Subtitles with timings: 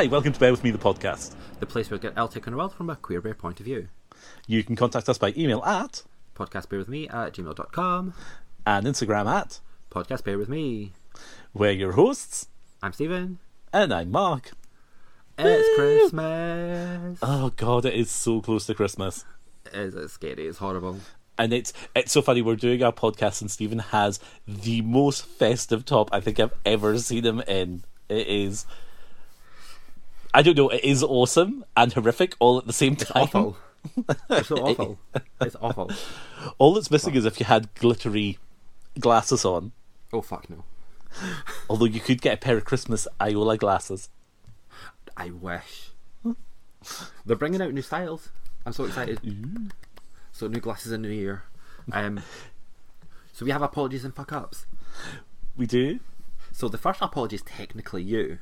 [0.00, 1.34] Hi, welcome to Bear With Me, the podcast.
[1.58, 3.88] the place where we get on the world from a queer bear point of view.
[4.46, 6.04] You can contact us by email at
[6.34, 8.14] Podcast bear with me at gmail.com.
[8.64, 9.60] and Instagram at.
[9.90, 10.92] Podcast bear with me.
[11.52, 12.48] We're your hosts,
[12.82, 13.40] I'm Stephen.
[13.74, 14.52] and I'm Mark.
[15.38, 17.18] It's Christmas.
[17.20, 19.26] Oh god, it is so close to Christmas.
[19.74, 20.46] Is it scary?
[20.46, 21.00] It's horrible.
[21.36, 25.84] And it's it's so funny, we're doing our podcast and Stephen has the most festive
[25.84, 27.84] top I think I've ever seen him in.
[28.08, 28.64] It is
[30.32, 33.28] I don't know, it is awesome and horrific all at the same time.
[33.30, 33.56] It's Awful.
[34.30, 34.98] It's so awful.
[35.40, 35.90] It's awful.
[36.58, 38.38] All that's missing is if you had glittery
[38.98, 39.72] glasses on.
[40.12, 40.64] Oh fuck no.
[41.68, 44.10] Although you could get a pair of Christmas Iolla glasses.
[45.16, 45.92] I wish.
[47.24, 48.30] They're bringing out new styles.
[48.66, 49.18] I'm so excited.
[50.30, 51.44] So new glasses in new year.
[51.90, 52.20] Um.
[53.32, 54.66] So we have apologies and fuck ups.
[55.56, 56.00] We do.
[56.52, 58.40] So the first apology is technically you.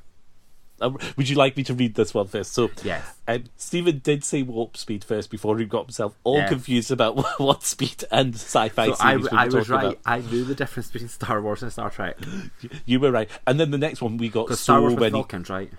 [0.80, 2.52] Um, would you like me to read this one first?
[2.52, 3.04] So, Yes.
[3.26, 6.48] um, Stephen did say warp speed first before he got himself all Yes.
[6.50, 9.84] confused about what, speed and sci-fi So I, we I was right.
[9.86, 9.98] about.
[10.06, 12.16] I knew the difference between Star Wars and Star Trek.
[12.86, 13.28] You were right.
[13.46, 15.10] And then the next one we got so Star Wars many.
[15.10, 15.70] Vulcans, right?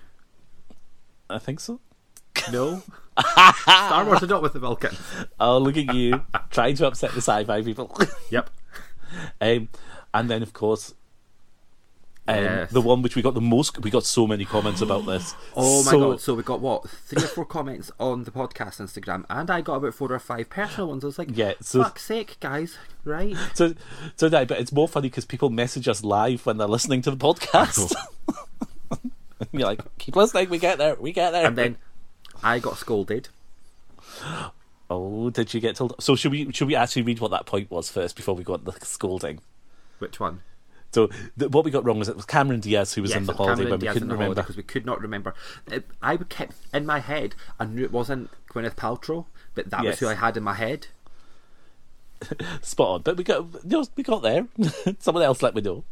[1.28, 1.80] I think so.
[2.52, 2.82] No.
[3.62, 4.98] Star Wars are not with the Vulcans.
[5.38, 7.96] Oh, look at you trying to upset the sci-fi people.
[8.30, 8.48] Yep.
[9.40, 9.68] um,
[10.14, 10.94] and then of course.
[12.28, 12.70] Um, Yes.
[12.70, 15.34] The one which we got the most, we got so many comments about this.
[15.56, 16.20] Oh my So- god!
[16.20, 19.76] So we got what three or four comments on the podcast Instagram, and I got
[19.76, 21.02] about four or five personal ones.
[21.02, 22.78] I was like, Yeah, so- fuck's sake, guys!
[23.04, 23.36] Right?
[23.54, 23.74] So,
[24.16, 27.10] so that, but it's more funny because people message us live when they're listening to
[27.10, 27.92] the podcast.
[29.52, 31.46] You're like, keep listening, we get there, we get there.
[31.46, 31.78] And then
[32.42, 33.28] I got scolded.
[34.90, 35.94] oh, did you get told?
[36.00, 38.64] So should we should we actually read what that point was first before we got
[38.64, 39.40] the scolding?
[39.98, 40.42] Which one?
[40.92, 43.32] So the, what we got wrong was it was Cameron Diaz who was in the
[43.32, 44.34] holiday Cameron when we Diaz couldn't remember.
[44.42, 45.34] because we could not remember.
[45.70, 47.34] It, I kept in my head.
[47.60, 49.92] I knew it wasn't Gwyneth Paltrow, but that Yes.
[49.92, 50.88] was who I had in my head.
[52.62, 53.46] Spot on, but we got
[53.96, 54.46] we got there.
[54.98, 55.84] Someone else let me know.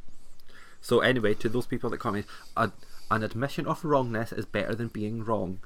[0.81, 2.27] So anyway, to those people that comment,
[2.57, 2.71] a,
[3.11, 5.61] an admission of wrongness is better than being wrong.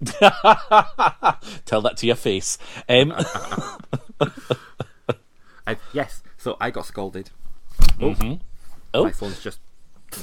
[0.06, 2.56] Tell that to your face.
[2.88, 3.76] Um, I,
[5.66, 7.30] uh, yes, so I got scolded.
[7.98, 8.34] Mm-hmm.
[8.94, 9.60] Oh, My phone's just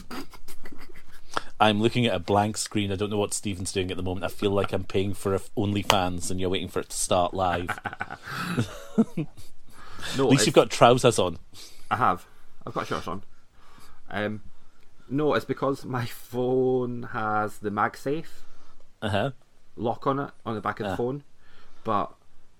[1.59, 2.91] I'm looking at a blank screen.
[2.91, 4.23] I don't know what Stephen's doing at the moment.
[4.23, 7.33] I feel like I'm paying for a OnlyFans and you're waiting for it to start
[7.33, 7.67] live.
[9.17, 9.25] no.
[10.25, 11.39] At least you've got trousers on.
[11.89, 12.25] I have.
[12.65, 13.23] I've got shorts on.
[14.09, 14.41] Um,
[15.09, 18.25] no, it's because my phone has the MagSafe
[19.01, 19.31] Uh huh.
[19.75, 21.23] lock on it on the back of the phone,
[21.83, 22.13] but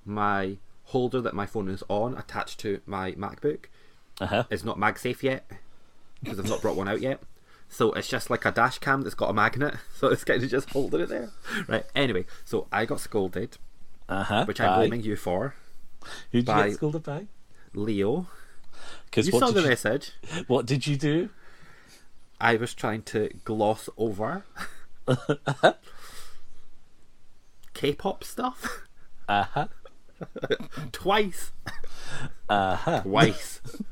[0.06, 3.66] my holder that my phone is on attached to my MacBook
[4.20, 4.44] Uh huh.
[4.50, 5.46] is not MagSafe yet
[6.24, 7.22] because I've not brought one out yet.
[7.70, 10.50] So it's just like a dash cam that's got a magnet, so it's kind of
[10.50, 11.30] just holding it there.
[11.68, 11.84] Right.
[11.96, 13.58] Anyway, so I got scolded,
[14.08, 14.46] Uh huh.
[14.46, 15.56] which I'm blaming you for,
[16.32, 17.28] Who did you get scolded by?
[17.74, 18.28] Leo.
[19.06, 20.12] Because You what saw did the you, message.
[20.48, 21.30] what did you do?
[22.40, 24.44] I was trying to gloss over
[27.74, 28.84] K-pop stuff
[29.28, 29.68] Uh huh.
[30.92, 31.52] twice.
[32.50, 33.02] Uh huh.
[33.02, 33.62] Twice.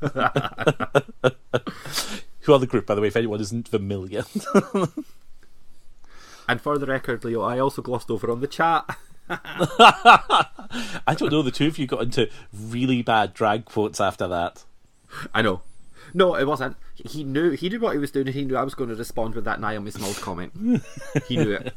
[2.40, 3.08] Who are the group, by the way?
[3.08, 4.24] If anyone isn't familiar.
[6.48, 8.84] and for the record, Leo, I also glossed over on the chat.
[9.28, 11.42] I don't know.
[11.42, 14.64] The two of you got into really bad drag quotes after that.
[15.34, 15.62] I know.
[16.14, 16.76] No, it wasn't.
[16.94, 18.28] He knew he knew what he was doing.
[18.28, 20.52] and He knew I was going to respond with that Naomi Smalls comment.
[21.28, 21.74] he knew it.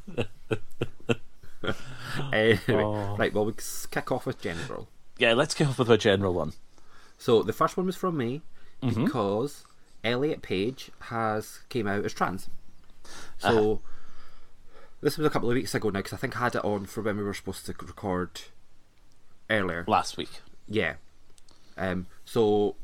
[2.34, 3.16] anyway, Oh.
[3.18, 3.34] right.
[3.34, 3.53] Well, we
[3.92, 4.88] kick off with general.
[5.18, 6.54] Yeah, let's kick off with a general one.
[7.18, 8.42] So the first one was from me
[8.81, 9.04] Mm-hmm.
[9.06, 9.66] because
[10.06, 12.48] Elliot Page has came out as trans.
[13.38, 13.75] So Uh-huh.
[15.01, 16.86] this was a couple of weeks ago now because I think I had it on
[16.86, 18.42] for when we were supposed to record
[19.50, 19.83] earlier.
[19.88, 20.30] Last week.
[20.68, 20.94] Yeah.
[21.78, 22.07] Um.
[22.24, 22.78] So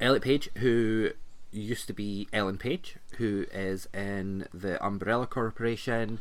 [0.00, 1.10] Elliot Page, who
[1.52, 6.18] used to be Ellen Page, who is in the Umbrella Corporation.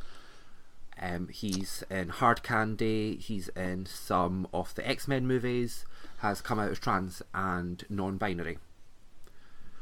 [1.02, 3.18] Um, he's in Hard Candy.
[3.18, 5.86] He's in some of the X Men movies.
[6.18, 8.60] Has come out as trans and non-binary.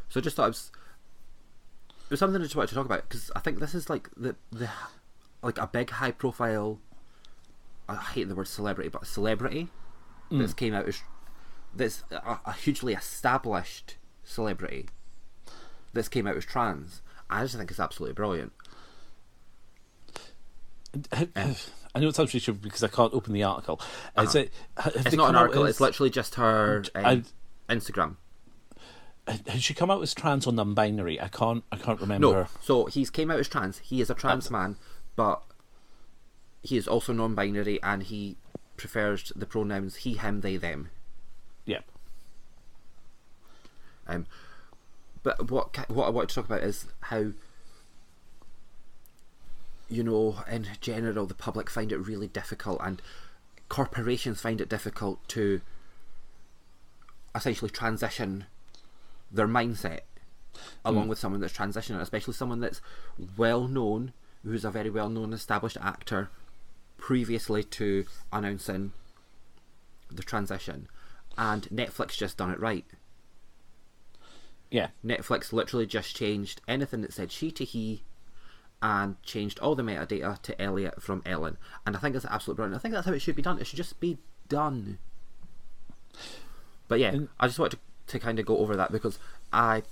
[0.07, 0.71] So I just thought it was,
[1.89, 4.10] it was something I just wanted to talk about because I think this is like
[4.16, 4.69] the the
[5.44, 6.80] like a big high-profile.
[7.89, 9.68] I hate the word celebrity, but a celebrity
[10.31, 11.01] that's came out as
[11.75, 14.88] that's a, a hugely established celebrity
[15.92, 17.01] that's came out as trans.
[17.30, 18.54] I just think it's absolutely brilliant.
[21.12, 23.80] I know it sounds really because I can't open the article.
[24.18, 24.51] Is it?
[24.77, 24.91] Uh-huh.
[24.95, 25.63] It's not an article.
[25.63, 27.25] as- It's literally just her um,
[27.69, 28.15] Instagram.
[29.47, 31.21] Has she come out as trans or non-binary?
[31.21, 31.63] I can't.
[31.71, 32.27] I can't remember.
[32.27, 33.77] No, so he's came out as trans.
[33.80, 34.77] He is a trans man,
[35.15, 35.44] but
[36.63, 38.38] he is also non-binary and he
[38.75, 40.89] prefers the pronouns he, him, they, them.
[41.65, 41.85] Yep.
[44.07, 44.25] Um,
[45.21, 47.31] but what what I want to talk about is how
[49.89, 53.01] you know, in general, the public find it really difficult, and
[53.68, 55.62] corporations find it difficult to
[57.36, 58.45] essentially transition
[59.31, 60.01] their mindset
[60.83, 61.09] along hmm.
[61.09, 62.81] with someone that's transitioning, especially someone that's
[63.38, 64.13] well known,
[64.44, 66.30] who's a very well known established actor
[66.97, 68.92] previously to announcing
[70.12, 70.88] the transition.
[71.38, 72.85] And Netflix just done it right.
[74.69, 74.89] Yeah.
[75.03, 78.03] Netflix literally just changed anything that said she to he
[78.81, 81.58] and changed all the metadata to Elliot from Ellen.
[81.86, 82.80] And I think that's absolutely brilliant.
[82.80, 83.60] I think that's how it should be done.
[83.60, 84.18] It should just be
[84.48, 85.00] done.
[86.88, 87.78] But yeah, And- I just wanted
[88.08, 89.20] to, to kind of go over that because
[89.52, 89.84] I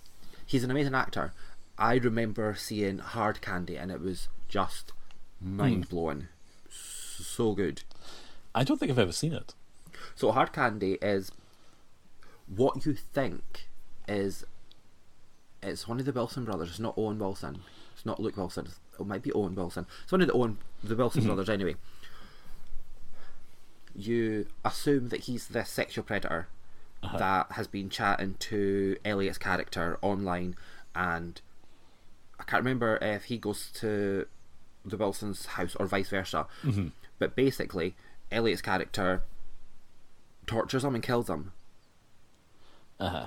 [0.45, 1.33] he's an amazing actor.
[1.77, 4.93] I remember seeing Hard Candy and it was just
[5.41, 5.57] hmm.
[5.57, 6.27] mind blowing.
[6.69, 7.83] So good.
[8.55, 9.53] I don't think I've ever seen it.
[10.15, 11.31] So hard candy is
[12.47, 13.67] what you think
[14.07, 14.43] is
[15.61, 16.69] it's one of the Wilson brothers.
[16.69, 17.59] It's not Owen Wilson.
[17.97, 18.67] It's not Luke Wilson.
[18.99, 19.87] It might be Owen Wilson.
[20.03, 21.29] It's one of the Owen the Wilson mm-hmm.
[21.29, 21.75] brothers anyway.
[23.95, 26.47] You assume that he's the sexual predator
[27.01, 27.17] uh-huh.
[27.17, 30.55] that has been chatting to Elliot's character online
[30.93, 31.41] and
[32.39, 34.27] I can't remember if he goes to
[34.85, 36.45] the Wilson's house or vice versa.
[36.63, 36.89] Mm-hmm.
[37.17, 37.95] But basically,
[38.31, 39.23] Elliot's character
[40.45, 41.51] tortures him and kills him.
[42.99, 43.25] Uh huh.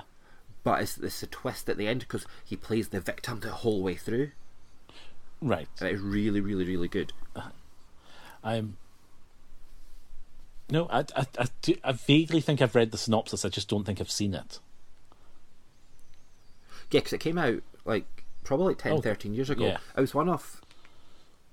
[0.63, 3.83] But it's, it's a twist at the end because he plays the victim the whole
[3.83, 4.31] way through.
[5.41, 5.67] Right.
[5.79, 7.13] And it's really, really, really good.
[8.43, 8.77] I'm.
[10.69, 13.43] No, I, I, I, do, I vaguely think I've read the synopsis.
[13.43, 14.59] I just don't think I've seen it.
[16.91, 18.05] Yeah, because it came out like
[18.43, 19.65] probably like 10, Oh, 13 years ago.
[19.65, 19.77] yeah.
[19.95, 20.61] It was one of.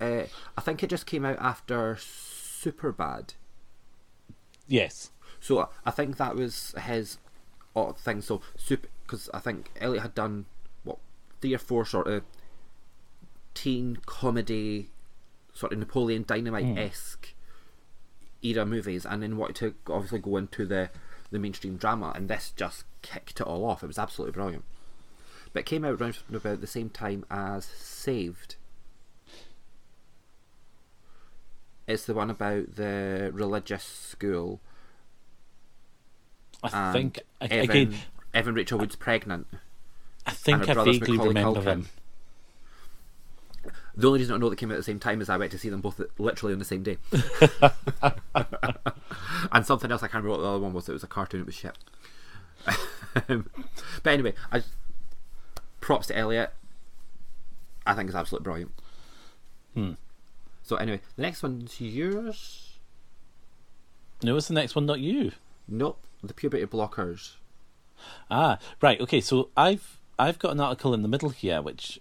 [0.01, 0.25] Uh,
[0.57, 3.31] I think it just came out after Superbad.
[4.69, 5.11] Yes.
[5.41, 7.19] So I- I think that was his
[7.75, 8.21] odd thing.
[8.23, 10.47] So super because I think Elliot had done
[10.85, 10.99] what
[11.41, 12.23] three or four sort of
[13.59, 14.91] teen comedy,
[15.53, 17.35] sort of Napoleon Dynamite esque
[18.41, 18.47] hmm.
[18.47, 20.91] era movies, and then wanted to obviously go into the
[21.31, 23.83] the mainstream drama, and this just kicked it all off.
[23.83, 24.65] It was absolutely brilliant.
[25.53, 28.57] But it came out around about the same time as Saved.
[31.87, 34.61] It's the one about the religious school
[36.63, 37.95] I think I, Evan, again.
[38.35, 39.47] Evan Rachel Wood's pregnant.
[40.27, 41.65] I think I vaguely Macaulay remember Culkin.
[41.65, 41.89] them.
[43.99, 45.51] The only reason I know they came out at the same time is I went
[45.51, 46.99] to see them both literally on the same day.
[49.53, 50.89] and something else I can't remember what the other one was.
[50.89, 51.41] It was a cartoon.
[51.41, 51.77] It was shit.
[54.03, 54.63] But anyway, I
[55.81, 56.53] props to Elliot.
[57.85, 58.73] I think it's absolutely brilliant.
[59.75, 59.93] Hmm.
[60.63, 62.79] So anyway, the next one's yours.
[64.23, 65.33] No, it's the next one, not you.
[65.67, 67.35] Nope, the puberty blockers.
[68.31, 69.01] Ah, right.
[69.01, 72.01] Okay, so I've I've got an article in the middle here, which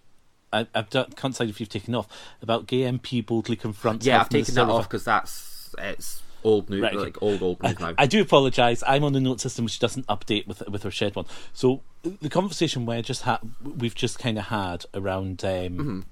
[0.54, 2.08] I, I've done, can't decide if you've taken off
[2.42, 4.06] about gay MP boldly confronts.
[4.06, 7.04] Yeah, I've taken that off because that's it's old news, Right, okay.
[7.06, 7.94] like old old news now.
[7.98, 8.82] I do apologise.
[8.88, 11.26] I'm on the note system which doesn't update with with our shared one.
[11.54, 13.42] So the conversation where just ha-
[13.78, 16.06] we've just kind of had around um,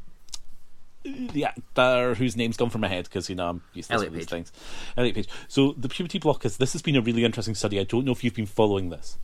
[1.06, 1.27] Mm-hmm.
[1.27, 4.12] the actor whose name's gone from my head because you know I'm used to Elliot
[4.13, 4.51] these things.
[4.98, 5.30] Elliot Page.
[5.48, 6.58] So the puberty blockers.
[6.58, 7.80] This has been a really interesting study.
[7.80, 9.18] I don't know if you've been following this.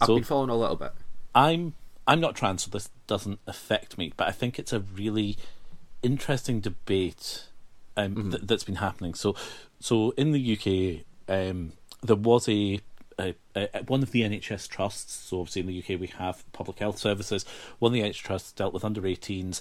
[0.00, 0.92] I've so been following a little bit.
[1.34, 1.74] I'm
[2.10, 4.12] I'm not trans, so this doesn't affect me.
[4.16, 5.36] But I think it's a really
[6.02, 7.46] interesting debate
[7.96, 9.14] um, th- that's been happening.
[9.14, 9.36] So,
[9.78, 12.80] so in the UK, um, there was a,
[13.16, 15.12] a, a one of the NHS trusts.
[15.12, 17.44] So obviously in the UK we have public health services.
[17.78, 19.60] One of the NHS trusts dealt with under 18s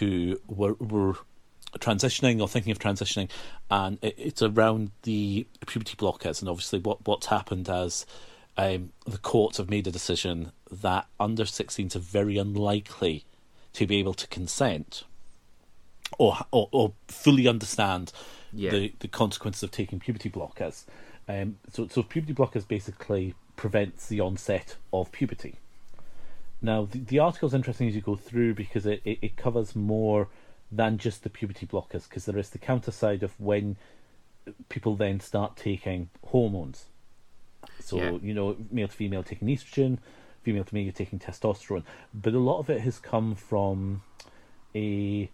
[0.00, 1.14] who were were
[1.78, 3.30] transitioning or thinking of transitioning,
[3.70, 6.40] and it, it's around the puberty blockers.
[6.40, 8.04] And obviously, what what's happened as
[8.58, 13.24] um, the courts have made a decision that under 16s are very unlikely
[13.74, 15.04] to be able to consent
[16.18, 18.12] or or, or fully understand
[18.52, 18.70] Yeah.
[18.70, 20.84] the, the consequences of taking puberty blockers.
[21.28, 25.56] Um, so, so puberty blockers basically prevents the onset of puberty.
[26.60, 29.76] Now, the, the article is interesting as you go through because it, it, it covers
[29.76, 30.28] more
[30.72, 33.76] than just the puberty blockers, because there is the counter side of when
[34.68, 36.86] people then start taking hormones.
[37.80, 38.10] So, Yeah.
[38.22, 39.98] you know, male to female taking estrogen,
[40.42, 41.84] female to male taking testosterone.
[42.14, 44.02] But a lot of it has come from
[44.74, 45.30] a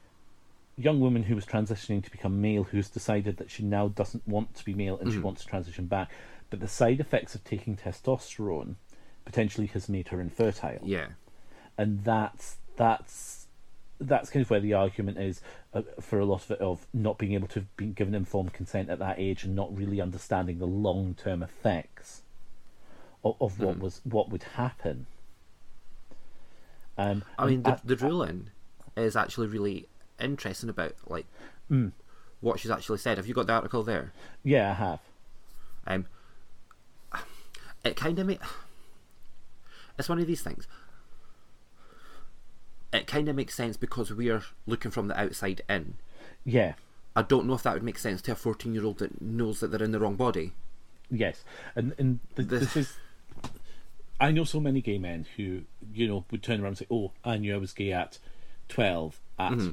[0.76, 4.54] young woman who was transitioning to become male who's decided that she now doesn't want
[4.54, 5.26] to be male and she mm-hmm.
[5.26, 6.10] wants to transition back.
[6.50, 8.76] But the side effects of taking testosterone
[9.24, 11.08] potentially has made her infertile Yeah,
[11.78, 13.46] and that's that's
[14.00, 15.40] that's kind of where the argument is
[16.00, 18.88] for a lot of it of not being able to have been given informed consent
[18.88, 22.22] at that age and not really understanding the long term effects
[23.24, 25.06] of, of what was what would happen.
[26.96, 28.50] Um, I mean, the, the ruling
[28.96, 29.88] is actually really
[30.20, 31.26] interesting about like
[32.40, 33.16] what she's actually said.
[33.16, 34.12] Have you got the article there?
[34.44, 35.00] yeah, I have.
[35.86, 36.06] Um,
[37.84, 38.40] it kind of make
[39.98, 40.68] it's one of these things.
[42.94, 45.94] It kind of makes sense because we're looking from the outside in.
[46.44, 46.74] Yeah,
[47.16, 49.82] I don't know if that would make sense to a fourteen-year-old that knows that they're
[49.82, 50.52] in the wrong body.
[51.10, 51.44] yes,
[51.76, 52.92] and and th- The- this is.
[54.20, 57.10] I know so many gay men who you know would turn around and say, "Oh,
[57.24, 58.18] I knew I was gay at
[58.68, 59.20] twelve.
[59.38, 59.70] At Mm-hmm.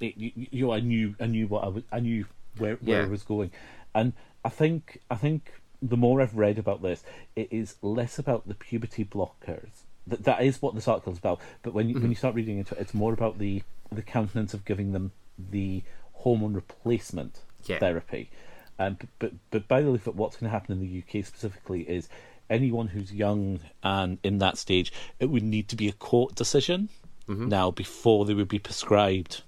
[0.00, 2.26] it, you, you know, I knew, I knew what I was, I knew
[2.58, 3.06] where where Yeah.
[3.06, 3.52] I was going."
[3.94, 4.12] And
[4.44, 7.04] I think, I think the more I've read about this,
[7.36, 9.83] it is less about the puberty blockers.
[10.06, 11.40] That that is what this article is about.
[11.62, 14.52] But when you, when you start reading into it, it's more about the the countenance
[14.54, 15.82] of giving them the
[16.12, 17.78] hormone replacement Yeah.
[17.78, 18.30] therapy.
[18.78, 21.24] Um, but, but but by the look at what's going to happen in the UK
[21.24, 22.08] specifically is
[22.50, 26.88] anyone who's young and in that stage, it would need to be a court decision
[27.26, 29.42] now before they would be prescribed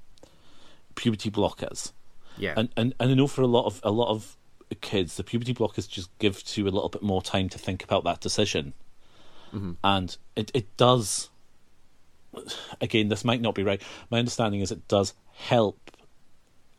[0.95, 1.93] puberty blockers.
[2.39, 4.37] Yeah, And, and and I know for a lot of a lot of
[4.81, 8.05] kids, the puberty blockers just give to a little bit more time to think about
[8.05, 8.73] that decision,
[9.55, 9.73] Mm-hmm.
[9.85, 11.31] and it it does.
[12.81, 13.81] Again, this might not be right.
[14.11, 15.79] My understanding is it does help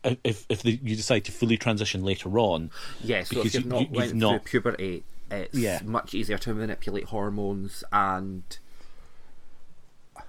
[0.03, 2.69] if if, the, you decide to fully transition later on.
[3.03, 3.23] yeah.
[3.23, 5.79] So because if you've not you- went you've not- through puberty, it's Yeah.
[5.83, 8.43] much easier to manipulate hormones and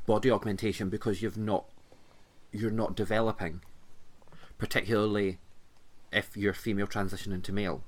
[0.07, 1.67] body augmentation because you've not
[2.51, 3.61] you're not developing,
[4.57, 5.39] particularly
[6.11, 7.85] if you're female transitioning to male.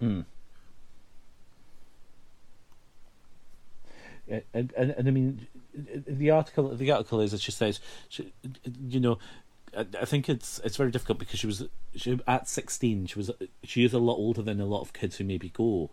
[0.00, 0.22] Hmm.
[4.28, 8.32] And, and and I mean, the article the article is it she says, she,
[8.88, 9.18] you know,
[9.76, 11.64] I, I think it's it's very difficult because she was
[11.94, 13.06] she at sixteen.
[13.06, 13.30] She was
[13.62, 15.90] she is a lot older than a lot of kids who maybe go,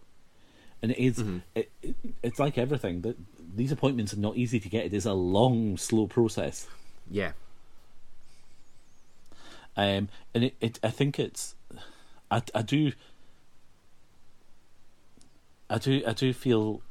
[0.81, 1.23] and it is-
[1.55, 3.17] it, it it's like everything that
[3.55, 4.85] these appointments are not easy to get.
[4.85, 6.67] It is a long, slow process.
[7.11, 7.33] Yeah,
[9.77, 11.53] Um, and it, it I think it's
[12.31, 12.93] I, I do
[15.69, 16.81] I do I do feel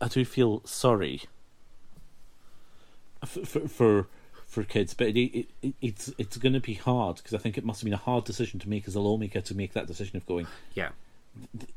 [0.00, 1.22] I do feel sorry
[3.24, 4.06] for for for,
[4.46, 7.58] for kids, but it, it, it it's it's going to be hard because I think
[7.58, 9.86] it must have been a hard decision to make as a lawmaker to make that
[9.86, 10.46] decision of going.
[10.74, 10.90] yeah,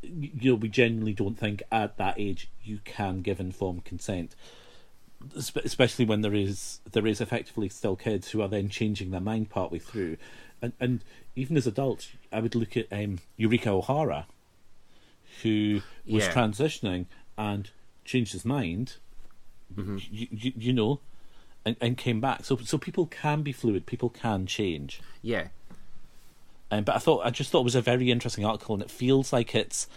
[0.03, 4.35] You know, we genuinely don't think at that age you can give informed consent,
[5.35, 9.49] especially when there is there is effectively still kids who are then changing their mind
[9.49, 10.17] partway through,
[10.61, 11.03] and and
[11.35, 14.27] even as adults, I would look at um, Eureka O'Hara,
[15.41, 16.33] who was Yeah.
[16.33, 17.05] transitioning
[17.37, 17.69] and
[18.11, 18.95] changed his mind,
[19.77, 20.99] you, you, you know,
[21.65, 22.43] and, and came back.
[22.45, 25.01] So so people can be fluid, people can change.
[25.21, 25.47] yeah.
[26.73, 28.89] Um, but I thought I just thought it was a very interesting article, and it
[28.89, 29.87] feels like it's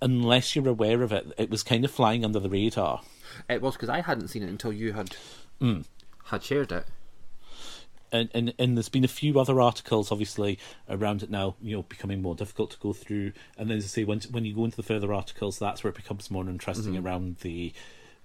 [0.00, 3.02] unless you're aware of it, it was kind of flying under the radar.
[3.48, 5.16] It was because I hadn't seen it until you had
[6.24, 6.86] had shared it.
[8.10, 11.56] And, and and there's been a few other articles, obviously, around it now.
[11.60, 13.32] You know, becoming more difficult to go through.
[13.56, 15.90] And then, as I say, when when you go into the further articles, that's where
[15.90, 17.06] it becomes more interesting mm-hmm.
[17.06, 17.72] around the,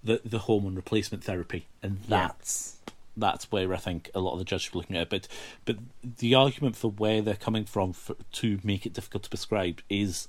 [0.04, 2.28] the the hormone replacement therapy, and Yeah.
[2.28, 2.78] that's
[3.16, 5.10] that's where I think a lot of the judges are looking at it.
[5.10, 5.28] But
[5.66, 5.78] but
[6.18, 10.28] the argument for where they're coming from for, to make it difficult to prescribe is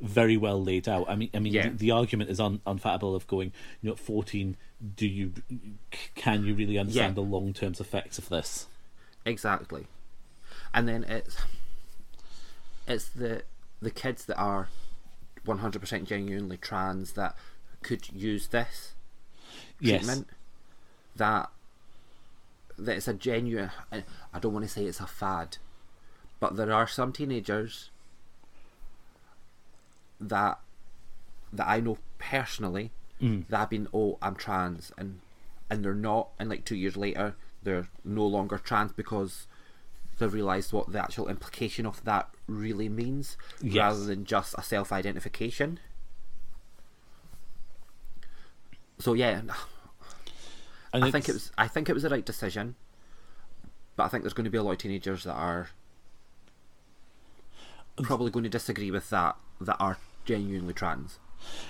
[0.00, 1.08] very well laid out.
[1.08, 1.68] I mean, I mean, Yeah.
[1.68, 3.52] the, the argument is un, unfattable of going.
[3.80, 4.56] You know, fourteen,
[4.96, 5.32] do you
[6.14, 7.22] can you really understand Yeah.
[7.22, 8.66] the long term effects of this?
[9.24, 9.86] Exactly.
[10.72, 11.36] And then it's
[12.86, 13.42] it's the
[13.80, 14.68] the kids that are
[15.44, 17.36] one hundred percent genuinely trans that
[17.82, 18.94] could use this
[19.80, 20.04] Yes.
[20.04, 20.28] treatment.
[21.16, 21.50] That
[22.78, 23.70] that it's a genuine.
[23.92, 25.58] I I don't want to say it's a fad,
[26.40, 27.90] but there are some teenagers
[30.20, 30.58] that
[31.52, 32.90] that I know personally
[33.20, 33.46] mm.
[33.48, 35.20] that have been oh I'm trans and
[35.70, 39.46] and they're not and like two years later they're no longer trans because
[40.18, 43.76] they've realised what the actual implication of that really means Yes.
[43.76, 45.80] rather than just a self identification.
[48.98, 49.40] So yeah,
[50.92, 52.76] And I think it was I think it was the right decision,
[53.96, 55.70] but I think there's going to be a lot of teenagers that are
[58.02, 61.18] probably going to disagree with that that are genuinely trans.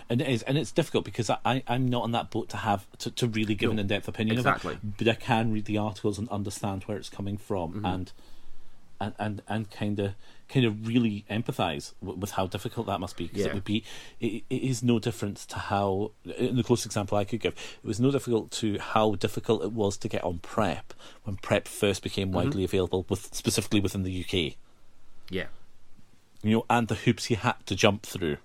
[0.09, 2.87] And it is, and it's difficult because I, I'm not on that boat to have
[2.99, 4.75] to, to really give No, an in depth opinion exactly.
[4.75, 4.97] of it.
[4.99, 7.87] But I can read the articles and understand where it's coming from, Mm-hmm.
[7.87, 8.12] and
[9.00, 10.14] and and and kind of
[10.49, 13.49] kind of really empathise w- with how difficult that must be because Yeah.
[13.49, 13.83] it would be
[14.21, 17.87] it, it is no different to how in the closest example I could give it
[17.87, 22.02] was no difficult to how difficult it was to get on PrEP when PrEP first
[22.04, 24.54] became widely available with specifically within the UK
[25.28, 25.47] Yeah.
[26.43, 28.37] you know and the hoops he had to jump through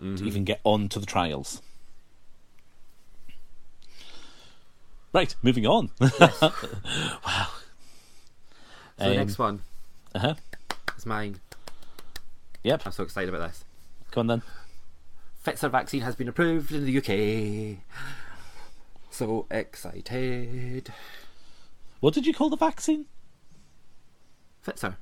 [0.00, 1.62] to even get on to the trials
[5.12, 7.48] right moving on wow
[8.98, 9.60] So the Um, next one
[10.14, 10.34] uh-huh
[10.96, 11.40] is mine.
[12.62, 13.64] yep I'm so excited about this.
[14.10, 14.42] Come on then
[15.44, 17.78] Pfizer vaccine has been approved in the UK.
[19.10, 20.92] So excited.
[22.00, 23.06] what did you call the vaccine
[24.66, 24.96] Pfizer.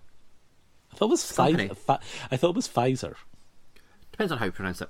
[0.92, 1.22] I thought it was.
[1.22, 2.00] Pfizer.
[2.30, 3.14] I thought it was Pfizer.
[4.22, 4.88] Depends on how you pronounce it.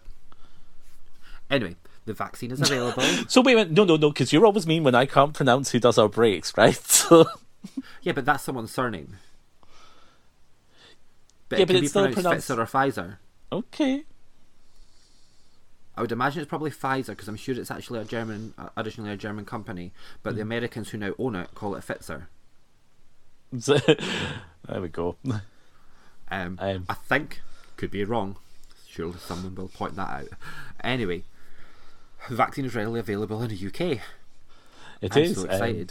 [1.48, 3.02] Anyway, the vaccine is available.
[3.28, 5.70] So wait a minute, no, no, no, because you're always mean when I can't pronounce
[5.70, 6.76] who does our breaks, right?
[6.84, 7.24] So
[8.02, 9.16] yeah, but that's someone's surname.
[11.48, 13.16] But Yeah, it but can it's be still pronounced pronounced- Pfizer or Pfizer.
[13.52, 14.04] okay,
[15.96, 19.12] I would imagine it's probably Pfizer because I'm sure it's actually a German, uh, originally
[19.12, 20.36] a German company, but Mm.
[20.36, 22.26] the Americans who now own it call it Pfizer.
[24.68, 25.16] There we go.
[25.24, 27.40] Um, Um, I think
[27.76, 28.36] could be wrong.
[28.92, 30.28] Surely someone will point that out.
[30.84, 31.22] Anyway,
[32.28, 34.00] the vaccine is readily available in the UK.
[35.00, 35.36] It I'm is.
[35.36, 35.86] so um.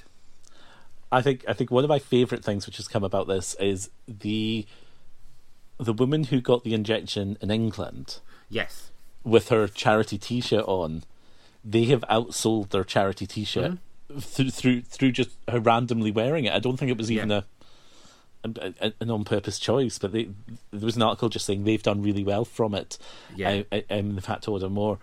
[1.11, 1.43] I think.
[1.47, 4.67] I think one of my favourite things which has come about this is the
[5.79, 8.91] the woman who got the injection in England yes.
[9.23, 11.03] with her charity T-shirt on.
[11.65, 13.79] They have outsold their charity T-shirt
[14.19, 16.53] through through through just her randomly wearing it.
[16.53, 17.37] I don't think it was even Yeah.
[17.39, 17.43] a,
[18.43, 20.29] an on purpose choice, but they,
[20.71, 22.97] there was an article just saying they've done really well from it.
[23.35, 23.49] Yeah.
[23.49, 24.99] I, I, um, they've had to order more.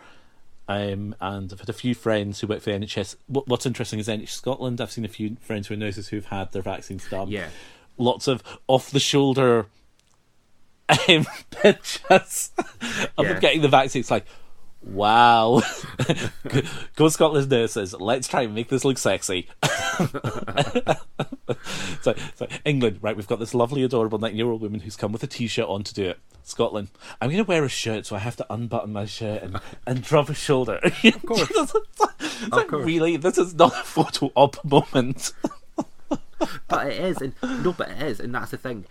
[0.69, 3.17] Um, and I've had a few friends who work for the NHS.
[3.27, 4.81] What, what's interesting is NHS Scotland.
[4.81, 7.29] I've seen a few friends who are nurses who've had their vaccines done.
[7.29, 7.49] Yeah.
[7.97, 9.67] Lots of off the shoulder
[11.09, 12.53] um, pictures
[13.17, 13.41] of Yeah.
[13.41, 14.01] getting the vaccine.
[14.01, 14.27] It's like,
[14.83, 15.63] wow.
[16.97, 17.95] Go Scotland nurses.
[17.95, 19.49] Let's try and make this look sexy.
[22.03, 23.17] so, so England, right?
[23.17, 25.85] We've got this lovely, adorable 19 year old woman who's come with a T-shirt on
[25.85, 26.19] to do it.
[26.43, 26.89] Scotland,
[27.21, 30.03] I'm going to wear a shirt, so I have to unbutton my shirt and, and
[30.03, 30.81] drop a shoulder.
[31.05, 31.51] Of course.
[31.51, 32.87] it's like, course.
[32.87, 35.33] really, this is not a photo op moment.
[36.69, 38.85] But it is, and no, but it is, and that's the thing.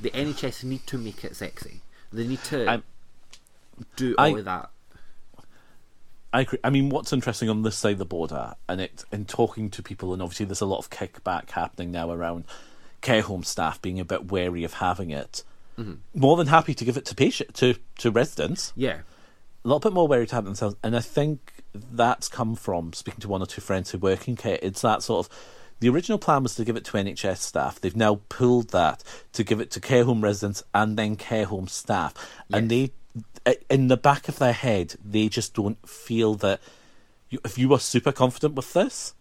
[0.00, 1.80] The NHS need to make it sexy.
[2.12, 2.82] They need to I'm-
[3.96, 4.70] do all I- of that.
[6.32, 6.58] I agree.
[6.64, 9.82] I mean, what's interesting on this side of the border, and it in talking to
[9.84, 12.44] people, and obviously there's a lot of kickback happening now around
[13.02, 15.44] care home staff being a bit wary of having it.
[15.78, 15.94] Mm-hmm.
[16.12, 18.72] More than happy to give it to patient to to residents.
[18.74, 18.98] Yeah,
[19.64, 23.20] a little bit more wary to have themselves, and I think that's come from speaking
[23.20, 24.58] to one or two friends who work in care.
[24.60, 25.32] It's that sort of
[25.78, 27.80] the original plan was to give it to NHS staff.
[27.80, 31.68] They've now pulled that to give it to care home residents and then care home
[31.68, 32.12] staff,
[32.52, 32.90] and they,
[33.68, 36.60] in the back of their head, they just don't feel that
[37.28, 39.14] you, if you were super confident with this.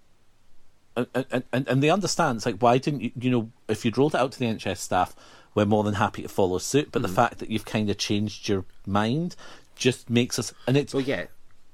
[0.95, 3.97] And, and, and, and they understand it's like why didn't you you know if you'd
[3.97, 5.15] rolled it out to the NHS staff
[5.55, 7.15] we're more than happy to follow suit but the mm.
[7.15, 9.35] fact that you've kind of changed your mind
[9.75, 11.25] just makes us and it's well, yeah.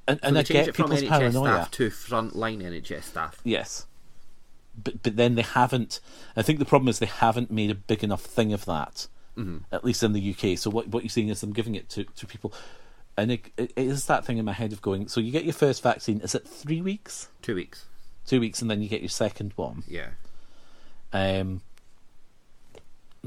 [0.08, 1.54] and, and I get it from people's NHS paranoia.
[1.54, 3.42] staff to frontline NHS staff.
[3.44, 3.88] Yes,
[4.82, 6.00] but but then they haven't.
[6.38, 9.08] I think the problem is they haven't made a big enough thing of that,
[9.40, 9.58] Mm-hmm.
[9.74, 10.58] at least in the UK.
[10.58, 12.54] So what what you're seeing is them giving it to, to people,
[13.16, 15.08] and it, it is that thing in my head of going.
[15.08, 16.20] So you get your first vaccine.
[16.20, 17.30] Is it three weeks?
[17.42, 17.86] Two weeks.
[18.26, 19.84] Two weeks, and then you get your second one.
[19.88, 20.10] Yeah.
[21.14, 21.62] Um,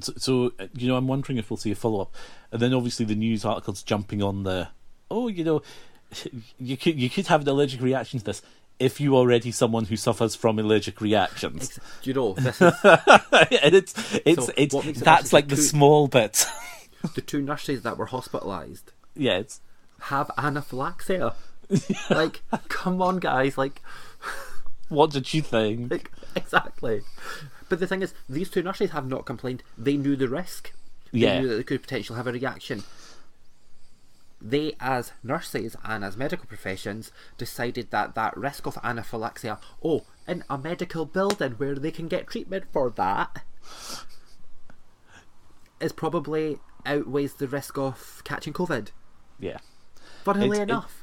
[0.01, 2.15] so, so uh, you know, I'm wondering if we'll see a follow up,
[2.51, 4.69] and then obviously the news articles jumping on the,
[5.11, 5.63] oh, you know,
[6.59, 8.43] you could you could have an allergic reaction to this
[8.83, 13.75] if you already someone who suffers from allergic reactions, Do you know this is and
[13.75, 13.95] it's
[14.27, 16.45] it's So, it's that's like the two- small bit.
[17.15, 19.61] the two nurses that were hospitalised Yes.
[20.03, 21.35] have anaphylaxia.
[22.11, 23.57] like, come on, guys!
[23.57, 23.81] Like,
[24.89, 25.91] what did you think?
[25.91, 27.03] like exactly.
[27.69, 29.63] But the thing is, these two nurses have not complained.
[29.79, 30.73] They knew the risk.
[31.13, 31.41] They Yeah.
[31.41, 32.83] knew that they could potentially have a reaction.
[34.45, 40.43] They, as nurses and as medical professions, decided that that risk of anaphylaxia, oh, in
[40.51, 43.45] a medical building where they can get treatment for that,
[45.81, 48.89] is probably outweighs the risk of catching COVID.
[49.39, 49.59] Yeah.
[50.25, 50.99] Funnily it- enough.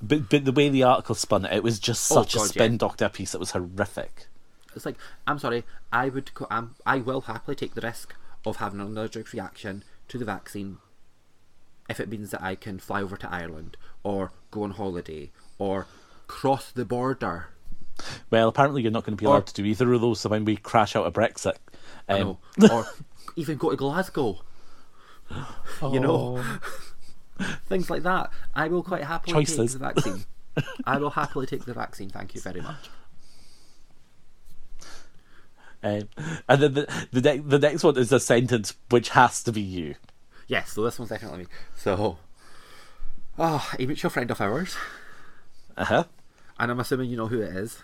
[0.00, 2.72] But but the way the article spun it, it was just Oh, such a spin
[2.72, 2.78] yeah.
[2.78, 3.34] doctor piece.
[3.34, 4.26] It was horrific.
[4.74, 5.64] It's like I'm sorry.
[5.92, 6.34] I would.
[6.34, 8.14] Co- um, I will happily take the risk
[8.44, 10.78] of having an allergic reaction to the vaccine
[11.88, 15.86] if it means that I can fly over to Ireland or go on holiday or
[16.26, 17.48] cross the border.
[18.30, 20.20] Well, apparently you're not going to be Or- allowed to do either of those.
[20.20, 21.56] So when we crash out of Brexit,
[22.08, 22.68] I Um, know.
[22.72, 22.86] or
[23.36, 24.40] even go to Glasgow.
[25.82, 26.42] You know,
[27.68, 28.30] things like that.
[28.54, 29.72] I will quite happily Choices.
[29.72, 30.24] take the vaccine.
[30.86, 32.08] I will happily take the vaccine.
[32.08, 32.88] Thank you very much.
[35.82, 36.08] Um,
[36.48, 39.60] and then the the, ne- the next one is a sentence which has to be
[39.60, 39.94] you.
[40.46, 41.46] Yes, so this one's definitely me.
[41.76, 42.18] So,
[43.38, 44.76] oh, a mutual friend of ours,
[45.76, 46.04] Uh huh.
[46.58, 47.78] and I'm assuming you know who it is.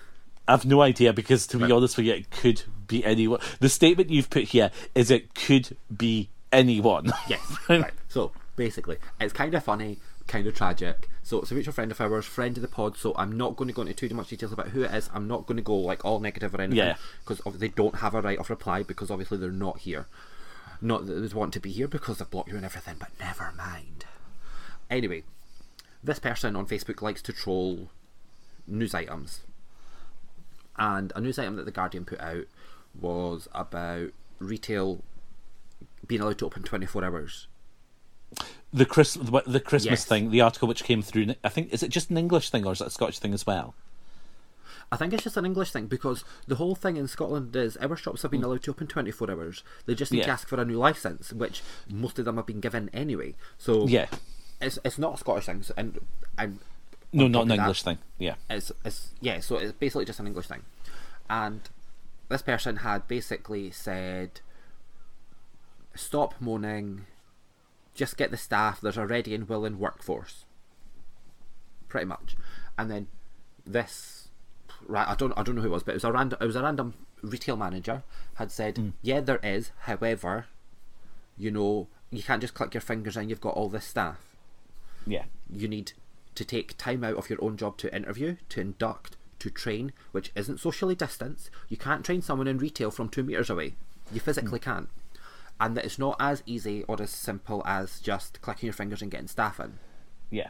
[0.48, 3.40] I've no idea because, to be honest with you, it could be anyone.
[3.60, 7.12] The statement you've put here is it could be anyone.
[7.28, 7.40] Yes.
[7.68, 7.92] right.
[8.08, 11.08] So basically, it's kind of funny, kind of tragic.
[11.22, 12.96] So it's a mutual friend of ours, friend of the pod.
[12.96, 15.08] So I'm not going to go into too much details about who it is.
[15.14, 16.78] I'm not going to go like all negative or anything.
[16.88, 16.96] Yeah.
[17.24, 20.06] Because they don't have a right of reply because obviously they're not here.
[20.82, 23.52] Not that they'd want to be here because they've blocked you and everything, but never
[23.56, 24.04] mind.
[24.90, 25.22] Anyway,
[26.02, 27.88] this person on Facebook likes to troll
[28.66, 29.40] news items.
[30.76, 32.46] And a news item that the Guardian put out
[33.00, 35.02] was about retail
[36.06, 37.46] being allowed to open 24 hours.
[38.72, 40.04] The Chris the, the Christmas Yes.
[40.06, 41.34] thing, the article which came through.
[41.44, 43.46] I think is it just an English thing or is it a Scottish thing as
[43.46, 43.74] well?
[44.92, 47.96] I think it's just an English thing because the whole thing in Scotland is our
[47.96, 48.46] shops have been hmm.
[48.46, 49.64] allowed to open 24 hours.
[49.86, 52.60] They just need to ask for a new license, which most of them have been
[52.60, 53.34] given anyway.
[53.56, 54.08] So Yeah.
[54.60, 55.62] it's it's not a Scottish thing.
[55.62, 55.98] So, and
[56.36, 56.58] and
[57.10, 57.98] No, not an that, English thing.
[58.18, 58.34] Yeah.
[58.50, 60.62] It's, it's yeah, so it's basically just an English thing.
[61.30, 61.62] And
[62.28, 64.42] this person had basically said,
[65.94, 67.06] "Stop moaning,
[67.94, 68.82] just get the staff.
[68.82, 70.44] There's a ready and willing workforce."
[71.88, 72.36] Pretty much,
[72.76, 73.08] and then
[73.64, 74.21] this?
[74.96, 76.56] I don't I don't know who it was, but it was a random it was
[76.56, 78.02] a random retail manager
[78.34, 78.88] had said, hmm.
[79.02, 79.70] "Yeah, there is.
[79.80, 80.46] However,
[81.36, 84.18] you know, you can't just click your fingers and you've got all this staff."
[85.04, 85.24] Yeah.
[85.50, 85.92] you need
[86.36, 90.30] to take time out of your own job to interview, to induct, to train, which
[90.34, 91.50] isn't socially distanced.
[91.68, 93.74] You can't train someone in retail from two meters away.
[94.12, 94.64] You physically hmm.
[94.64, 94.88] can't.
[95.60, 99.10] And that it's not as easy or as simple as just clicking your fingers and
[99.10, 99.78] getting staff in.
[100.30, 100.48] Yeah.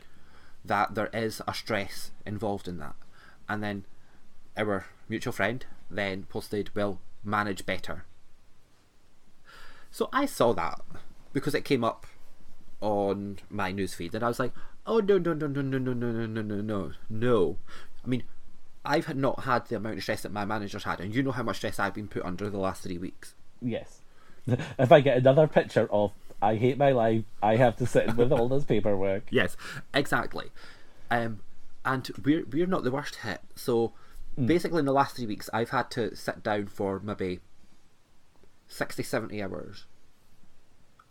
[0.64, 2.94] That there is a stress involved in that.
[3.48, 3.84] And then
[4.56, 8.04] our mutual friend then posted, will manage better.
[9.90, 10.80] So I saw that
[11.32, 12.06] because it came up
[12.80, 14.52] on my newsfeed, and I was like,
[14.86, 17.56] "Oh no, no, no, no, no, no, no, no, no, no, no, no!"
[18.04, 18.24] I mean,
[18.84, 21.30] I've had not had the amount of stress that my managers had, and you know
[21.32, 23.34] how much stress I've been put under the last three weeks.
[23.60, 24.00] Yes.
[24.76, 26.10] If I get another picture of
[26.42, 29.24] I hate my life, I have to sit with all this paperwork.
[29.30, 29.56] Yes,
[29.94, 30.50] exactly.
[31.10, 31.40] Um,
[31.84, 33.40] and we're we're not the worst hit.
[33.54, 33.92] So
[34.38, 34.46] Mm.
[34.46, 37.40] basically, in the last three weeks, I've had to sit down for maybe
[38.68, 39.84] 60, 70 hours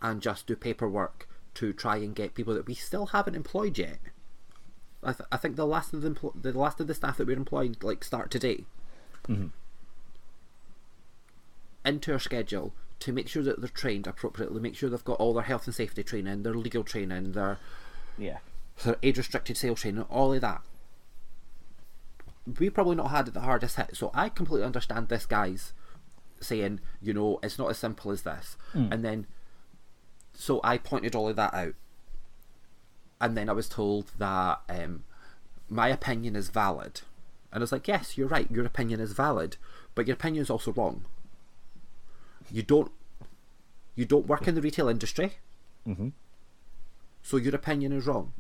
[0.02, 4.00] and just do paperwork to try and get people that we still haven't employed yet.
[5.04, 7.28] I, th- I think the last of the empl- the last of the staff that
[7.28, 8.66] we're employing like start today.
[9.28, 9.48] Mm-hmm.
[11.84, 15.34] Into our schedule to make sure that they're trained appropriately, make sure they've got all
[15.34, 17.58] their health and safety training, their legal training, their
[18.18, 18.38] Yeah.
[18.84, 20.62] their age restricted sales training, all of that.
[22.60, 25.74] We probably not had it the hardest hit, so I completely understand this guy's
[26.40, 28.58] saying, you know, it's not as simple as this.
[28.92, 29.28] And then,
[30.34, 31.76] so I pointed all of that out.
[33.20, 35.04] And then I was told that um,
[35.70, 37.02] my opinion is valid.
[37.52, 39.58] And I was like, yes, you're right, your opinion is valid,
[39.94, 41.06] but your opinion is also wrong.
[42.50, 42.92] You don't,
[43.96, 45.34] you don't work in the retail industry,
[47.22, 48.34] so your opinion is wrong.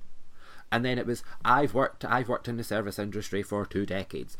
[0.71, 4.37] And then it was, I've worked, I've worked in the service industry for two decades.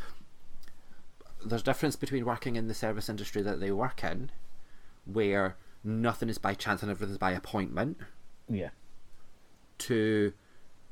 [1.45, 4.31] There's a difference between working in the service industry that they work in,
[5.05, 7.97] where nothing is by chance and everything's by appointment,
[8.47, 8.69] Yeah.
[9.79, 10.33] to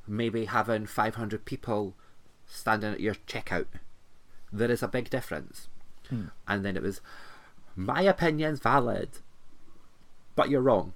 [0.08, 1.95] maybe having 500 people
[2.47, 3.67] standing at your checkout.
[4.52, 5.67] There is a big difference.
[6.10, 6.25] Hmm.
[6.47, 6.99] And then it was,
[7.75, 9.10] my opinion's valid,
[10.36, 10.93] but you're wrong.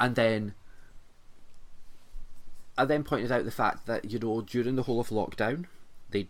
[0.00, 0.54] And then
[2.76, 5.66] I then pointed out the fact that, you know, during the whole of lockdown,
[6.10, 6.28] they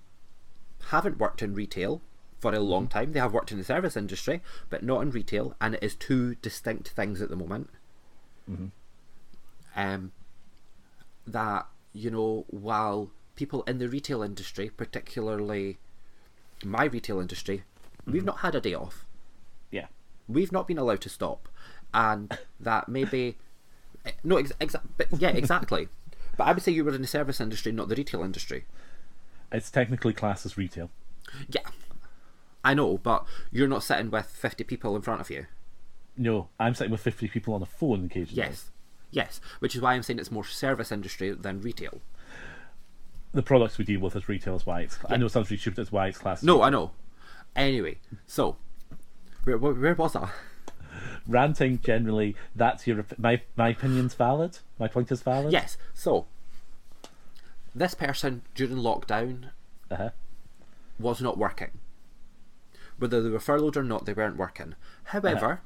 [0.88, 2.02] haven't worked in retail
[2.38, 2.98] for a long mm-hmm.
[2.98, 3.12] time.
[3.12, 6.34] They have worked in the service industry, but not in retail, and it is two
[6.36, 7.70] distinct things at the moment.
[8.50, 8.66] Mm-hmm.
[9.76, 10.12] Um,
[11.26, 15.78] that, you know, while people in the retail industry, particularly
[16.62, 17.64] my retail industry,
[18.06, 18.26] we've mm-hmm.
[18.26, 19.06] not had a day off
[19.70, 19.86] Yeah.
[20.28, 21.48] we've not been allowed to stop,
[21.92, 23.36] and that maybe
[24.04, 25.88] eh, no, ex- exa- but yeah, exactly.
[26.36, 28.64] But I would say you were in the service industry, not the retail industry.
[29.52, 30.90] It's technically classed as retail.
[31.48, 31.62] Yeah,
[32.64, 35.46] I know, but you're not sitting with fifty people in front of you.
[36.16, 38.36] No, I'm sitting with 50 people on a phone occasionally.
[38.36, 38.70] Yes,
[39.10, 42.00] yes, which is why I'm saying it's more service industry than retail.
[43.32, 44.96] The products we deal with as retail is why it's.
[45.08, 46.92] I know it sounds really stupid, it's why it's classed as No, I know.
[47.56, 48.56] Anyway, so
[49.42, 50.30] Where, where, where was I?
[51.26, 52.36] Ranting generally.
[52.54, 54.58] That's your my my opinion's valid.
[54.78, 55.52] My point is valid.
[55.52, 55.76] Yes.
[55.94, 56.26] So,
[57.74, 59.50] this person during lockdown
[59.90, 60.10] Uh-huh.
[60.98, 61.78] was not working.
[62.98, 64.74] Whether they were furloughed or not, they weren't working.
[65.04, 65.56] However, uh-huh.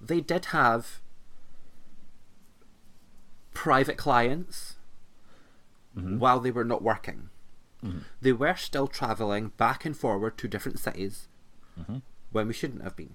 [0.00, 1.00] they did have
[3.52, 4.76] private clients
[5.96, 6.18] mm-hmm.
[6.18, 7.28] while they were not working.
[7.84, 7.98] Mm-hmm.
[8.20, 11.28] They were still travelling back and forward to different cities
[11.78, 11.98] mm-hmm.
[12.30, 13.14] when we shouldn't have been.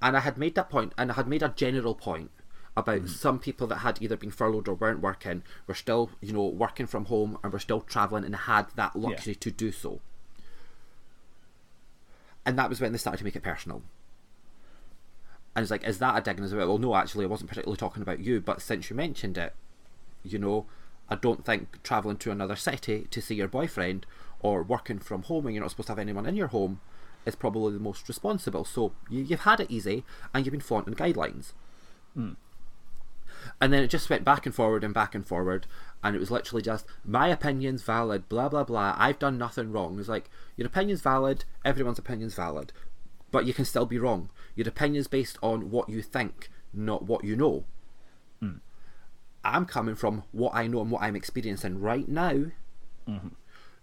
[0.00, 2.30] And I had made that point, and I had made a general point
[2.76, 3.08] about mm.
[3.08, 6.86] some people that had either been furloughed or weren't working were still, you know, working
[6.86, 10.00] from home and were still travelling and had that luxury to do so.
[12.46, 13.82] And that was when they started to make it personal.
[15.56, 16.68] And it's like, is that a dig as well?
[16.68, 19.54] Well, no, actually, I wasn't particularly talking about you, but since you mentioned it,
[20.22, 20.66] you know,
[21.08, 24.06] I don't think travelling to another city to see your boyfriend
[24.40, 26.80] or working from home and you're not supposed to have anyone in your home
[27.28, 28.64] is probably the most responsible.
[28.64, 31.52] So you, you've had it easy and you've been flaunting guidelines.
[32.14, 32.32] Hmm.
[33.60, 35.66] And then it just went back and forward and back and forward,
[36.02, 38.96] and it was literally just my opinion's valid, blah blah blah.
[38.98, 39.98] I've done nothing wrong.
[39.98, 42.72] It's like your opinion's valid, everyone's opinion's valid,
[43.30, 44.30] but you can still be wrong.
[44.56, 47.64] Your opinion's based on what you think, not what you know.
[48.40, 48.58] Hmm.
[49.44, 52.46] I'm coming from what I know and what I'm experiencing right now.
[53.08, 53.28] Mm-hmm.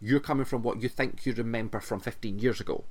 [0.02, 2.84] You're coming from what you think you remember from 15 years ago.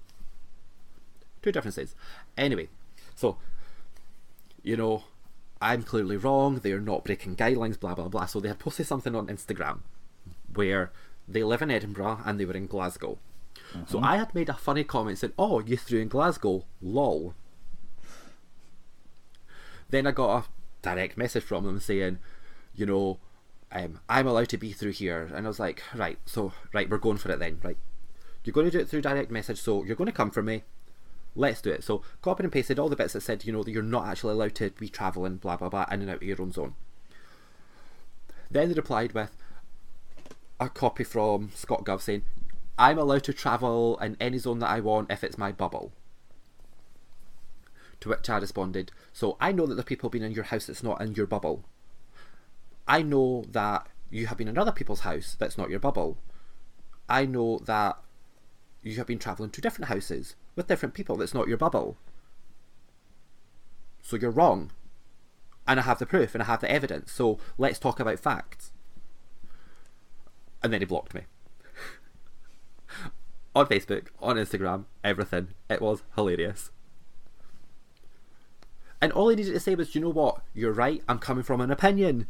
[1.44, 1.94] Two differences.
[2.38, 2.70] Anyway,
[3.14, 3.36] so
[4.62, 5.04] you know,
[5.60, 8.24] I'm clearly wrong, they're not breaking guidelines, blah blah blah.
[8.24, 9.80] So they had posted something on Instagram
[10.54, 10.90] where
[11.28, 13.18] they live in Edinburgh and they were in Glasgow.
[13.86, 17.34] So I had made a funny comment saying, Oh, you threw in Glasgow, lol.
[19.90, 20.48] Then I got a
[20.80, 22.20] direct message from them saying,
[22.74, 23.18] you know,
[23.70, 25.28] um, I'm allowed to be through here.
[25.34, 27.58] And I was like, right, so, right, we're going for it then.
[27.62, 27.76] Right.
[28.44, 30.62] You're going to do it through direct message, so you're going to come for me
[31.34, 31.84] let's do it.
[31.84, 34.32] So copied and pasted all the bits that said, you know, that you're not actually
[34.32, 36.74] allowed to be travelling, blah blah blah, in and out of your own zone.
[38.50, 39.30] Then they replied with
[40.60, 42.22] a copy from Scot Gov saying,
[42.78, 45.92] I'm allowed to travel in any zone that I want if it's my bubble.
[48.00, 50.82] To which I responded, So I know that are people being in your house that's
[50.82, 51.64] not in your bubble.
[52.86, 56.18] I know that you have been in other people's house that's not your bubble.
[57.08, 57.98] I know that
[58.82, 61.96] you have been travelling to different houses with different people that's not your bubble.
[64.02, 64.70] So you're wrong.
[65.66, 67.10] And I have the proof and I have the evidence.
[67.10, 68.72] So let's talk about facts.
[70.62, 71.22] And then he blocked me.
[73.54, 75.48] on Facebook, on Instagram, everything.
[75.70, 76.70] It was hilarious.
[79.00, 80.40] And all he needed to say was, you know what?
[80.54, 81.02] You're right.
[81.08, 82.26] I'm coming from an opinion.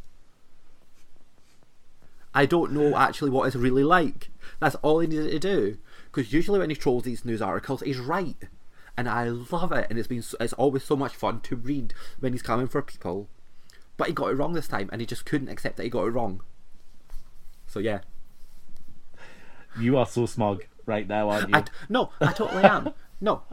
[2.35, 4.31] I don't know actually what it's really like.
[4.59, 5.79] That's all he needed to do.
[6.15, 8.37] Because usually when he trolls these news articles, he's right,
[8.97, 9.87] and I love it.
[9.91, 13.29] And it's been it's always so much fun to read when he's coming for people.
[13.97, 16.05] But he got it wrong this time, and he just couldn't accept that he got
[16.07, 16.43] it wrong.
[17.67, 18.01] So yeah,
[19.79, 21.55] You are so smug right now, aren't you?
[21.57, 22.91] I no, I totally am.
[23.21, 23.43] No,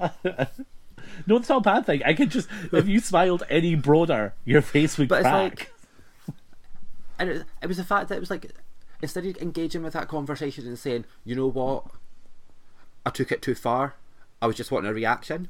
[1.28, 2.04] No, it's not a bad thing.
[2.04, 5.43] I could just if you smiled any broader, your face would But it's crack.
[5.60, 5.71] like-
[7.19, 8.52] and it, it was the fact that it was like
[9.02, 11.86] instead of engaging with that conversation and saying, you know what,
[13.05, 13.95] I took it too far.
[14.41, 15.49] I was just wanting a reaction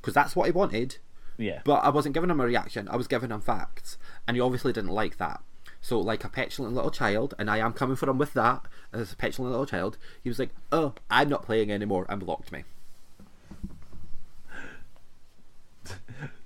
[0.00, 0.96] because that's what he wanted.
[1.38, 1.60] yeah.
[1.64, 2.88] But I wasn't giving him a reaction.
[2.88, 5.42] I was giving him facts, and he obviously didn't like that.
[5.80, 9.12] So, like a petulant little child, and I am coming for him with that as
[9.12, 9.98] a petulant little child.
[10.22, 12.64] He was like, "Oh, I'm not playing anymore," and blocked me.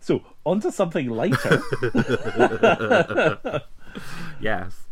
[0.02, 1.60] So onto something lighter.
[4.40, 4.84] Yes,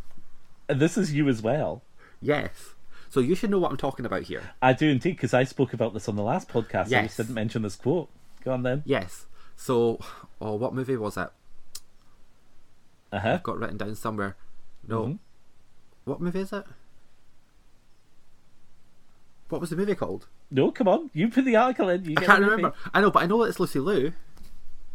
[0.68, 1.82] and this is you as well.
[2.20, 2.74] yes.
[3.10, 4.42] So you should know what I'm talking about here.
[4.60, 6.82] I do indeed, because I spoke about this on the last podcast.
[6.84, 7.16] and you Yes.
[7.16, 8.08] didn't mention this quote.
[8.44, 8.82] Go on then.
[8.84, 9.26] Yes.
[9.56, 9.98] So,
[10.40, 11.28] oh, what movie was it?
[13.10, 13.38] Uh huh.
[13.42, 14.36] Got written down somewhere.
[14.86, 15.04] No.
[15.06, 15.18] Mhm.
[16.04, 16.64] What movie is it?
[19.48, 20.26] What was the movie called?
[20.50, 21.10] No, come on.
[21.14, 22.04] You put the article in.
[22.04, 22.74] You I can't remember.
[22.92, 24.12] I know, but I know that it's Lucy Liu.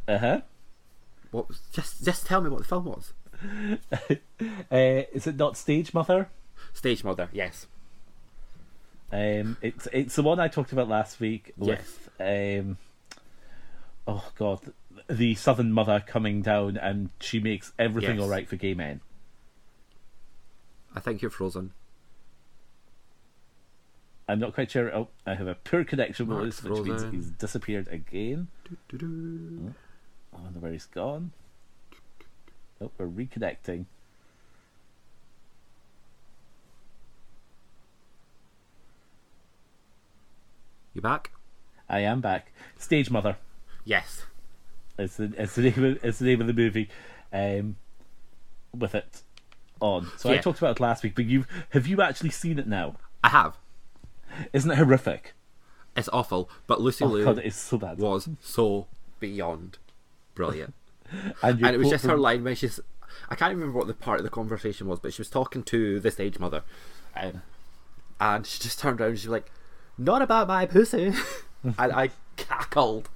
[0.07, 0.41] Uh huh.
[1.31, 1.47] What?
[1.47, 3.13] Was, just, just tell me what the film was.
[4.71, 6.29] Uh, is it not Stage Mother?
[6.73, 7.29] Stage Mother.
[7.31, 7.67] Yes.
[9.13, 12.77] Um, it's it's the one I talked about last week with um,
[14.07, 14.59] oh god,
[15.07, 18.23] the Southern Mother coming down and she makes everything Yes.
[18.23, 19.01] all right for gay men.
[20.95, 21.73] I think you're frozen.
[24.27, 24.91] I'm not quite sure.
[24.95, 27.11] Oh, I have a poor connection with Mark's this, which means frozen.
[27.11, 28.47] he's disappeared again.
[28.89, 29.75] Doo-doo.
[30.35, 31.33] I wonder where he's gone.
[32.81, 33.85] Oh, we're reconnecting.
[40.93, 41.31] You back?
[41.89, 42.51] I am back.
[42.77, 43.37] Stage Mother.
[43.83, 44.25] Yes.
[44.97, 46.89] It's the it's the name of, it's the name of the movie,
[47.31, 47.77] um,
[48.77, 49.23] with it
[49.79, 50.11] on.
[50.17, 52.95] So I talked about it last week, but you have you actually seen it now?
[53.23, 53.57] I have.
[54.53, 55.33] Isn't it horrific?
[55.95, 57.97] It's awful, but Lucy Oh Liu god, so bad.
[57.97, 58.87] was so
[59.19, 59.77] beyond
[60.35, 60.73] brilliant.
[61.43, 62.79] And, and it was just her line when she's
[63.29, 65.99] I can't remember what the part of the conversation was, but she was talking to
[65.99, 66.63] the stage mother,
[67.15, 67.43] um,
[68.19, 69.51] and she just turned around and she was like,
[69.97, 71.13] "Not about my pussy,"
[71.63, 73.09] and I cackled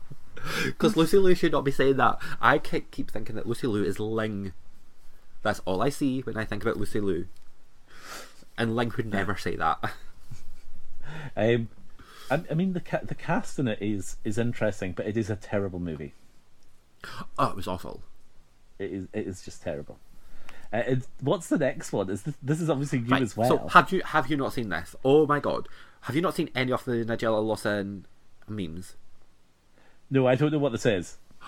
[0.65, 2.19] because Lucy Liu should not be saying that.
[2.41, 4.53] I keep thinking that Lucy Liu is Ling.
[5.43, 7.27] That's all I see when I think about Lucy Liu,
[8.57, 9.79] and Ling would never say that.
[11.37, 11.69] Um,
[12.29, 15.29] I, I mean the ca- the cast in it is is interesting, but it is
[15.29, 16.13] a terrible movie.
[17.37, 18.01] Oh, it was awful.
[18.77, 19.99] It is it is just terrible.
[20.73, 22.09] Uh, what's the next one?
[22.09, 23.47] Is this, this is obviously you Right, as well?
[23.49, 24.95] So have you have you not seen this?
[25.05, 25.69] Oh my god,
[26.01, 28.05] have you not seen any of the Nigella Lawson
[28.47, 28.95] memes?
[30.09, 31.17] no, I don't know what this is.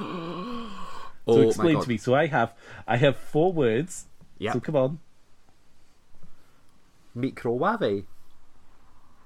[1.28, 1.84] Oh So my explain god.
[1.84, 1.98] to me.
[1.98, 2.54] So I have
[2.88, 4.06] I have four words.
[4.40, 4.54] Yep.
[4.54, 5.00] So come on.
[7.14, 8.06] Microwave.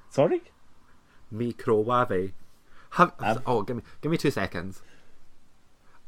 [0.09, 0.41] Sorry.
[1.31, 2.33] Microwave.
[2.91, 4.81] Have, Um, oh, give me give me two seconds.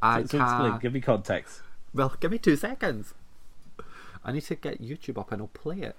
[0.02, 0.80] I So, so can explain.
[0.80, 1.62] Give me context.
[1.94, 3.14] Well, give me two seconds.
[4.26, 5.96] I need to get YouTube up and I'll play it.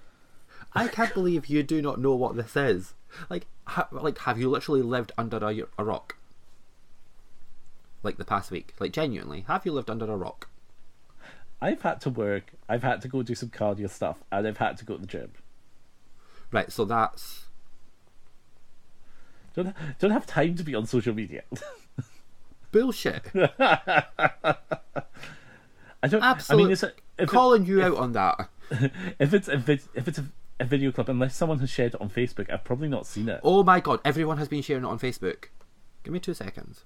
[0.73, 2.93] I can't believe you do not know what this is.
[3.29, 6.17] Like, ha- like, have you literally lived under a, a rock?
[8.03, 10.49] Like the past week, like genuinely, have you lived under a rock?
[11.59, 12.53] I've had to work.
[12.69, 15.07] I've had to go do some cardio stuff, and I've had to go to the
[15.07, 15.31] gym.
[16.51, 17.47] Right, so that's
[19.55, 21.43] Don't don't have time to be on social media.
[22.71, 23.23] bullshit.
[26.03, 26.23] I don't.
[26.23, 28.49] I mean, it's a, if, it- calling you out on that.
[29.19, 30.25] if it's a vid, if it's a,
[30.59, 33.39] a video clip, unless someone has shared it on Facebook, I've probably not seen it.
[33.43, 35.45] Oh my god, everyone has been sharing it on Facebook.
[36.03, 36.83] Give me two seconds.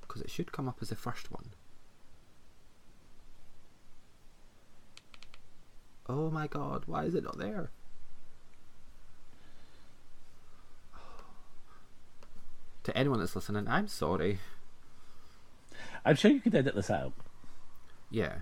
[0.00, 1.50] Because it should come up as the first one.
[6.12, 7.70] Oh my god, why is it not there?
[12.82, 14.40] To anyone that's listening, I'm sorry.
[16.04, 17.12] I'm sure you could edit this out.
[18.10, 18.38] Yeah.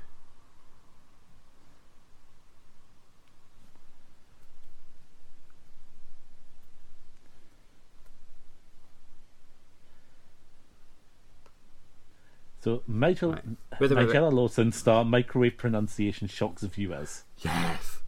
[12.68, 13.44] So Michael Right.
[13.81, 14.09] Wait, wait, wait.
[14.11, 17.24] Nigella Lawson star microwave pronunciation shocks the viewers.
[17.38, 18.00] Yes.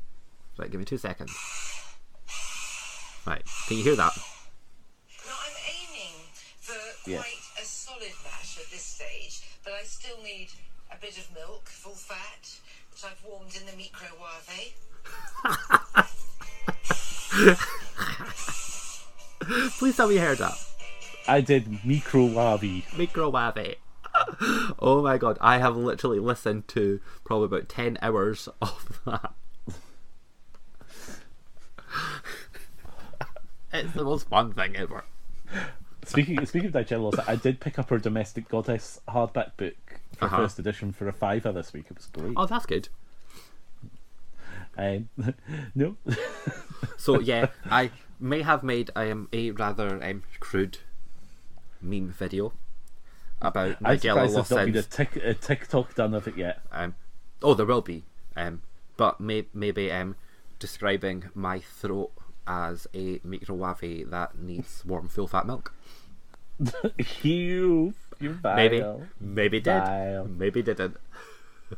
[0.58, 1.32] Right, give me two seconds.
[3.26, 4.12] Right, can you hear that?
[5.24, 6.12] Now, I'm aiming
[6.60, 6.76] for
[7.10, 7.22] Yeah.
[7.22, 10.48] quite a solid mash at this stage, but I still need
[10.92, 14.74] a bit of milk, full fat, which I've warmed in the microwave.
[19.78, 20.58] Please tell me you heard that.
[21.26, 22.84] I did microwave.
[22.98, 23.76] Microwave.
[24.78, 29.32] oh my god, I have literally listened to probably about 10 hours of that.
[33.72, 35.04] it's the most fun thing ever.
[36.04, 40.36] Speaking speaking of Lawson, I did pick up her Domestic Goddess hardback book for Uh-huh.
[40.38, 41.86] first edition for a fiver this week.
[41.90, 42.32] It was great.
[42.36, 42.88] Oh, that's good.
[44.78, 45.08] Um,
[45.74, 45.96] no,
[46.96, 50.78] So yeah, I may have made um, a rather um, crude
[51.82, 52.52] meme video
[53.40, 56.60] about I'm Nigella surprised there's not been a, tic, a TikTok done of it yet.
[56.72, 56.94] Um,
[57.42, 58.04] oh, there will be,
[58.36, 58.62] um,
[58.96, 60.16] but may, maybe um,
[60.58, 62.12] describing my throat
[62.46, 65.74] as a microwave that needs warm full fat milk.
[67.22, 69.02] you, you Maybe, vile.
[69.18, 70.26] maybe did, Vile.
[70.26, 70.96] maybe didn't.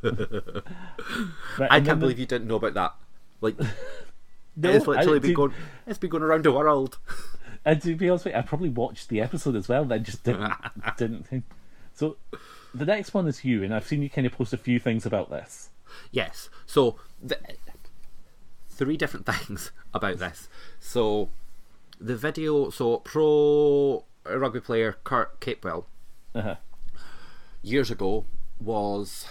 [0.02, 2.94] Right, I can't the- believe you didn't know about that.
[3.40, 3.56] Like
[4.56, 5.52] No, it's I literally been did- going.
[5.86, 6.98] It's been going around the world.
[7.64, 9.84] And to be honest with you, I probably watched the episode as well.
[9.84, 10.52] Then just didn't
[10.96, 11.44] didn't think.
[11.94, 12.16] So
[12.74, 15.06] the next one is you, and I've seen you kind of post a few things
[15.06, 15.70] about this.
[16.10, 16.48] Yes.
[16.66, 17.38] So the,
[18.70, 20.48] three different things about this.
[20.80, 21.28] So
[22.00, 22.70] the video.
[22.70, 25.84] So pro rugby player Kurt Capewell
[26.34, 26.56] Uh-huh.
[27.62, 28.24] years ago
[28.60, 29.26] was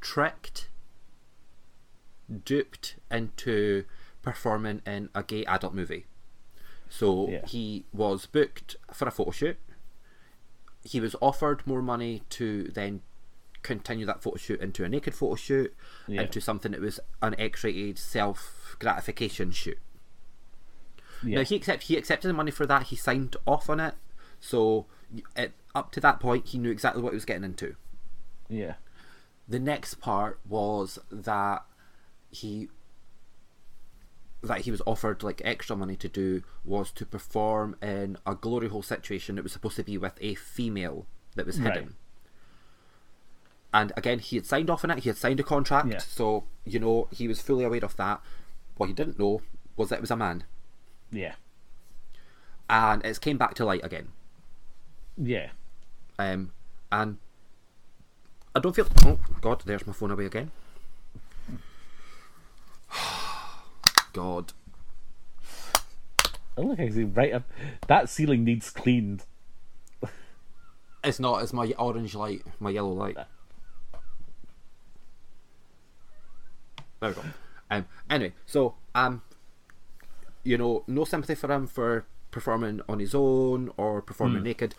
[0.00, 0.68] tricked,
[2.44, 3.84] duped into
[4.22, 6.06] performing in a gay adult movie.
[6.88, 7.46] So Yeah.
[7.46, 9.56] he was booked for a photo shoot.
[10.82, 13.02] He was offered more money to then
[13.62, 15.74] continue that photo shoot into a naked photo shoot,
[16.06, 16.22] Yeah.
[16.22, 19.78] into something that was an X-rated self gratification shoot.
[21.22, 21.38] Yeah.
[21.38, 22.84] Now he accept he accepted the money for that.
[22.84, 23.94] He signed off on it.
[24.40, 24.86] So
[25.36, 27.76] at, up to that point, he knew exactly what he was getting into.
[28.48, 28.74] Yeah.
[29.46, 31.64] The next part was that
[32.30, 32.68] he
[34.42, 38.68] that he was offered like extra money to do was to perform in a glory
[38.68, 41.84] hole situation that was supposed to be with a female that was hidden.
[41.84, 41.92] Right.
[43.72, 45.00] And again, he had signed off on it.
[45.00, 45.98] He had signed a contract, Yeah.
[45.98, 48.20] so you know he was fully aware of that.
[48.76, 49.42] What he didn't know
[49.76, 50.44] was that it was a man,
[51.12, 51.34] Yeah.
[52.68, 54.08] and it's came back to light again.
[55.16, 55.50] Yeah.
[56.18, 56.52] Um,
[56.90, 57.18] and
[58.56, 58.88] I don't feel.
[59.04, 60.50] Oh God, there's my phone away again.
[64.12, 64.52] God,
[66.56, 67.44] Oh, look, I see right up.
[67.86, 69.24] That ceiling needs cleaned.
[71.02, 71.42] it's not.
[71.42, 73.16] It's my orange light, my yellow light.
[77.00, 77.22] There we go.
[77.70, 79.22] Um, anyway, so um,
[80.42, 84.74] you know, no sympathy for him for performing on his own or performing naked,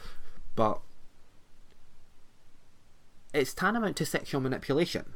[0.56, 0.82] but
[3.34, 5.14] it's tantamount to sexual manipulation.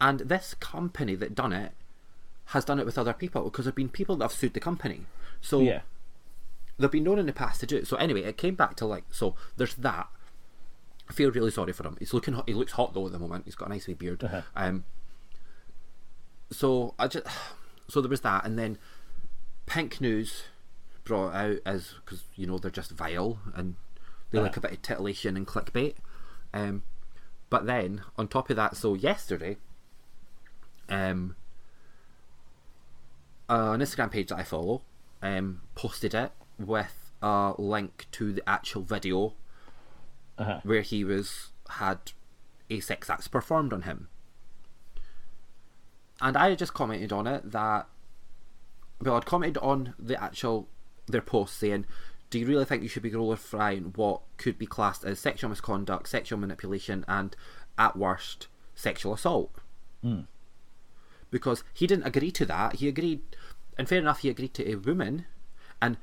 [0.00, 1.72] And this company that done it
[2.50, 5.06] has done it with other people because there've been people that have sued the company.
[5.40, 5.82] So Yeah.
[6.78, 7.86] they've been known in the past to do it.
[7.86, 9.34] So anyway, it came back to like so.
[9.56, 10.08] There's that.
[11.08, 11.96] I feel really sorry for him.
[11.98, 12.34] He's looking.
[12.34, 13.44] hot- He looks hot though at the moment.
[13.46, 14.22] He's got a nice wee beard.
[14.24, 14.42] Uh-huh.
[14.54, 14.84] Um.
[16.52, 17.26] So I just
[17.88, 18.78] so there was that, and then
[19.66, 20.44] Pink News
[21.04, 23.74] brought out as because you know they're just vile and
[24.30, 25.94] they like a bit of titillation and clickbait.
[26.54, 26.82] Um,
[27.48, 29.56] but then on top of that, so yesterday,
[30.88, 31.34] um,
[33.50, 34.82] an Instagram page that I follow
[35.22, 39.34] um, posted it with a link to the actual video
[40.38, 40.60] Uh-huh.
[40.62, 41.98] where he was had
[42.70, 44.08] a sex act performed on him.
[46.20, 47.86] And I had just commented on it that
[49.02, 50.68] well, I'd commented on the actual
[51.06, 51.86] their post saying,
[52.28, 56.08] "Do you really think you should be glorifying what could be classed as sexual misconduct,
[56.08, 57.34] sexual manipulation, and
[57.78, 59.50] at worst sexual assault?"
[61.30, 62.76] Because he didn't agree to that.
[62.76, 63.22] He agreed,
[63.80, 65.24] and fair enough, he agreed to a woman,
[65.80, 65.96] and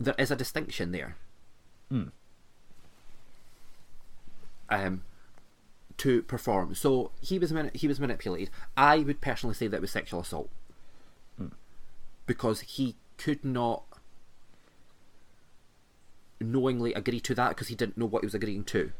[0.00, 1.16] there is a distinction there.
[4.70, 5.02] Um,
[5.98, 6.74] to perform.
[6.74, 8.48] So he was mani- he was manipulated.
[8.78, 10.48] I would personally say that was sexual assault
[12.24, 13.84] because he could not
[16.40, 18.92] knowingly agree to that because he didn't know what he was agreeing to.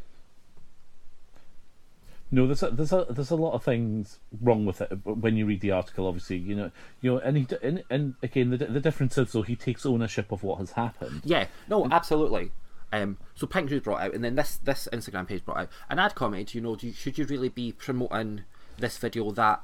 [2.37, 5.47] No, there's a, there's a there's a lot of things wrong with it when you
[5.47, 6.07] read the article.
[6.07, 6.71] Obviously, you know,
[7.01, 10.31] you know, and he and, and again the the difference is so he takes ownership
[10.31, 11.23] of what has happened.
[11.25, 12.51] Yeah, no, absolutely.
[12.93, 15.99] Um, so Pink News brought out, and then this this Instagram page brought out, and
[15.99, 18.43] I'd commented, you know, do you, should you really be promoting
[18.77, 19.63] this video that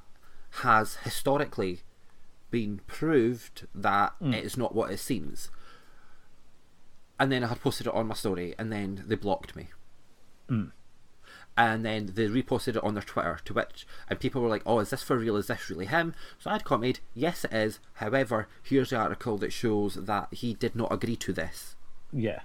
[0.62, 1.80] has historically
[2.50, 5.50] been proved that it's not what it seems?
[7.20, 9.68] And then I had posted it on my story, and then they blocked me.
[11.56, 14.78] And then they reposted it on their Twitter, to which and people were like, "Oh,
[14.78, 15.36] is this for real?
[15.36, 17.78] Is this really him?" So I'd commented, "Yes, it is.
[17.94, 21.76] However, here's the article that shows that he did not agree to this."
[22.10, 22.40] Yeah,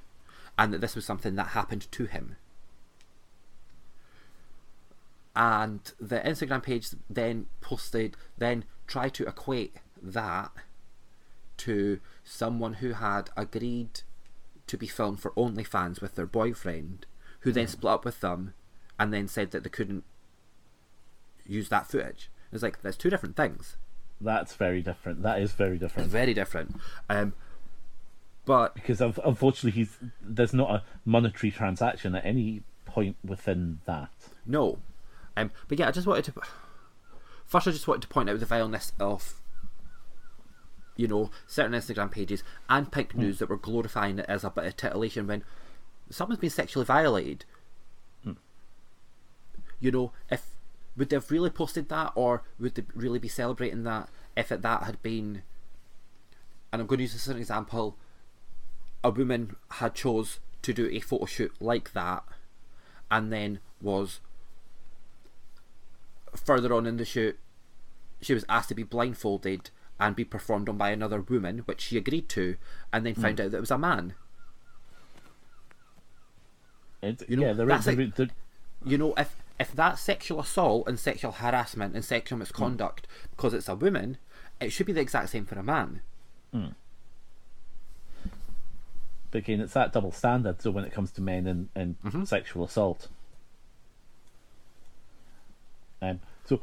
[0.58, 2.36] and that this was something that happened to him.
[5.36, 10.51] And the Instagram page then posted, then tried to equate that
[11.58, 14.01] to someone who had agreed
[14.66, 17.05] to be filmed for OnlyFans with their boyfriend,
[17.41, 17.70] who then mm.
[17.70, 18.53] split up with them
[19.00, 20.04] and then said that they couldn't
[21.45, 22.30] use that footage.
[22.52, 23.78] It's like, there's two different things.
[24.22, 25.22] that's very different.
[25.24, 26.76] That is very different Very different.
[27.10, 27.34] Um,
[28.45, 34.10] but because un- unfortunately he's there's not a monetary transaction at any point within that.
[34.45, 34.80] No.
[35.36, 36.34] Um, but yeah, I just wanted to.
[37.45, 39.41] First, I just wanted to point out the vileness of,
[40.95, 44.66] you know, certain Instagram pages and Pink News that were glorifying it as a bit
[44.66, 45.43] of titillation when
[46.10, 47.45] someone's been sexually violated.
[49.80, 50.55] You know, if
[50.95, 54.61] would they have really posted that, or would they really be celebrating that if it,
[54.61, 55.43] that had been?
[56.71, 57.97] And I'm going to use this as an example.
[59.03, 62.23] A woman had chose to do a photo shoot like that,
[63.11, 64.19] and then was
[66.36, 67.38] further on in the shoot,
[68.21, 69.69] she was asked to be blindfolded
[69.99, 72.57] and be performed on by another woman, which she agreed to,
[72.93, 73.21] and then hmm.
[73.21, 74.13] found out that it was a man.
[77.01, 77.88] It, You know, yeah, there is.
[77.88, 78.30] like- there-
[78.86, 83.68] You know, if if that's sexual assault and sexual harassment and sexual misconduct because it's
[83.68, 84.18] a woman,
[84.62, 86.01] it should be the exact same for a man.
[89.32, 90.62] but again, it's that double standard.
[90.62, 92.24] So when it comes to men and, and Mm-hmm.
[92.26, 93.08] sexual assault,
[96.01, 96.62] um, so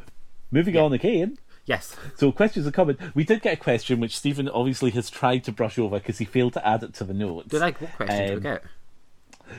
[0.50, 1.38] moving on again.
[1.66, 1.96] Yes.
[2.16, 2.96] So questions are coming.
[3.14, 6.24] We did get a question which Stephen obviously has tried to brush over because he
[6.26, 7.48] failed to add it to the notes.
[7.48, 7.70] Did I?
[7.72, 8.64] What question did we Um, get?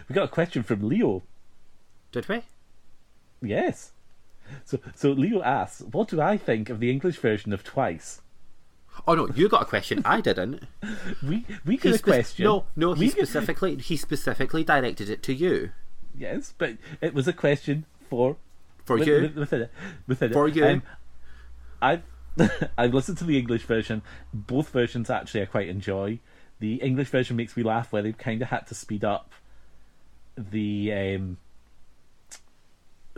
[0.07, 1.23] We got a question from Leo.
[2.11, 2.41] Did we?
[3.45, 3.91] Yes.
[4.63, 8.21] So, so Leo asks, "What do I think of the English version of Twice?"
[9.07, 10.01] Oh no, you got a question.
[10.05, 10.63] I didn't.
[11.23, 12.43] We we He a question.
[12.45, 12.93] No, no.
[12.93, 15.71] He We specifically he specifically directed it to you.
[16.17, 18.37] Yes, but it was a question for
[18.85, 19.21] For with- you.
[19.21, 19.71] with- within it.
[20.07, 20.55] Within For it.
[20.55, 20.65] you.
[20.65, 20.83] Um,
[21.81, 22.03] I've
[22.77, 24.01] I've listened to the English version.
[24.33, 26.19] Both versions actually I quite enjoy.
[26.59, 29.31] The English version makes me laugh where they've kind of had to speed up
[30.37, 31.37] the um,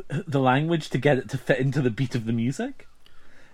[0.07, 2.87] the language to get it to fit into the beat of the music.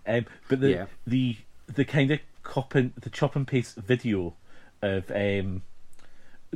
[0.05, 0.85] Um, but the Yeah.
[1.07, 1.37] the
[1.67, 4.33] the kind of cop and the chop and paste video
[4.81, 5.61] of um,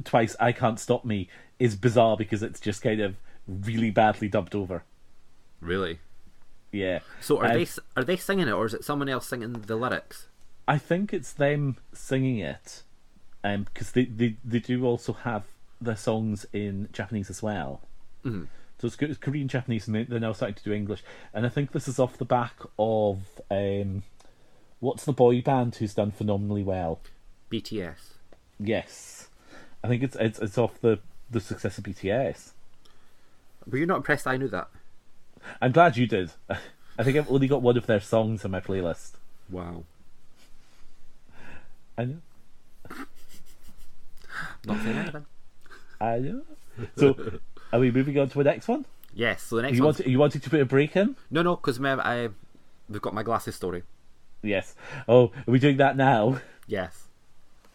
[0.04, 1.30] twice I can't stop me
[1.60, 3.16] is bizarre because it's just kind of
[3.48, 4.84] really badly dubbed over.
[5.62, 6.00] Really?
[6.72, 7.00] Yeah.
[7.22, 9.76] So are Um, they are they singing it, or is it someone else singing the
[9.78, 10.28] lyrics?
[10.68, 12.84] I think it's them singing it,
[13.44, 15.46] um, because they, they they do also have
[15.80, 17.80] their songs in Japanese as well.
[18.26, 18.46] Mm-hmm.
[18.80, 21.04] So it's, it's Korean, Japanese, and they- they're now starting to do English.
[21.34, 23.20] And I think this is off the back of
[23.50, 24.04] um,
[24.80, 27.00] what's the boy band who's done phenomenally well?
[27.52, 28.14] BTS.
[28.60, 29.30] Yes,
[29.84, 31.00] I think it's it's it's off the
[31.30, 32.52] the success of BTS.
[33.70, 34.28] Were you not impressed?
[34.28, 34.70] I knew that.
[35.62, 36.32] I'm glad you did.
[37.00, 39.12] I think I've only got one of their songs on my playlist.
[39.50, 39.84] Wow.
[41.98, 42.18] I know.
[44.66, 45.26] Not saying anything.
[46.02, 46.42] I know.
[46.98, 47.40] So,
[47.74, 48.86] are we moving on to the next one?
[49.14, 49.42] Yes.
[49.44, 49.94] So the next You one.
[49.96, 51.16] want you wanted to put a break in?
[51.32, 52.30] No, no, because I
[52.90, 53.84] we've got my glasses story.
[54.44, 54.76] Yes.
[55.08, 56.40] Oh, are we doing that now?
[56.68, 57.06] Yes.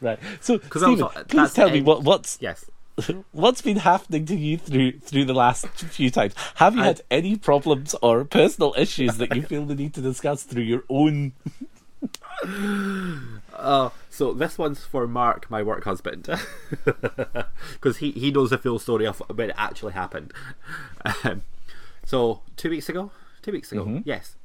[0.01, 0.18] Right.
[0.40, 2.64] So, Stephen, please tell me what what's Yes.
[3.32, 6.34] what's been happening to you through through the last few times.
[6.57, 10.01] Have you I- had any problems or personal issues that you feel the need to
[10.01, 11.32] discuss through your own?
[13.62, 16.28] Uh, so this one's for Mark, my work husband,
[16.84, 20.32] because he, he knows the full story of when it actually happened.
[21.24, 21.42] Um,
[22.04, 23.10] so two weeks ago,
[23.40, 24.36] two weeks ago, yes,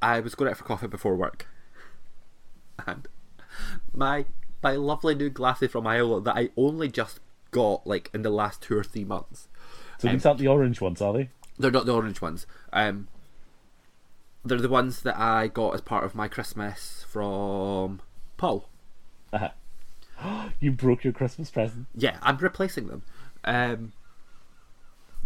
[0.00, 1.46] I was going out for coffee before work,
[2.86, 3.08] and
[3.92, 4.24] my
[4.62, 7.18] my lovely new glasses from Iolla that I only just
[7.50, 9.48] got like in the last two or three months.
[9.98, 11.30] So Um, these aren't the orange ones, are they?
[11.58, 12.46] They're not the orange ones.
[12.72, 13.08] Um,
[14.44, 18.00] they're the ones that I got as part of my Christmas from
[18.40, 18.68] Paul.
[20.60, 21.86] You broke your Christmas present.
[21.94, 23.02] Yeah, I'm replacing them.
[23.42, 23.92] Um,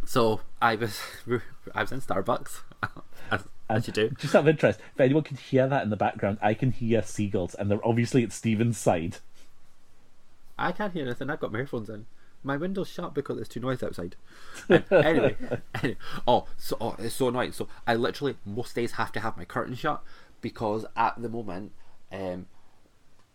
[0.04, 1.00] so I was
[1.74, 2.60] I was in Starbucks,
[3.32, 4.10] as, as you do.
[4.10, 7.02] Just out of interest, if anyone can hear that in the background, I can hear
[7.02, 9.16] seagulls, and they're obviously at Stephen's side.
[10.56, 11.28] I can't hear anything.
[11.28, 12.06] I've got my earphones in.
[12.44, 14.14] My window's shut because it's too noisy outside.
[14.68, 15.36] Um, anyway,
[15.82, 15.96] anyway,
[16.28, 17.50] oh, so oh, it's so annoying.
[17.50, 20.04] So I literally most days have to have my curtain shut
[20.40, 21.72] because at the moment,
[22.12, 22.46] um,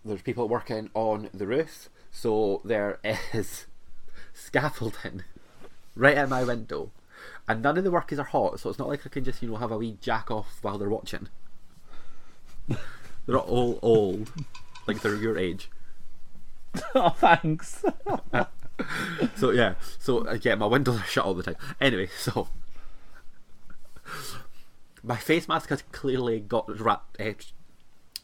[0.10, 3.00] there's people working on the roof, so there
[3.34, 3.66] is
[4.34, 5.24] scaffolding
[5.96, 6.92] right at my window,
[7.48, 9.50] and none of the workers are hot, so it's not like I can just you
[9.50, 11.30] know have a wee jack off while they're watching.
[13.26, 14.32] They're all old,
[14.88, 15.70] like they're your age.
[16.96, 17.84] oh, thanks.
[19.36, 21.58] So yeah, so yeah, my windows are shut all the time.
[21.80, 22.48] Anyway, so
[25.04, 27.34] my face mask has clearly got wrapped, uh,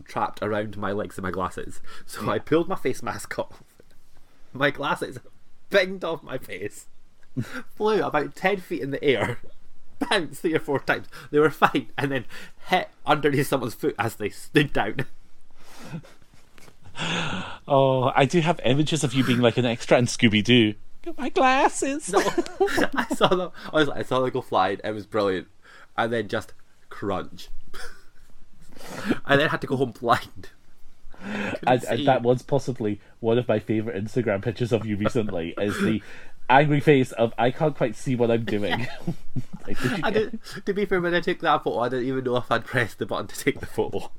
[0.03, 1.81] trapped around my legs and my glasses.
[2.05, 3.63] So I pulled my face mask off.
[4.53, 5.19] My glasses
[5.69, 6.87] banged off my face,
[7.75, 9.39] flew about ten feet in the air,
[9.99, 11.07] bounced three or four times.
[11.31, 12.25] They were fine, and then
[12.67, 15.05] hit underneath someone's foot as they stood down.
[17.67, 20.75] Oh, I do have images of you being like an extra in Scooby Doo.
[21.03, 22.09] Got my glasses.
[22.09, 22.19] No,
[22.95, 23.51] I saw them.
[23.73, 24.79] I was like, I saw them go flying.
[24.83, 25.47] It was brilliant,
[25.97, 26.53] and then just
[26.89, 27.49] crunch.
[29.25, 30.49] I then had to go home blind.
[31.65, 35.53] and, and that was possibly one of my favorite Instagram pictures of you recently.
[35.57, 36.01] is the
[36.49, 38.87] angry face of I can't quite see what I'm doing.
[39.67, 42.37] Like, I did, to be fair, when I took that photo, I didn't even know
[42.37, 44.11] if I'd pressed the button to take the photo.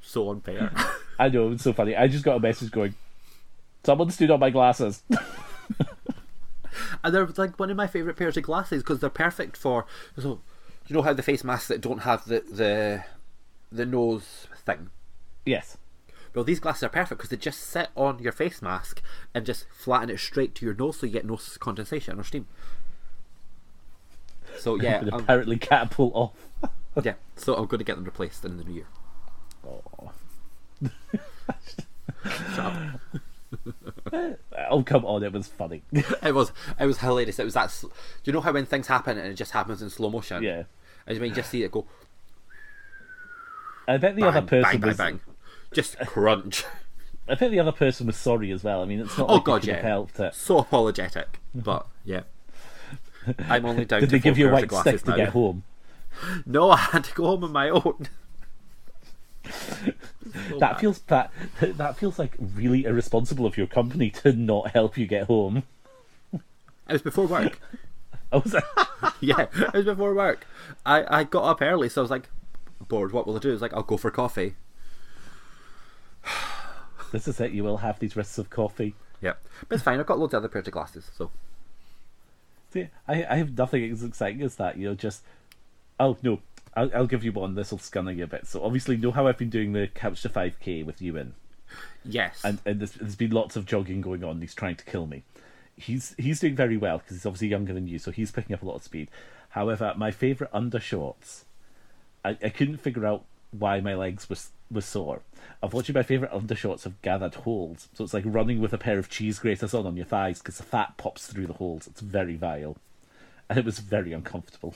[0.00, 0.70] so unfair.
[1.18, 1.96] I know it's so funny.
[1.96, 2.94] I just got a message going.
[3.82, 5.02] Someone stood on my glasses.
[7.04, 9.86] and they're like one of my favourite pairs of glasses because they're perfect for.
[10.18, 10.40] So,
[10.86, 13.04] you know how the face masks that don't have the the
[13.70, 14.90] the nose thing.
[15.44, 15.76] yes.
[16.34, 19.02] Well, these glasses are perfect because they just sit on your face mask
[19.34, 22.46] and just flatten it straight to your nose, so you get no condensation or steam.
[24.58, 26.70] So yeah, um, apparently can't pull off.
[27.04, 27.14] yeah.
[27.36, 28.86] So I'm going to get them replaced in the new year.
[32.58, 33.22] Up.
[34.70, 35.82] Oh come on, it was funny.
[36.22, 37.38] It was it was hilarious.
[37.38, 37.70] It was that.
[37.70, 37.92] sl- Do
[38.24, 40.42] you know how when things happen and it just happens in slow motion?
[40.42, 40.64] yeah.
[41.06, 41.86] And when you just see it go
[43.88, 45.20] I bet the bang, other person bang, bang, was bang,
[45.72, 46.64] just crunch.
[47.28, 48.82] I think the other person was sorry as well.
[48.82, 49.80] I mean, it's not Oh like god, yeah.
[49.82, 50.34] helped it.
[50.34, 52.22] So apologetic, but yeah.
[53.48, 55.16] I'm only down Did to they give you a white glasses stick to now.
[55.16, 55.62] get home?
[56.46, 58.08] No, I had to go home on my own.
[60.58, 65.06] That feels that that feels like really irresponsible of your company to not help you
[65.06, 65.64] get home.
[66.32, 66.40] It
[66.88, 67.60] was before work.
[68.12, 68.64] I oh, was like,
[69.20, 70.46] yeah, it was before work.
[70.84, 72.28] I, I got up early, so I was like,
[72.88, 73.12] bored.
[73.12, 73.50] What will I do?
[73.50, 74.54] I was like, I'll go for coffee.
[77.12, 77.52] this is it.
[77.52, 78.94] You will have these risks of coffee.
[79.20, 79.34] Yeah,
[79.68, 80.00] but it's fine.
[80.00, 81.30] I've got loads of other pairs of glasses, so
[82.72, 84.78] See, I, I have nothing as exciting as that.
[84.78, 85.22] You know, just
[86.00, 86.40] oh no,
[86.74, 87.54] I'll, I'll give you one.
[87.54, 88.46] This will scunner you a bit.
[88.46, 91.16] So obviously, you know how I've been doing the couch to five k with you
[91.16, 91.34] in,
[92.04, 92.40] yes.
[92.44, 94.40] and and there's, there's been lots of jogging going on.
[94.40, 95.22] He's trying to kill me.
[95.76, 98.62] He's he's doing very well because he's obviously younger than you, so he's picking up
[98.62, 99.08] a lot of speed.
[99.50, 101.44] However, my favourite undershorts,
[102.24, 105.20] I, I couldn't figure out why my legs was was sore.
[105.62, 109.10] Unfortunately, my favourite undershorts have gathered holes, so it's like running with a pair of
[109.10, 111.86] cheese graters on on your thighs because the fat pops through the holes.
[111.86, 112.76] It's very vile,
[113.50, 114.74] and it was very uncomfortable.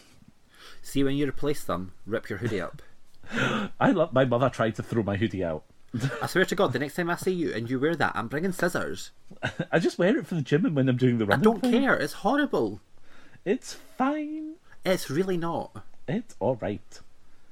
[0.83, 2.83] See when you replace them, rip your hoodie up.
[3.81, 5.65] I love my mother tried to throw my hoodie out.
[6.23, 8.29] I swear to God, the next time I see you and you wear that, I'm
[8.29, 9.11] bringing scissors.
[9.73, 11.41] I just wear it for the gym and when I'm doing the running.
[11.41, 11.83] I don't thing.
[11.83, 11.95] care.
[11.95, 12.81] It's horrible.
[13.45, 14.55] It's fine.
[14.85, 15.85] It's really not.
[16.07, 17.01] It's all right.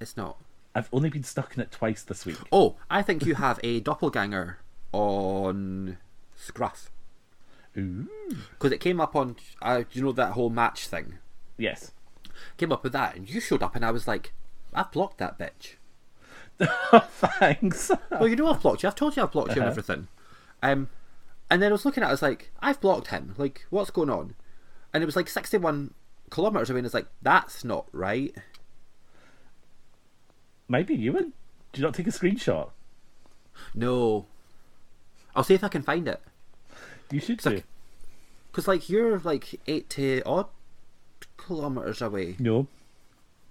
[0.00, 0.38] It's not.
[0.74, 2.38] I've only been stuck in it twice this week.
[2.50, 4.58] Oh, I think you have a doppelganger
[4.92, 5.98] on
[6.34, 6.90] Scruff
[7.76, 8.08] Ooh.
[8.50, 11.14] because it came up on uh, you know that whole match thing.
[11.56, 11.92] Yes.
[12.56, 14.32] Came up with that, and you showed up, and I was like,
[14.72, 15.74] I've blocked that bitch.
[17.38, 17.90] Thanks.
[18.10, 18.88] Well, you know I've blocked you.
[18.88, 19.70] I've told you I've blocked you and Uh-huh.
[19.70, 20.08] everything.
[20.62, 20.88] Um,
[21.50, 23.34] and then I was looking at it, I was like, I've blocked him.
[23.36, 24.34] Like, what's going on?
[24.92, 25.92] And it was like 61
[26.30, 28.34] kilometers away, and it's like, that's not right.
[30.68, 31.32] Maybe you Ewan.
[31.72, 32.70] Do you not take a screenshot?
[33.74, 34.26] No.
[35.36, 36.20] I'll see if I can find it.
[37.10, 37.62] You should do.
[38.50, 40.46] Because, like, you're like 80 odd
[41.36, 42.36] kilometers away.
[42.38, 42.66] No.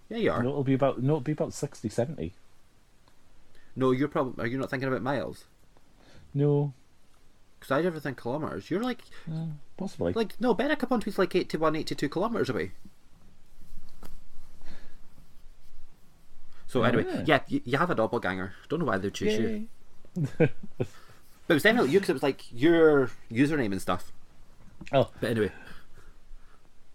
[0.10, 0.44] Yeah, you are.
[0.44, 2.34] No, No, it'll be about no, it'll be about 60, 70.
[3.92, 4.44] you're probably.
[4.44, 5.46] Are you not thinking about miles?
[6.34, 6.74] No.
[7.60, 8.70] Because I never think kilometers.
[8.70, 9.00] You're like.
[9.78, 10.14] Possibly.
[10.14, 10.54] like No,
[10.84, 12.72] upon Tweed's like 81, 82 kilometers away.
[16.68, 17.22] So, anyway, Ah.
[17.26, 18.54] yeah, you, you have a doppelganger.
[18.68, 19.68] Don't know why they choose you.
[21.46, 24.12] But it was definitely you because it was like your username and stuff.
[24.94, 25.52] oh, But anyway.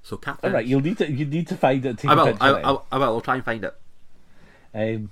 [0.09, 0.49] So, catfish.
[0.49, 0.65] all right.
[0.65, 2.03] You'll need to you need to find it.
[2.07, 2.37] I will.
[2.41, 3.05] I, I, I, will.
[3.05, 3.75] I'll try and find it.
[4.75, 5.11] Um.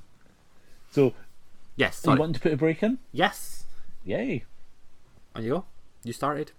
[0.90, 1.12] So,
[1.76, 2.01] Yes.
[2.03, 2.18] you Sorry.
[2.18, 2.97] want to put a break in?
[3.12, 3.64] Yes.
[4.07, 4.44] Yay.
[5.34, 5.64] On you go.
[6.03, 6.53] You started.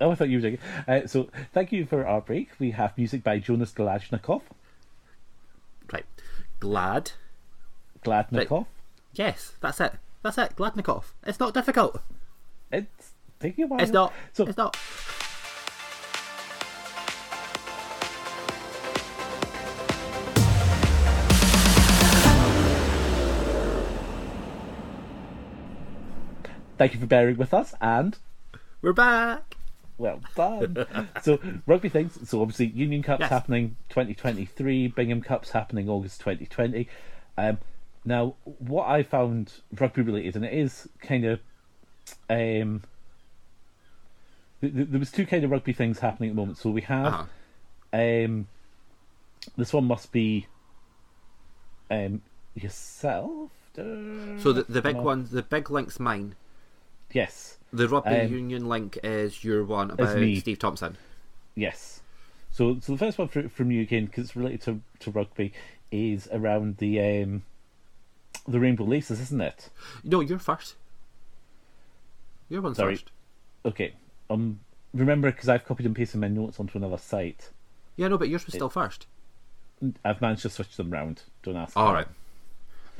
[0.00, 0.88] Oh, I thought you were doing it.
[0.88, 2.48] Uh, so, thank you for our break.
[2.58, 4.42] We have music by Jonas Galajnikov.
[5.92, 6.06] Right.
[6.58, 7.12] Glad.
[8.04, 8.66] Gladnikov.
[9.14, 9.92] Yes, that's it.
[10.22, 10.56] That's it.
[10.56, 11.04] Gladnikov.
[11.24, 12.02] It's not difficult.
[12.72, 13.80] It's taking a while.
[13.80, 14.12] It's not.
[14.32, 14.76] So, It's not.
[26.80, 28.16] Thank you for bearing with us, and
[28.80, 29.54] We're back.
[29.98, 30.86] well done.
[31.22, 32.18] so, rugby things.
[32.26, 33.28] So, obviously, Union Cup's Yes.
[33.28, 34.88] happening 2023.
[34.88, 36.88] Bingham Cup's happening August 2020.
[37.36, 37.58] Um,
[38.06, 41.40] now, what I found rugby related, and it is kind of,
[42.30, 42.82] um,
[44.62, 46.56] th- th- there was two kind of rugby things happening at the moment.
[46.56, 47.24] So we have, Uh-huh.
[47.92, 48.46] um,
[49.58, 50.46] this one must be,
[51.90, 52.22] um,
[52.54, 53.50] yourself.
[53.76, 55.02] So the the big No.
[55.02, 56.36] one, the big link's mine.
[57.12, 57.58] Yes.
[57.72, 60.40] The rugby Um, union link is your one about me.
[60.40, 60.96] Steve Thompson.
[61.54, 62.00] Yes.
[62.50, 65.52] So, so the first one fr- from you again, because it's related to, to rugby,
[65.92, 67.42] is around the um,
[68.48, 69.70] the rainbow laces, isn't it?
[70.02, 70.74] No, you're first.
[72.48, 72.96] Your one's Sorry.
[72.96, 73.10] first.
[73.64, 73.92] Okay.
[74.28, 74.60] Um,
[74.92, 77.50] remember, because I've copied and pasted my notes onto another site.
[77.96, 79.06] Yeah, no, but yours was still first.
[80.04, 81.22] I've managed to switch them round.
[81.42, 81.76] Don't ask.
[81.76, 81.94] All how.
[81.94, 82.06] right.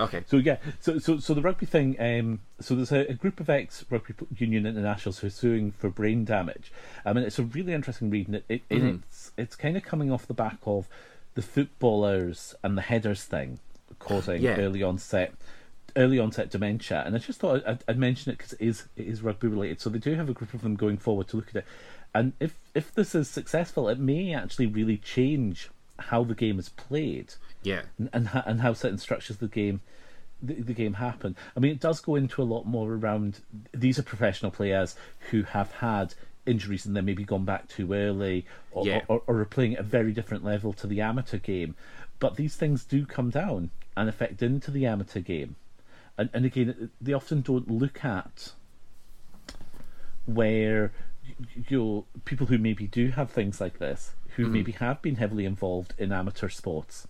[0.01, 0.25] Okay.
[0.27, 1.97] So yeah, so so so the rugby thing.
[2.01, 5.91] Um, so there's a, a group of ex rugby union internationals who are suing for
[5.91, 6.73] brain damage.
[7.05, 8.97] I mean, it's a really interesting read, and it, it, Mm-hmm.
[9.09, 10.89] it's it's kind of coming off the back of
[11.35, 13.59] the footballers and the headers thing
[13.99, 14.57] causing Yeah.
[14.59, 15.35] early onset
[15.97, 17.03] early onset dementia.
[17.05, 19.81] And I just thought I'd, I'd mention it because it is it is rugby related.
[19.81, 21.65] So they do have a group of them going forward to look at it,
[22.15, 26.71] and if if this is successful, it may actually really change how the game is
[26.71, 27.83] played Yeah.
[27.99, 29.81] and and, ho- and how certain structures of the game
[30.43, 31.37] the, the game happen.
[31.57, 33.41] I mean, it does go into a lot more around.
[33.75, 34.97] These are professional players
[35.31, 36.15] who have had
[36.47, 39.03] injuries and then maybe gone back too early, or, Yeah.
[39.09, 41.75] or, or are playing at a very different level to the amateur game.
[42.19, 45.57] But these things do come down and affect into the amateur game,
[46.17, 48.53] and and again, they often don't look at
[50.27, 50.93] where
[51.69, 54.53] you know, people who maybe do have things like this, who Mm-hmm.
[54.53, 57.07] maybe have been heavily involved in amateur sports.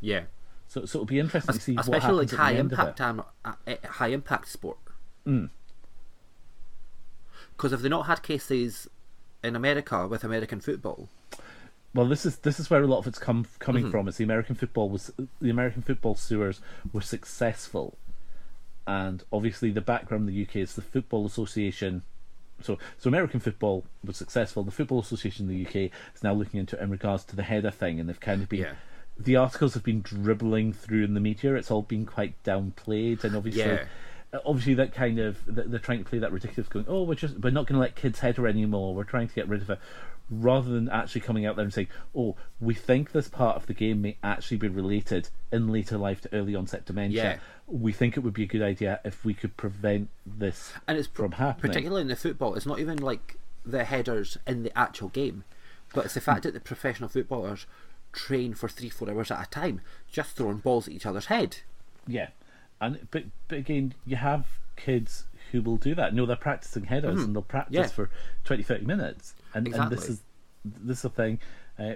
[0.00, 0.22] Yeah.
[0.66, 2.72] So, so it'll be interesting to see what Especially like happens at high the end
[2.72, 4.78] of impact uh, uh, high impact sport.
[5.26, 5.48] Mm.
[7.56, 8.88] Because if they not had cases
[9.42, 11.08] in America with American football,
[11.94, 13.90] Well, this is this is where a lot of it's come coming Mm-hmm.
[13.90, 14.08] from.
[14.08, 16.60] It's the American football was the American football sewers
[16.92, 17.96] were successful,
[18.86, 22.02] and obviously the background in the UK is the Football Association.
[22.60, 24.64] So, so American football was successful.
[24.64, 27.44] The Football Association in the UK is now looking into it in regards to the
[27.44, 28.60] header thing, and they've kind of been.
[28.60, 28.72] Yeah.
[29.18, 31.54] The articles have been dribbling through in the media.
[31.54, 33.84] It's all been quite downplayed, and obviously, Yeah.
[34.32, 37.14] Uh, obviously that kind of they're they're trying to play that ridiculous, going, "Oh, we're
[37.14, 38.94] just we're not going to let kids header anymore.
[38.94, 39.78] We're trying to get rid of it,"
[40.30, 43.74] rather than actually coming out there and saying, "Oh, we think this part of the
[43.74, 47.22] game may actually be related in later life to early onset dementia.
[47.22, 47.38] Yeah.
[47.66, 51.08] We think it would be a good idea if we could prevent this and it's
[51.08, 55.08] from happening." particularly in the football, it's not even like the headers in the actual
[55.08, 55.44] game,
[55.94, 56.48] but it's the fact hmm.
[56.48, 57.66] that the professional footballers
[58.26, 61.58] train for three, four hours at a time, just throwing balls at each other's head.
[62.06, 62.28] Yeah,
[62.80, 64.46] and but but again, you have
[64.76, 66.14] kids who will do that.
[66.14, 68.00] No, they're practicing headers and they'll practice Mm-hmm.
[68.02, 68.06] Yeah.
[68.06, 68.10] for
[68.44, 70.20] 20, 30 minutes, and, and this is
[70.64, 71.38] this is the thing.
[71.78, 71.92] Uh,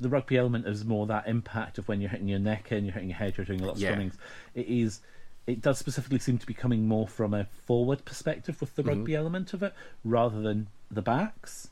[0.00, 2.94] the rugby element is more that impact of when you're hitting your neck in, you're
[2.94, 3.90] hitting your head, you're doing a lot of Yeah.
[3.90, 4.16] swimmings.
[4.54, 5.00] It is.
[5.46, 8.88] It does specifically seem to be coming more from a forward perspective with the Mm-hmm.
[9.00, 11.68] rugby element of it, rather than the backs.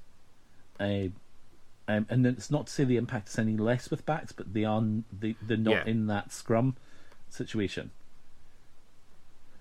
[0.78, 1.08] Uh,
[1.88, 4.64] um, and it's not to say the impact is any less with backs, but they
[4.64, 4.82] are
[5.18, 5.90] they, they're not Yeah.
[5.90, 6.76] in that scrum
[7.28, 7.90] situation.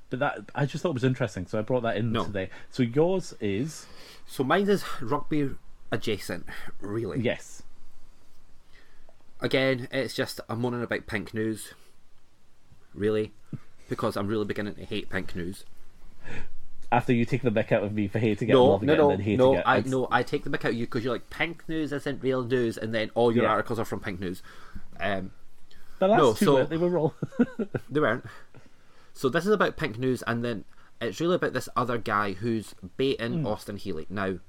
[0.09, 2.25] But that I just thought it was interesting, so I brought that in No.
[2.25, 2.49] today.
[2.69, 3.85] So yours is
[4.27, 5.51] So mine is rugby
[5.91, 6.45] adjacent,
[6.79, 7.21] really.
[7.21, 7.63] yes,
[9.39, 11.73] Again, it's just I'm moaning about pink news,
[12.93, 13.31] really,
[13.89, 15.65] because I'm really beginning to hate pink news.
[16.91, 18.93] After you take the mick out of me for hating it, and No, loving no,
[18.93, 19.53] it, no, and then hating no.
[19.57, 19.63] it.
[19.65, 20.07] I no.
[20.11, 22.77] I take the mick out of you because you're like pink news isn't real news,
[22.77, 23.51] and then all your Yeah.
[23.51, 24.43] articles are from pink news.
[24.99, 25.31] Um,
[25.99, 27.13] But that's no, too so- they were wrong.
[27.89, 28.25] They weren't.
[29.13, 30.63] So this is about Pink News, and then
[31.01, 34.07] it's really about this other guy who's baiting Austin Healey.
[34.09, 34.39] Now,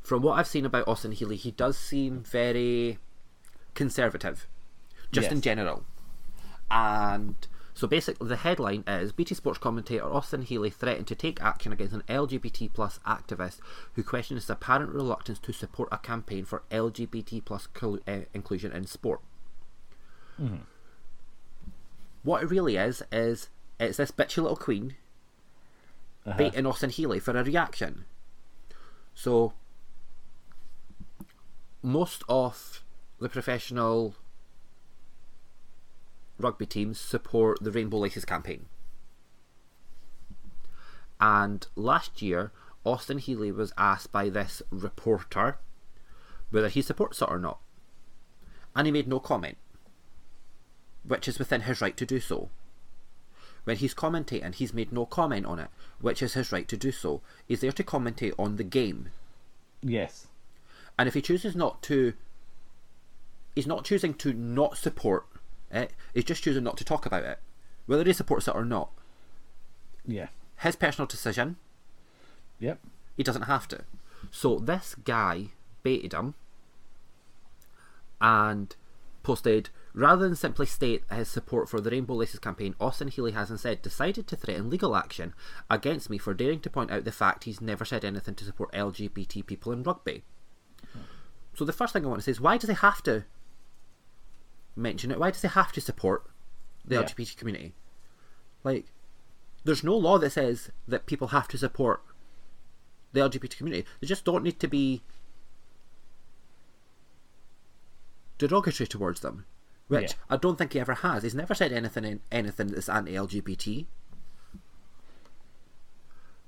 [0.00, 2.98] from what I've seen about Austin Healey, he does seem very
[3.74, 4.46] conservative,
[5.12, 5.84] just in general.
[6.70, 7.34] And
[7.74, 11.92] so basically, the headline is BT Sports commentator Austin Healey threatened to take action against
[11.94, 13.58] an LGBT plus activist
[13.94, 18.70] who questioned his apparent reluctance to support a campaign for LGBT plus col- uh, inclusion
[18.72, 19.20] in sport.
[22.22, 23.48] What it really is is
[23.78, 24.94] it's this bitchy little queen
[26.26, 26.38] Uh-huh.
[26.38, 28.04] baiting Austin Healey for a reaction.
[29.14, 29.52] So
[31.82, 32.82] most of
[33.20, 34.14] the professional
[36.44, 38.66] rugby teams support the Rainbow Laces campaign.
[41.18, 42.52] And last year,
[42.84, 45.56] Austin Healey was asked by this reporter
[46.50, 47.58] whether he supports it or not.
[48.76, 49.56] And he made no comment,
[51.02, 52.50] which is within his right to do so.
[53.64, 55.68] When he's commentating, he's made no comment on it,
[56.00, 57.22] which is his right to do so.
[57.46, 59.08] He's there to commentate on the game.
[59.82, 60.26] yes,
[60.98, 62.12] And if he chooses not to,
[63.54, 65.24] he's not choosing to not support
[65.74, 67.38] it, he's just choosing not to talk about it.
[67.86, 68.90] Whether he supports it or not.
[70.06, 70.28] yeah,
[70.60, 71.56] His personal decision,
[72.58, 72.78] yep,
[73.16, 73.84] he doesn't have to.
[74.30, 75.48] So this guy
[75.82, 76.34] baited him
[78.20, 78.74] and
[79.22, 83.50] posted rather than simply state his support for the Rainbow Laces campaign, Austin Healey has
[83.50, 85.34] instead decided to threaten legal action
[85.70, 88.72] against me for daring to point out the fact he's never said anything to support
[88.72, 90.24] LGBT people in rugby.
[90.92, 91.00] Hmm.
[91.54, 93.24] So the first thing I want to say is why does he have to
[94.76, 95.18] mention it?
[95.18, 96.24] Why does he have to support
[96.84, 97.02] the Yeah.
[97.02, 97.74] LGBT community?
[98.62, 98.86] Like,
[99.64, 102.02] there's no law that says that people have to support
[103.12, 103.86] the LGBT community.
[104.00, 105.02] They just don't need to be
[108.38, 109.46] derogatory towards them,
[109.88, 110.16] which Yeah.
[110.30, 111.22] I don't think he ever has.
[111.22, 113.86] He's never said anything in anything that's anti-LGBT.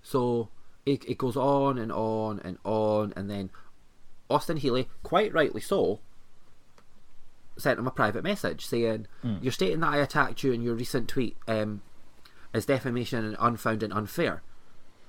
[0.02, 0.48] So
[0.84, 3.50] it, it goes on and on and on, and then
[4.28, 6.00] Austin Healey, quite rightly so,
[7.56, 9.06] sent him a private message saying,
[9.42, 11.82] "You're stating that I attacked you in your recent tweet um,
[12.52, 14.42] as defamation and unfounded and unfair."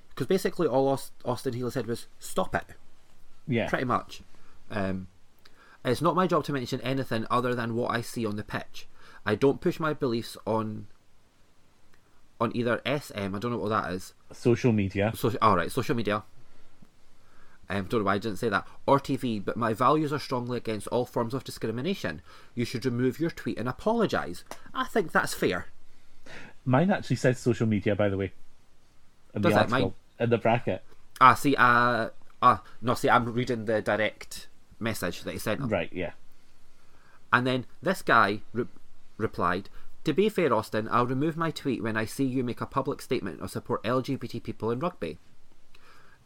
[0.09, 2.65] Because basically, all Austin Healey said was, "Stop it."
[3.47, 4.21] yeah, pretty much.
[4.69, 5.07] Um,
[5.85, 8.87] it's not my job to mention anything other than what I see on the pitch.
[9.25, 10.87] I don't push my beliefs on
[12.39, 13.35] on either SM.
[13.35, 14.13] I don't know what that is.
[14.33, 15.11] social media.
[15.15, 16.23] So, all right, social media.
[17.69, 18.65] Um, don't know why I didn't say that.
[18.85, 22.21] Or TV, but my values are strongly against all forms of discrimination.
[22.55, 24.43] You should remove your tweet and apologise.
[24.73, 25.67] I think that's fair.
[26.65, 28.33] Mine actually says social media, by the way.
[29.33, 29.71] In the Does that?
[29.71, 30.83] article, in the bracket.
[31.19, 32.09] Ah, see, uh,
[32.41, 34.47] uh, no, see, I'm reading the direct
[34.79, 35.69] message that he sent him.
[35.69, 36.11] Right, yeah.
[37.33, 38.65] And then this guy re-
[39.17, 39.69] replied,
[40.05, 43.01] To be fair, Austin, I'll remove my tweet when I see you make a public
[43.01, 45.17] statement of support LGBT people in rugby.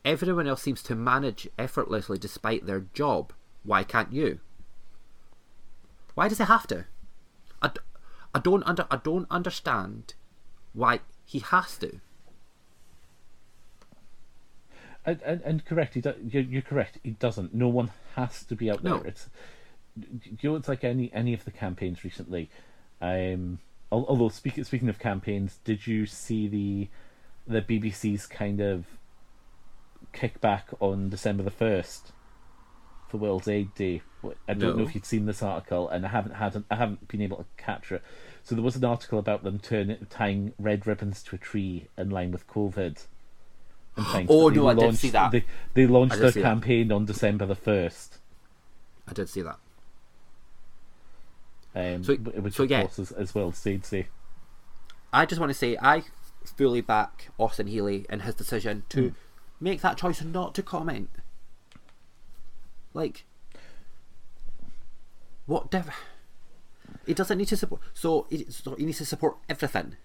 [0.04, 3.34] Everyone else seems to manage effortlessly despite their job.
[3.64, 4.40] Why can't you?
[6.16, 6.86] Why does he have to?
[7.62, 7.80] I, d-
[8.34, 10.16] I don't under I don't understand
[10.74, 12.00] why he has to.
[15.06, 17.00] And, and, and correct, he do, you're, you're correct.
[17.04, 17.54] He doesn't.
[17.54, 18.94] No one has to be out there.
[18.94, 19.02] No.
[19.02, 19.30] It's
[19.96, 22.50] you know, it's like any any of the campaigns recently.
[23.02, 23.60] Um,
[23.92, 26.88] although speaking speaking of campaigns, did you see the
[27.48, 28.86] the BBC's kind of
[30.14, 32.12] kickback on December the first
[33.10, 34.02] for World Aid Day?
[34.48, 37.22] I don't know if you'd seen this article, and I haven't had I haven't been
[37.22, 38.04] able to capture it.
[38.44, 42.10] So there was an article about them turning tying red ribbons to a tree in
[42.12, 43.06] line with COVID.
[43.98, 45.32] Oh, no, I did launched- see that.
[45.32, 45.44] They,
[45.74, 46.46] they launched their see that.
[46.48, 48.20] campaign on December the first.
[49.08, 49.58] I did see that.
[51.76, 52.86] Um, So- wh- which so yeah.
[52.98, 54.08] is, as well Stayed say.
[55.14, 56.04] I just want to say I
[56.46, 59.14] fully back Austin Healey and his decision to
[59.62, 61.10] make that choice not to comment.
[62.94, 63.24] Like,
[65.46, 66.04] what diff-
[67.06, 67.82] He doesn't need to support.
[67.94, 69.96] So he, so he needs to support everything,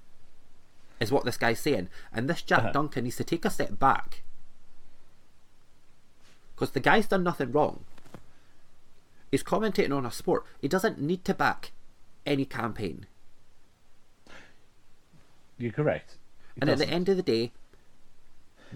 [1.01, 1.89] is what this guy's saying.
[2.13, 2.73] And this Jack Uh-huh.
[2.73, 4.23] Duncan needs to take a step back.
[6.55, 7.85] Because the guy's done nothing wrong.
[9.31, 10.45] He's commentating on a sport.
[10.61, 11.73] He doesn't need to back
[12.25, 13.07] any campaign.
[15.59, 16.17] You're correct.
[16.57, 17.53] It And at the end of the day,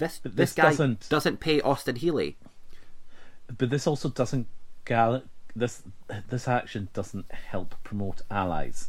[0.00, 1.38] this But this, this guy doesn't- doesn't...
[1.38, 2.36] pay Austin Healey.
[3.56, 4.46] but this also doesn't
[4.84, 5.22] gal-
[5.54, 5.82] this
[6.28, 8.88] this action doesn't help promote allies.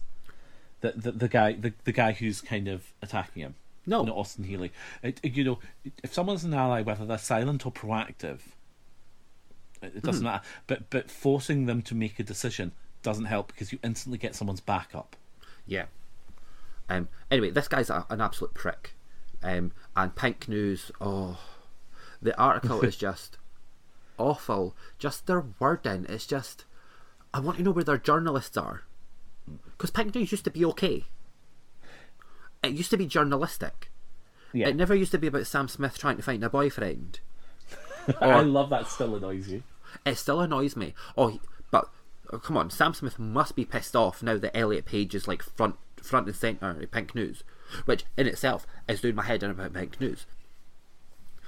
[0.81, 3.55] The the, the guy the, the guy who's kind of attacking him.
[3.85, 4.03] No.
[4.03, 4.71] not Austin Healey.
[5.03, 5.59] It, it- you know,
[6.03, 8.39] if someone's an ally, whether they're silent or proactive,
[9.81, 10.43] it, it doesn't matter.
[10.67, 12.71] But but forcing them to make a decision
[13.03, 15.15] doesn't help because you instantly get someone's back up.
[15.65, 15.85] Yeah.
[16.89, 17.07] Um.
[17.31, 18.93] Anyway, this guy's a, an absolute prick.
[19.43, 19.71] Um.
[19.95, 20.91] And Pink News.
[21.01, 21.39] Oh,
[22.21, 23.37] the article is just
[24.17, 24.75] awful.
[24.99, 26.05] Just their wording.
[26.09, 26.65] It's just.
[27.33, 28.83] I want to know where their journalists are.
[29.71, 31.05] Because Pink News used to be okay.
[32.63, 33.91] It used to be journalistic.
[34.53, 37.21] Yeah, It never used to be about Sam Smith trying to find a boyfriend.
[38.21, 38.87] I love that.
[38.87, 39.63] Still annoys you.
[40.05, 40.93] It still annoys me.
[41.17, 41.39] Oh,
[41.71, 41.89] but
[42.31, 45.41] oh, come on, Sam Smith must be pissed off now that Elliot Page is like
[45.41, 47.43] front front and center in Pink News,
[47.85, 50.25] which in itself is doing my head in about Pink News.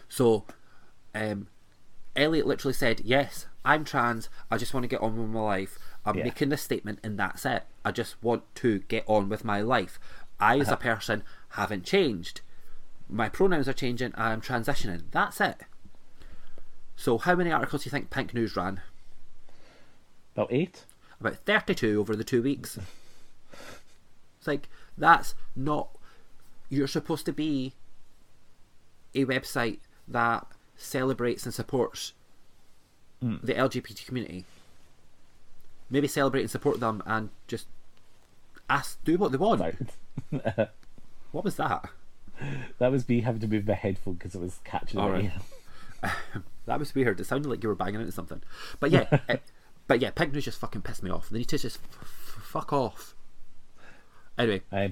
[0.09, 0.45] So,
[1.15, 1.47] um,
[2.15, 4.30] Elliot literally said, "Yes, I'm trans.
[4.51, 5.80] I just want to get on with my life.
[6.05, 6.26] I'm Yeah.
[6.26, 7.63] making this statement, and that's it.
[7.84, 9.99] I just want to get on with my life.
[10.39, 12.41] I, as a person, haven't changed.
[13.09, 14.11] My pronouns are changing.
[14.15, 15.03] I'm transitioning.
[15.11, 15.61] That's it."
[16.95, 18.82] So, how many articles do you think Pink News ran?
[20.36, 20.86] About eight.
[21.19, 22.78] About 32 over the two weeks.
[24.38, 24.67] It's like,
[24.97, 25.89] that's not.
[26.74, 27.74] You're supposed to be
[29.13, 32.13] a website that celebrates and supports
[33.21, 34.45] the LGBT community.
[35.89, 37.67] Maybe celebrate and support them and just
[38.69, 39.61] ask, do what they want.
[39.61, 40.69] Right.
[41.32, 41.89] What was that?
[42.78, 45.32] That was me having to move my headphone because it was catching All right.
[46.65, 47.19] That was weird.
[47.19, 48.41] It sounded like you were banging into something.
[48.80, 49.41] But yeah, it,
[49.88, 51.30] but yeah, Pink News just fucking pissed me off.
[51.30, 53.15] They need to just f- f- fuck off.
[54.38, 54.91] Anyway, Um,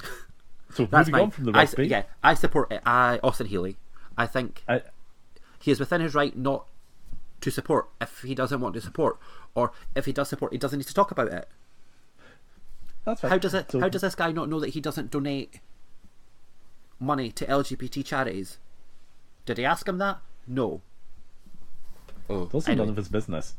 [0.74, 1.22] so That's moving mine.
[1.24, 1.88] on from the I s- rugby.
[1.88, 2.82] yeah, I support it.
[2.86, 3.78] I Austin Healey.
[4.18, 4.82] I think I,
[5.60, 6.66] he is within his right not
[7.42, 9.18] to support if he doesn't want to support,
[9.56, 11.48] or if he does support, he doesn't need to talk about it.
[13.06, 13.32] that's fine.
[13.32, 13.72] How does it?
[13.72, 15.60] So- how does this guy not know that he doesn't donate
[17.00, 18.58] money to LGBT charities?
[19.46, 20.20] Did he ask him that?
[20.48, 20.82] No.
[22.30, 22.86] Oh, Those are anyway.
[22.86, 23.56] none of his business.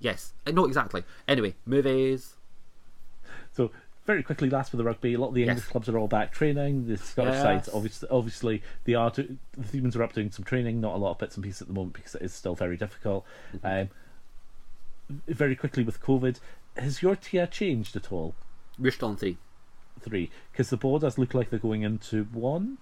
[0.00, 1.02] yes, Uh, no, exactly.
[1.26, 2.34] Anyway, movies.
[3.52, 3.70] So
[4.08, 5.68] very quickly, last for the rugby, a lot of the English Yes.
[5.68, 6.86] clubs are all back training.
[6.88, 7.42] The Scottish Yes.
[7.42, 9.10] sides, obviously, obviously, they are.
[9.10, 11.60] Do- the Themans are up doing some training, not a lot of bits and pieces
[11.60, 13.26] at the moment because it is still very difficult.
[13.54, 13.66] Mm-hmm.
[15.10, 16.40] Um, very quickly with COVID,
[16.78, 18.34] has your tier changed at all?
[18.78, 19.36] We're still on three.
[20.00, 22.78] Three, because the borders look like they're going into one.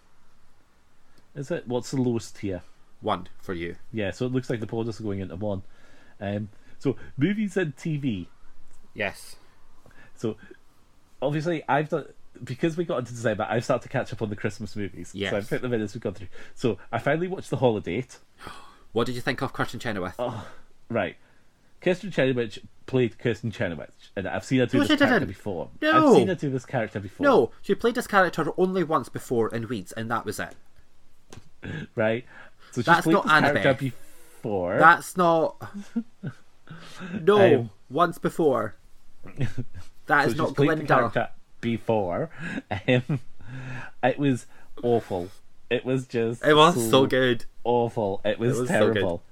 [1.34, 1.66] Is it?
[1.66, 2.62] What's the lowest tier?
[3.00, 3.74] One for you.
[3.92, 5.62] Yeah, so it looks like the borders are going into one.
[6.20, 8.28] Um, so movies and TV.
[8.94, 9.36] Yes.
[10.14, 10.36] So
[11.22, 12.06] obviously, I've done
[12.44, 13.46] because we got into December.
[13.48, 15.10] I've started to catch up on the Christmas movies.
[15.14, 15.30] Yes.
[15.30, 16.28] So I've put them in as we've gone through.
[16.54, 18.04] So I finally watched The Holiday.
[18.92, 20.14] What did you think of Kirsten Chenoweth?
[20.18, 20.46] Oh.
[20.88, 21.16] Right.
[21.82, 25.28] Kirsten Chenoweth played Kirsten Chenoweth, and I've seen her do No, this character didn't.
[25.28, 25.68] before.
[25.82, 26.08] No.
[26.10, 27.24] I've seen her do this character before.
[27.26, 30.54] No, she played this character only once before in Weeds, and that was it.
[31.94, 32.24] Right.
[32.72, 34.78] So she's That's played not this character before.
[34.78, 35.56] That's not.
[37.22, 38.74] No, Um, once before.
[40.06, 41.30] That so is not Glinda.
[41.60, 42.30] before.
[42.88, 43.20] Um,
[44.02, 44.46] it was
[44.82, 45.28] awful.
[45.70, 46.44] It was just.
[46.44, 47.44] It was so good.
[47.64, 48.20] awful.
[48.24, 49.22] It was, was terrible.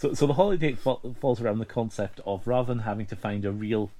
[0.00, 3.44] So, so, the holiday fa- falls around the concept of rather than having to find
[3.44, 3.90] a real,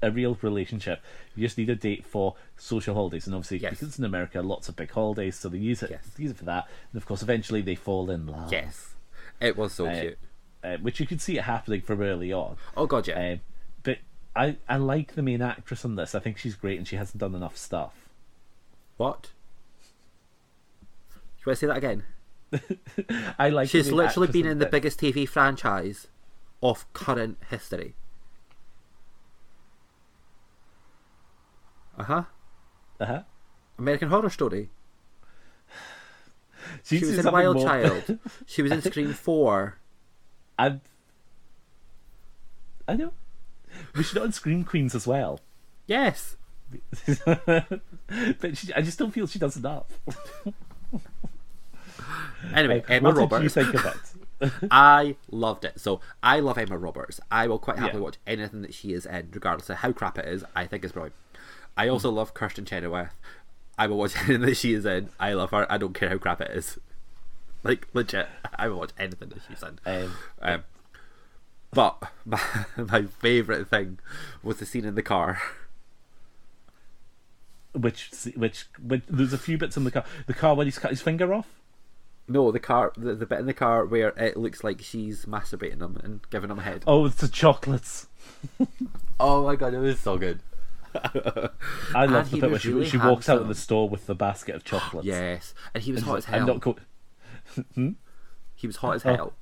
[0.00, 1.00] a real relationship,
[1.34, 3.26] you just need a date for social holidays.
[3.26, 3.70] And obviously, Yes.
[3.70, 6.08] because it's in America, lots of big holidays, so they use it, Yes.
[6.16, 6.68] use it for that.
[6.92, 8.52] And of course, eventually they fall in love.
[8.52, 8.94] Yes,
[9.40, 10.18] it was so Uh, cute.
[10.62, 12.56] uh, which you could see it happening from early on.
[12.76, 13.34] Oh god, yeah.
[13.34, 13.40] But
[14.36, 16.14] I, I like the main actress on this.
[16.14, 17.94] I think she's great, and she hasn't done enough stuff.
[18.96, 19.30] what?
[21.38, 22.02] You want to say that again?
[23.38, 23.70] I like.
[23.70, 26.08] the She's literally been in the biggest TV franchise
[26.62, 27.94] of current history.
[31.98, 32.22] Uh huh.
[33.00, 33.22] Uh-huh.
[33.78, 34.70] American Horror Story.
[36.82, 38.18] She's She was in Wild more- Child.
[38.46, 39.78] She was in Scream Four.
[40.58, 40.80] And
[42.88, 43.12] I know.
[43.94, 45.40] We should on Scream Queens as well.
[45.86, 46.36] Yes.
[47.26, 47.80] but
[48.54, 49.86] she, I just don't feel she does enough.
[52.54, 53.38] Anyway, Emma what Roberts.
[53.38, 53.86] did you think of
[54.40, 54.52] it?
[54.70, 55.80] I loved it.
[55.80, 57.20] So I love Emma Roberts.
[57.30, 58.04] I will quite happily Yeah.
[58.04, 60.44] watch anything that she is in, regardless of how crap it is.
[60.54, 61.14] I think it's brilliant.
[61.76, 63.10] I also love Kirsten Chenoweth.
[63.78, 65.08] I will watch anything that she is in.
[65.18, 65.66] I love her.
[65.70, 66.78] I don't care how crap it is.
[67.64, 69.78] Like legit, I will watch anything that she's in.
[69.84, 70.64] Um, Um,
[71.76, 72.40] but my,
[72.76, 73.98] my favorite thing
[74.42, 75.40] was the scene in the car.
[77.72, 80.04] which, which, which, there's a few bits in the car.
[80.26, 81.46] The car when he's cut his finger off.
[82.28, 85.80] No, the car, the, the bit in the car where it looks like she's masturbating
[85.80, 86.82] him and giving him a head.
[86.86, 88.06] Oh, it's the chocolates.
[89.18, 90.40] Oh my god, it was so good.
[90.94, 94.04] I love the bit where was she, really she walks out of the store with
[94.06, 95.06] the basket of chocolates.
[95.06, 96.46] Yes, and he was And hot as like, I'm hell.
[96.48, 96.76] not go-
[97.74, 97.90] hmm?
[98.54, 99.14] He was hot as Oh.
[99.16, 99.32] hell.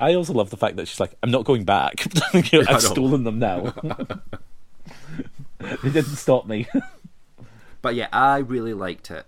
[0.00, 2.06] I also love the fact that she's like, I'm not going back.
[2.52, 3.74] You know, I've stolen them now.
[5.58, 6.66] they didn't stop me.
[7.82, 9.26] But yeah, I really liked it.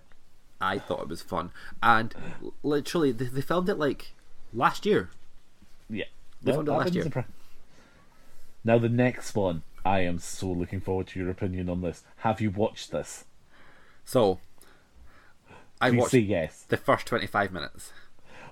[0.63, 1.51] I thought it was fun,
[1.83, 2.15] and
[2.63, 4.15] literally they, they filmed it like
[4.55, 5.11] last year.
[5.91, 6.07] yeah.
[6.43, 7.27] They filmed it last year.
[8.65, 12.03] Now the next one, I am so looking forward to your opinion on this.
[12.19, 13.25] Have you watched this?
[14.07, 14.41] So
[15.79, 16.65] I Please watched yes.
[16.67, 17.93] the first twenty-five minutes.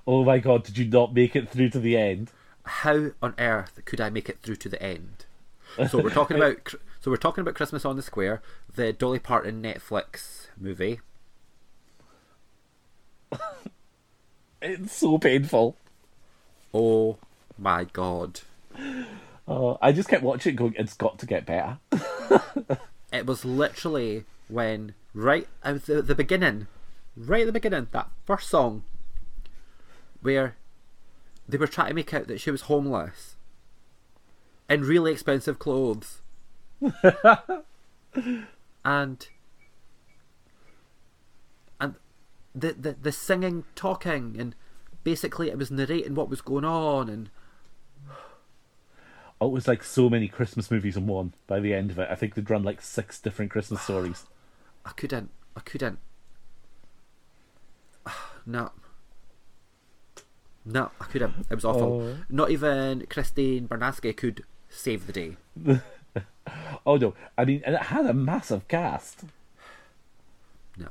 [0.06, 2.30] Oh my god, did you not make it through to the end?
[2.64, 5.26] How on earth could I make it through to the end?
[5.88, 8.42] So we're talking about so we're talking about Christmas on the Square,
[8.74, 11.00] the Dolly Parton Netflix movie.
[14.66, 15.76] It's so painful.
[16.72, 17.18] Oh
[17.58, 18.40] my god!
[19.46, 21.78] Oh, I just kept watching it going, it's got to get better.
[23.12, 26.66] It was literally when right at the, the beginning,
[27.16, 28.82] right at the beginning, that first song,
[30.24, 30.56] where
[31.46, 33.36] they were trying to make out that she was homeless
[34.68, 36.22] in really expensive clothes,
[38.84, 39.28] and
[41.78, 41.94] and
[42.54, 44.54] the, the the singing, talking, and
[45.04, 47.28] basically it was narrating what was going on, and
[49.40, 52.08] Oh, it was like so many Christmas movies in one by the end of it.
[52.10, 54.24] I think they'd run like six different Christmas stories.
[54.86, 55.30] I couldn't.
[55.54, 55.98] I couldn't.
[58.46, 58.72] No.
[60.64, 61.46] No, I couldn't.
[61.50, 62.02] It was awful.
[62.02, 62.16] Oh.
[62.28, 65.36] Not even Christine Baranski could save the day.
[66.84, 69.24] Oh no, I mean, and it had a massive cast.
[70.76, 70.88] No.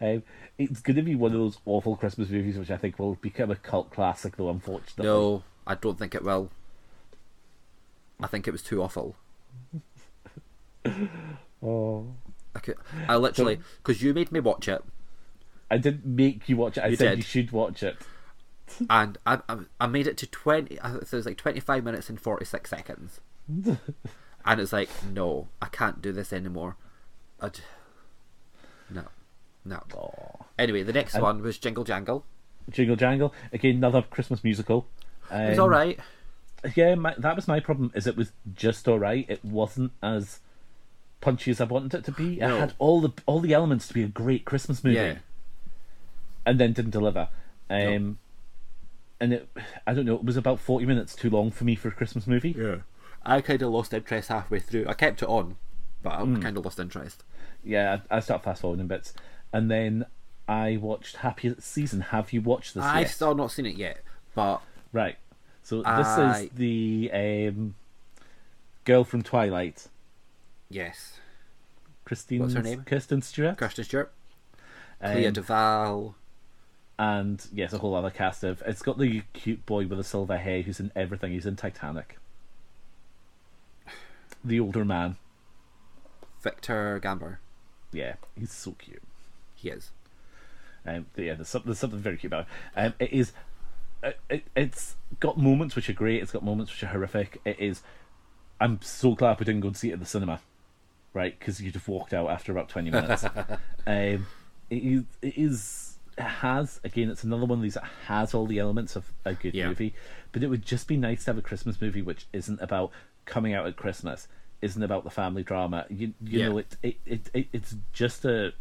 [0.00, 0.22] Um,
[0.56, 3.50] it's going to be one of those awful Christmas movies, which I think will become
[3.50, 4.48] a cult classic, though.
[4.48, 6.50] Unfortunately, No, I don't think it will.
[8.20, 9.16] I think it was too awful.
[11.64, 12.06] Oh,
[12.56, 12.76] I could.
[13.08, 14.82] I literally because you made me watch it,
[15.72, 16.82] I didn't make you watch it.
[16.84, 17.18] I You said did.
[17.18, 17.96] you should watch it.
[18.90, 20.78] and I, I, I made it to twenty.
[20.80, 24.88] I think it was like twenty five minutes and forty six seconds, and it's like
[25.12, 26.76] no, I can't do this anymore.
[27.40, 27.62] I j-
[28.90, 29.04] no,
[29.64, 29.82] no.
[29.96, 30.44] Oh.
[30.58, 32.24] Anyway, the next And- one was Jingle Jangle.
[32.70, 34.86] Jingle Jangle again, another Christmas musical.
[35.30, 35.98] Um, It was all right.
[36.76, 37.90] Yeah, my, that was my problem.
[37.94, 39.26] Is it was just all right.
[39.28, 40.38] It wasn't as
[41.20, 42.40] punchy as I wanted it to be.
[42.40, 45.16] It had all the all the elements to be a great Christmas movie, Yeah.
[46.44, 47.28] And then didn't deliver.
[47.70, 48.18] Um,
[49.20, 49.48] and it,
[49.86, 50.16] I don't know.
[50.16, 52.54] It was about forty minutes too long for me for a Christmas movie.
[52.58, 52.76] Yeah.
[53.24, 54.86] I kind of lost interest halfway through.
[54.88, 55.56] I kept it on,
[56.02, 56.40] but I Hmm.
[56.42, 57.22] kind of lost interest.
[57.62, 59.14] Yeah, I, I start fast forwarding bits,
[59.52, 60.06] and then
[60.48, 62.00] I watched Happy Season.
[62.00, 63.10] Have you watched this I've yet?
[63.10, 63.98] still not seen it yet,
[64.34, 64.60] but
[64.92, 65.16] Right.
[65.62, 67.76] So this is the um,
[68.84, 69.86] girl from Twilight,
[70.68, 71.20] yes,
[72.04, 72.40] Christine.
[72.40, 72.82] What's her name?
[72.84, 73.56] Kirsten Stewart.
[73.58, 74.12] Kirsten Stewart,
[75.00, 76.14] Um, Clea DuVall,
[76.98, 78.62] and yes, a whole other cast of.
[78.66, 81.32] It's got the cute boy with the silver hair who's in everything.
[81.32, 82.18] He's in Titanic.
[84.44, 85.16] The older man.
[86.42, 87.38] Victor Garber.
[87.92, 89.02] Yeah, he's so cute.
[89.54, 89.90] He is.
[90.84, 92.80] Um, yeah, there's something, there's something very cute about it.
[92.80, 93.32] Um, it is.
[94.02, 96.22] It, it, it's got moments which are great.
[96.22, 97.40] It's got moments which are horrific.
[97.44, 97.82] It is.
[98.60, 100.40] I'm so glad we didn't go and see it at the cinema,
[101.14, 101.38] right?
[101.38, 103.24] Because you'd have walked out after about twenty minutes.
[103.86, 104.26] um,
[104.70, 105.04] it is.
[105.20, 105.91] It is.
[106.22, 107.10] It has again.
[107.10, 109.68] It's another one of these that has all the elements of a good Yeah.
[109.68, 109.94] movie,
[110.32, 112.90] but it would just be nice to have a Christmas movie which isn't about
[113.24, 114.28] coming out at Christmas,
[114.60, 115.86] isn't about the family drama.
[115.90, 116.48] You you Yeah.
[116.48, 118.52] know it, it, it, it it's just a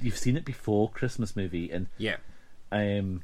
[0.00, 2.16] you've seen it before Christmas movie and Yeah.
[2.72, 3.22] um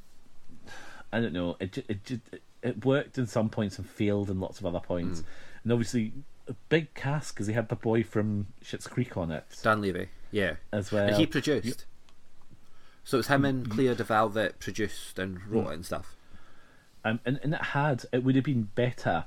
[1.13, 2.21] I don't know it ju- it
[2.63, 5.25] it worked in some points and failed in lots of other points Mm.
[5.65, 6.13] and obviously
[6.49, 10.09] a big cast because he had the boy from Schitt's Creek on it Dan Levy.
[10.31, 10.57] Yeah.
[10.73, 11.85] as well And he produced.
[13.05, 16.15] So it's him and Clea DuVall that produced and wrote it and stuff.
[17.05, 19.25] um, and, and it had it would have been better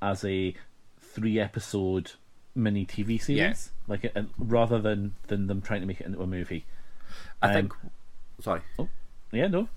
[0.00, 0.54] as a
[1.00, 2.12] three episode
[2.54, 3.54] mini TV series Yeah.
[3.88, 6.64] like a- rather than than them trying to make it into a movie
[7.42, 7.72] I Um, think.
[8.40, 8.60] Sorry.
[9.32, 9.68] yeah no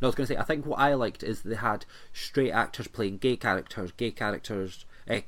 [0.00, 2.50] No, I was going to say, I think what I liked is they had straight
[2.50, 5.20] actors playing gay characters, gay characters, eh,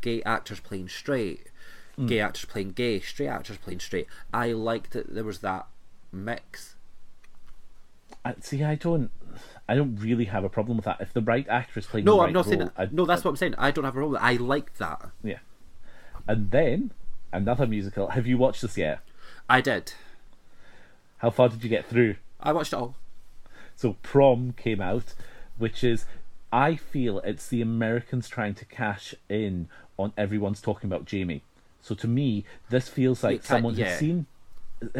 [0.00, 1.46] gay actors playing straight,
[1.96, 2.06] Hmm.
[2.06, 4.08] gay actors playing gay, straight actors playing straight.
[4.34, 5.66] I liked that there was that
[6.12, 6.74] mix.
[8.24, 9.10] I, see I don't
[9.68, 12.20] I don't really have a problem with that if the right actor is playing No,
[12.20, 12.88] I'm right not saying role, that.
[12.90, 13.54] I- No, that's what I'm saying.
[13.56, 14.20] I don't have a problem.
[14.22, 15.10] I liked that.
[15.22, 15.38] Yeah.
[16.26, 16.92] And then
[17.32, 18.08] another musical.
[18.08, 19.00] Have you watched this yet?
[19.48, 19.92] I did.
[21.18, 22.16] How far did you get through?
[22.40, 22.96] I watched it all.
[23.76, 25.14] So Prom came out,
[25.58, 26.04] which is
[26.52, 31.42] I feel it's the Americans trying to cash in on everyone's talking about Jamie.
[31.80, 33.90] So to me, this feels like ca- someone yeah.
[33.90, 34.26] has seen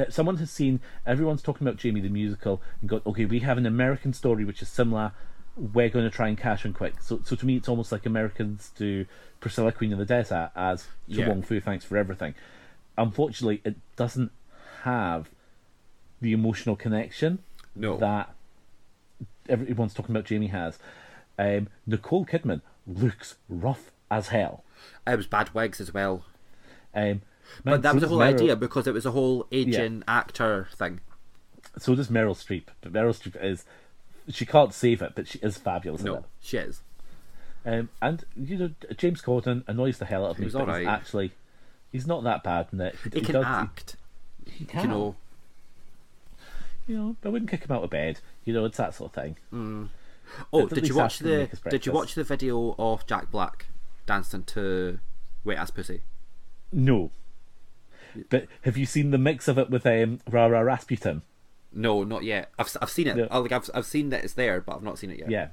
[0.09, 3.67] someone has seen everyone's talking about Jamie the musical and got okay, we have an
[3.67, 5.13] American story which is similar.
[5.57, 7.01] We're going to try and cash in quick.
[7.03, 9.05] So, so to me, it's almost like Americans do
[9.41, 11.29] Priscilla Queen of the Desert as to Yeah.
[11.29, 11.61] Wong Foo.
[11.61, 12.35] Thanks for everything.
[12.97, 14.31] Unfortunately, it doesn't
[14.83, 15.29] have
[16.21, 17.41] the emotional connection
[17.75, 17.97] No.
[17.99, 18.33] that
[19.49, 20.79] everyone's talking about Jamie has.
[21.39, 24.63] Um, Nicole Kidman looks rough as hell.
[25.07, 26.25] It was bad wigs as well.
[26.95, 27.23] Um,
[27.65, 30.69] But that so was the whole Meryl- idea because it was a whole aging actor
[30.75, 31.01] thing.
[31.79, 32.65] So does Meryl Streep.
[32.81, 33.65] But Meryl Streep is
[34.29, 36.03] she can't save it, but she is fabulous.
[36.03, 36.83] No, she is.
[37.65, 40.51] Um, and you know James Corden annoys the hell out of He me.
[40.51, 41.33] but he's actually
[41.93, 42.97] he's not that bad in it.
[43.13, 43.97] He can does- act.
[44.47, 44.89] He, he You can.
[44.91, 45.17] know.
[46.87, 48.21] you know, I wouldn't kick him out of bed.
[48.45, 49.91] You know, it's that sort of thing.
[50.53, 53.31] Oh, did you watch ask him to the Did you watch the video of Jack
[53.31, 53.67] Black
[54.07, 54.99] dancing to
[55.45, 56.01] Wet Ass Pussy?
[56.73, 57.11] No.
[58.29, 61.23] But have you seen the mix of it with um, Rara Rasputin?
[61.73, 62.51] No, not yet.
[62.59, 63.17] I've I've seen it.
[63.17, 63.29] No.
[63.31, 65.31] I, like I've I've seen that it's there, but I've not seen it yet.
[65.31, 65.49] Yeah.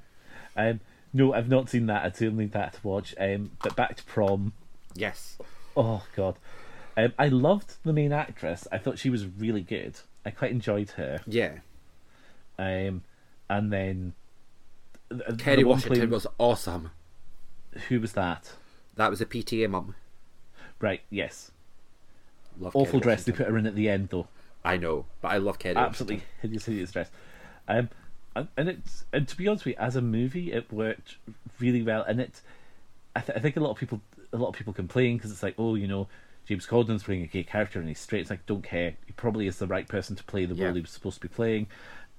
[0.56, 0.80] Um,
[1.14, 2.04] no, I've not seen that.
[2.04, 3.14] I still need that to watch.
[3.20, 4.54] Um, but back to prom.
[4.96, 5.38] Yes.
[5.76, 6.36] Oh god,
[6.98, 8.68] um, I loved the main actress.
[8.72, 9.96] I thought she was really good.
[10.26, 11.20] I quite enjoyed her.
[11.28, 11.60] Yeah.
[12.58, 13.04] Um,
[13.50, 14.14] and then
[15.12, 16.90] th- the Kerry one Washington playing- was awesome.
[17.90, 18.54] Who was that?
[18.96, 19.94] That was a PTA mum.
[20.82, 21.02] Right.
[21.12, 21.52] Yes.
[22.60, 24.28] Love Awful Kerry dress they put her in at the end, though.
[24.66, 25.76] I know, but I love Kerry.
[25.76, 26.40] Absolutely Washington.
[26.42, 27.10] hideous, hideous dress.
[27.68, 27.90] Um,
[28.36, 31.18] and, and it's and to be honest with you, as a movie, it worked
[31.60, 32.04] really well.
[32.04, 32.42] And it,
[33.16, 34.02] I, th- I think a lot of people,
[34.34, 36.08] a lot of people complain because it's like, oh, you know,
[36.48, 38.22] James Corden's playing a gay character and he's straight.
[38.22, 38.96] It's like, don't care.
[39.06, 40.74] He probably is the right person to play the role Yeah.
[40.74, 41.68] he was supposed to be playing.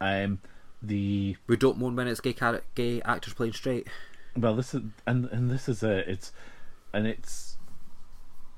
[0.00, 0.38] Um,
[0.82, 3.88] the We don't moan when it's gay char- gay actors playing straight.
[4.36, 6.32] well, this is and and this is a it's
[6.94, 7.56] and it's.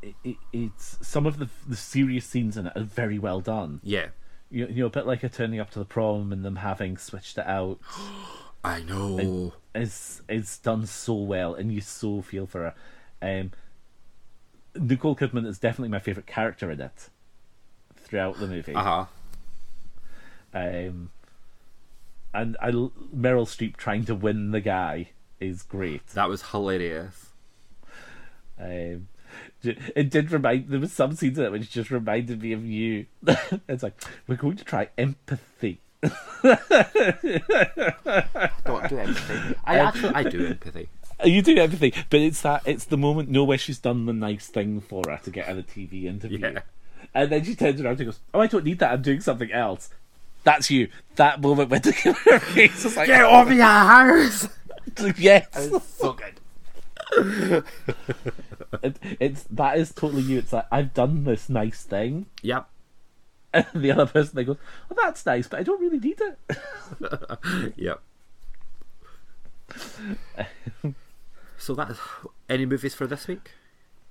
[0.03, 3.81] It, it, it's some of the the serious scenes in it are very well done.
[3.83, 4.09] Yeah.
[4.51, 6.97] You, you know, a bit like a turning up to the prom and them having
[6.97, 7.79] switched it out.
[8.65, 9.55] I know.
[9.75, 12.75] It's is done so well, and you so feel for her.
[13.23, 13.53] Um,
[14.75, 17.09] Nicole Kidman is definitely my favorite character in it
[17.97, 18.75] throughout the movie.
[18.75, 19.05] Uh huh.
[20.53, 21.11] Um,
[22.35, 26.07] and I Meryl Streep trying to win the guy is great.
[26.09, 27.31] That was hilarious.
[28.59, 29.09] Um,
[29.63, 33.07] it did remind there was some scenes in it which just reminded me of you.
[33.69, 35.81] it's like we're going to try empathy.
[36.03, 36.59] Don't
[38.89, 39.55] do empathy.
[39.65, 40.89] I um, actually I do empathy.
[41.25, 44.47] You do everything, but it's that it's the moment no where she's done the nice
[44.47, 46.61] thing for her to get her the TV interview, Yeah.
[47.15, 48.93] and then she turns around and goes, "Oh, I don't need that.
[48.93, 49.91] I'm doing something else."
[50.43, 50.89] That's you.
[51.17, 51.93] That moment when the
[52.25, 54.49] her face is like, Get off your house.
[55.19, 55.47] yes,
[55.99, 56.40] so good.
[57.13, 60.39] It, it's that is totally you.
[60.39, 62.69] It's like I've done this nice thing, Yep.
[63.53, 64.59] And the other person they goes,
[64.91, 66.39] "Oh, that's nice, but I don't really need it."
[67.77, 68.01] Yep.
[71.59, 71.97] so that
[72.49, 73.53] any movies for this week?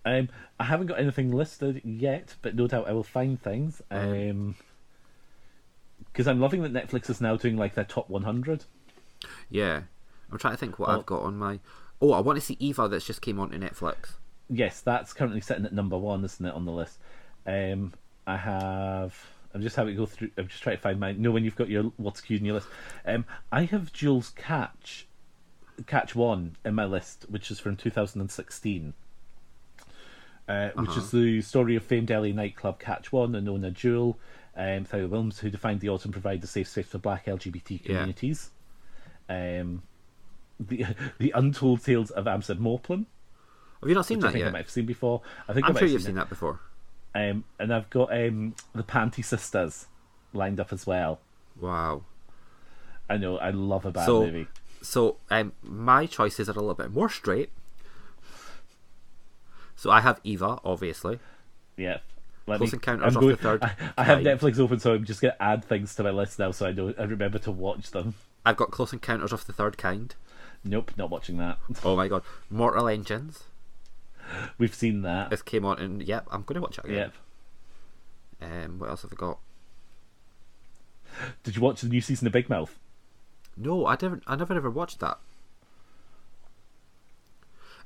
[0.05, 3.81] Um, I haven't got anything listed yet, but no doubt I will find things.
[3.91, 4.55] Um,
[6.11, 8.63] because I'm loving that Netflix is now doing like their top 100.
[9.49, 9.81] Yeah,
[10.31, 10.93] I'm trying to think what Oh.
[10.99, 11.59] I've got on my.
[12.01, 14.11] Oh, I want to see Eva that's just came onto Netflix.
[14.49, 16.97] Yes, that's currently sitting at number one, isn't it, on the list?
[17.45, 17.93] Um,
[18.25, 19.15] I have.
[19.53, 20.31] I'm just having to go through.
[20.37, 21.11] I'm just trying to find my.
[21.11, 22.67] No, when you've got your what's queued in your list.
[23.05, 25.07] Um, I have Jewel's Catch,
[25.87, 28.93] Catch One in my list, which is from 2016.
[30.47, 34.17] Uh, which is the story of famed LA nightclub Catch One and Nona Jewel,
[34.57, 37.85] um, Tyler Williams, who defined the autumn provide a safe space for black LGBT Yeah.
[37.85, 38.49] communities.
[39.29, 39.83] Um,
[40.59, 40.85] the
[41.19, 43.05] the untold tales of Armistead Maupin,
[43.81, 45.21] Have you not seen which I that think I might have seen before.
[45.47, 46.59] I think I I'm might sure you've seen seen that before.
[47.15, 49.87] Um, and I've got um, the Panty Sisters
[50.33, 51.19] lined up as well.
[51.59, 52.03] Wow.
[53.09, 54.47] I know I love a bad so, movie.
[54.81, 57.49] so um, my choices are a little bit more straight.
[59.75, 61.19] So I have Eva, obviously.
[61.77, 61.99] Yeah.
[62.45, 65.05] Let Close me- Encounters I'm of the Third I, I have Netflix open, so I'm
[65.05, 67.51] just going to add things to my list now, so I know I remember to
[67.51, 68.15] watch them.
[68.45, 70.15] I've got Close Encounters of the Third Kind.
[70.63, 71.57] Nope, not watching that.
[71.83, 73.43] Oh my god, Mortal Engines.
[74.57, 75.29] We've seen that.
[75.31, 77.11] This came on, and yep, I'm going to watch it again.
[78.41, 78.51] Yep.
[78.51, 79.39] Um, what else have I got?
[81.43, 82.77] Did you watch the new season of Big Mouth?
[83.57, 85.17] No, I never, I never ever watched that.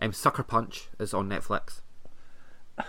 [0.02, 1.80] Um, Sucker Punch is on Netflix.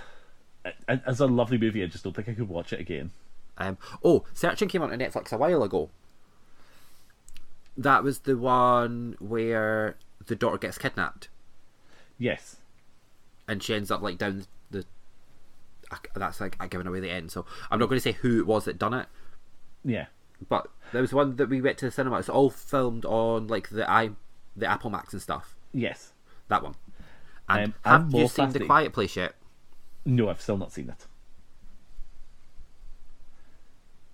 [0.64, 1.82] It- It's a lovely movie.
[1.82, 3.10] I just don't think I could watch it again.
[3.58, 5.90] Um, oh, Searching came on to Netflix a while ago.
[7.76, 9.96] That was the one where
[10.26, 11.28] the daughter gets kidnapped
[12.18, 12.56] Yes.
[13.48, 14.84] and she ends up like down the.
[16.14, 18.64] That's like giving away the end, so I'm not going to say who it was
[18.64, 19.06] that done it.
[19.84, 20.06] Yeah.
[20.48, 22.18] But there was one that we went to the cinema.
[22.18, 24.10] It's all filmed on like the i
[24.56, 25.54] the Apple Max and stuff.
[25.72, 26.12] Yes.
[26.48, 26.74] That one.
[27.48, 29.34] And Um, have you seen The Quiet Place yet?
[30.06, 31.06] No, I've still not seen it.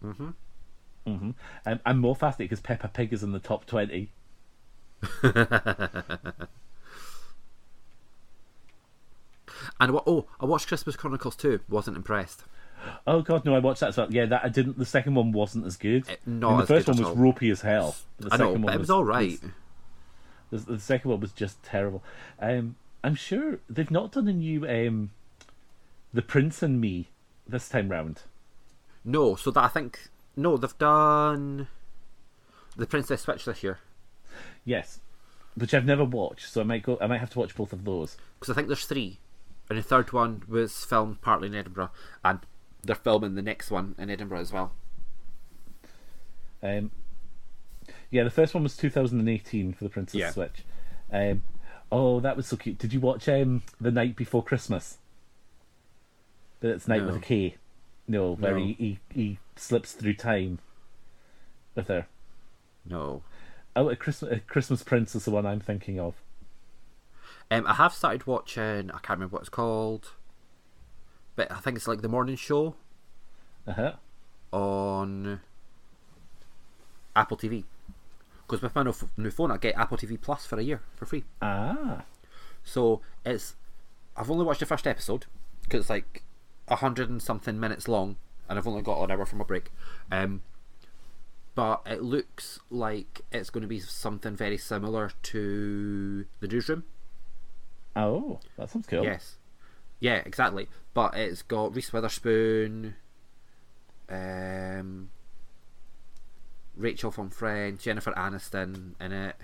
[0.05, 0.31] Mm-hmm.
[1.07, 1.31] Hmm
[1.67, 4.11] Um, I'm more fascinated because Peppa Pig is in the top 20.
[9.79, 10.05] And what?
[10.07, 11.61] Oh, I watched Christmas Chronicles too.
[11.69, 12.45] Wasn't impressed.
[13.07, 13.55] Oh god, no!
[13.55, 14.07] I watched that as well.
[14.11, 14.79] Yeah, that I didn't.
[14.79, 16.09] The second one wasn't as good.
[16.09, 17.15] Eh, not I mean, the first one was all.
[17.15, 17.97] ropey as hell.
[18.19, 19.39] The I know, second but one it was all right.
[20.51, 22.03] The, the second one was just terrible.
[22.39, 25.11] Um, I'm sure they've not done a new um,
[26.13, 27.09] The Prince and Me
[27.47, 28.23] this time round.
[29.05, 30.09] No, so that I think
[30.41, 31.69] no, they've done
[32.77, 33.79] the Princess Switch this year
[34.65, 35.01] Yes,
[35.55, 36.97] which I've never watched, so I might go.
[37.01, 38.17] I might have to watch both of those.
[38.39, 39.19] because I think there's three,
[39.69, 41.91] and the third one was filmed partly in Edinburgh,
[42.25, 42.39] and
[42.83, 44.73] they're filming the next one in Edinburgh as well.
[46.63, 46.91] Um,
[48.11, 50.31] yeah, the first one was 2018 for the Princess Yeah.
[50.31, 50.65] Switch.
[51.13, 51.43] Um,
[51.91, 52.79] oh, that was so cute.
[52.79, 54.99] Did you watch um, The Night Before Christmas?
[56.61, 57.21] But it's Night with a No.
[57.21, 57.57] K.
[58.11, 58.59] No, where No.
[58.59, 60.59] he, he, he slips through time
[61.77, 62.07] with her.
[62.85, 63.23] No,
[63.77, 66.15] Oh, a Christmas, a Christmas Prince is the one I'm thinking of.
[67.53, 68.91] um, I have started watching.
[68.91, 70.11] I can't remember what it's called,
[71.37, 72.75] but I think it's like the morning show
[73.69, 73.93] Uh huh.
[74.51, 75.41] on
[77.15, 77.63] Apple TV.
[78.47, 78.83] Because with my
[79.17, 81.23] new phone, I get Apple TV Plus for a year for free.
[81.41, 82.03] Ah.
[82.65, 83.55] So it's
[84.17, 85.27] I've only watched the first episode
[85.63, 86.25] because it's like
[86.71, 88.17] a hundred and something minutes long,
[88.49, 89.71] and I've only got an hour from a break.
[90.11, 90.43] Um,
[91.55, 96.85] but it looks like it's going to be something very similar to the newsroom.
[97.97, 99.05] Oh, that sounds cool.
[99.05, 99.37] Yes,
[99.99, 100.69] yeah, exactly.
[100.95, 102.95] But it's got Reese Witherspoon,
[104.09, 105.11] um,
[106.77, 109.37] Rachel from Friends, Jennifer Aniston in it.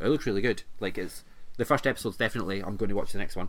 [0.00, 0.62] It looks really good.
[0.78, 1.24] Like it's
[1.56, 2.60] the first episode's definitely.
[2.62, 3.48] I'm going to watch the next one.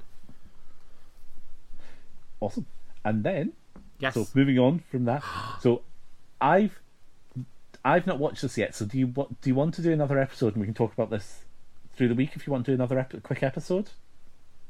[2.39, 2.65] Awesome.
[3.07, 3.53] And then,
[3.99, 4.13] Yes.
[4.13, 5.23] so moving on from that,
[5.61, 5.81] so
[6.41, 6.79] I've
[7.85, 8.75] I've not watched this yet.
[8.75, 10.93] So do you what do you want to do another episode and we can talk
[10.93, 11.45] about this
[11.95, 13.89] through the week if you want to do another ep- quick episode?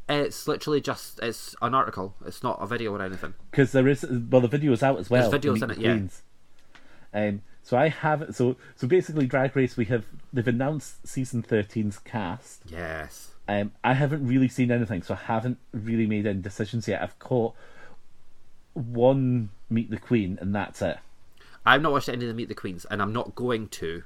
[0.07, 2.15] It's literally just it's an article.
[2.25, 3.33] It's not a video or anything.
[3.51, 5.29] because there is well the video is out as well.
[5.29, 5.99] There's videos in it, yeah.
[7.13, 9.75] Um, so I have so so basically Drag Race.
[9.75, 12.61] We have they've announced season 13's cast.
[12.67, 13.31] Yes.
[13.49, 17.01] Um, I haven't really seen anything, so I haven't really made any decisions yet.
[17.01, 17.55] I've caught
[18.77, 20.97] one Meet the Queen, and that's it.
[21.65, 24.03] I've not watched any of the Meet the Queens, and I'm not going to.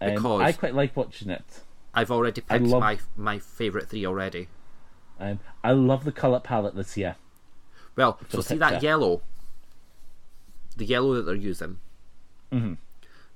[0.00, 1.62] Um, Because- I quite like watching it.
[1.94, 4.48] I've already picked love- my my favorite three already.
[5.20, 7.16] Um, I love the color palette this year.
[7.96, 9.22] Well, so see that yellow.
[10.76, 11.78] the yellow that they're using.
[12.50, 12.78] Mhm.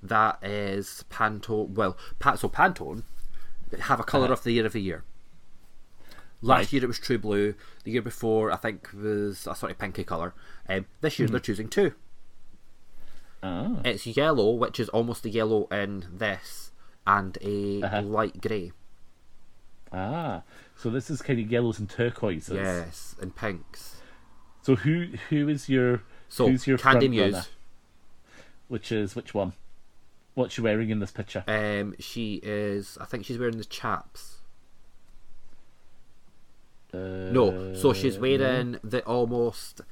[0.02, 1.70] that is Pantone.
[1.70, 1.96] Well,
[2.36, 3.02] so Pantone
[3.80, 4.32] have a color Uh-huh.
[4.34, 5.02] of the year every year.
[6.40, 6.72] Last Right.
[6.74, 7.54] year it was True Blue.
[7.84, 10.34] The year before, I think, was a sort of pinky color.
[10.68, 11.22] Um, this Mm-hmm.
[11.22, 11.94] year they're choosing two.
[13.42, 13.80] Ah.
[13.84, 16.72] It's yellow, which is almost the yellow in this,
[17.06, 18.02] and a Uh-huh.
[18.02, 18.72] light grey.
[19.92, 20.42] Ah.
[20.76, 22.54] So this is kind of yellows and turquoises.
[22.54, 24.00] Yes, and pinks.
[24.62, 27.32] So who who is your So who's your Kandy Muse.
[27.32, 27.46] runner?
[28.68, 29.54] Which is which one?
[30.34, 31.42] What's she wearing in this picture?
[31.48, 32.98] Um, she is.
[33.00, 34.37] I think she's wearing the chaps.
[36.92, 38.22] Uh, No, so she's no.
[38.22, 39.82] wearing the almost.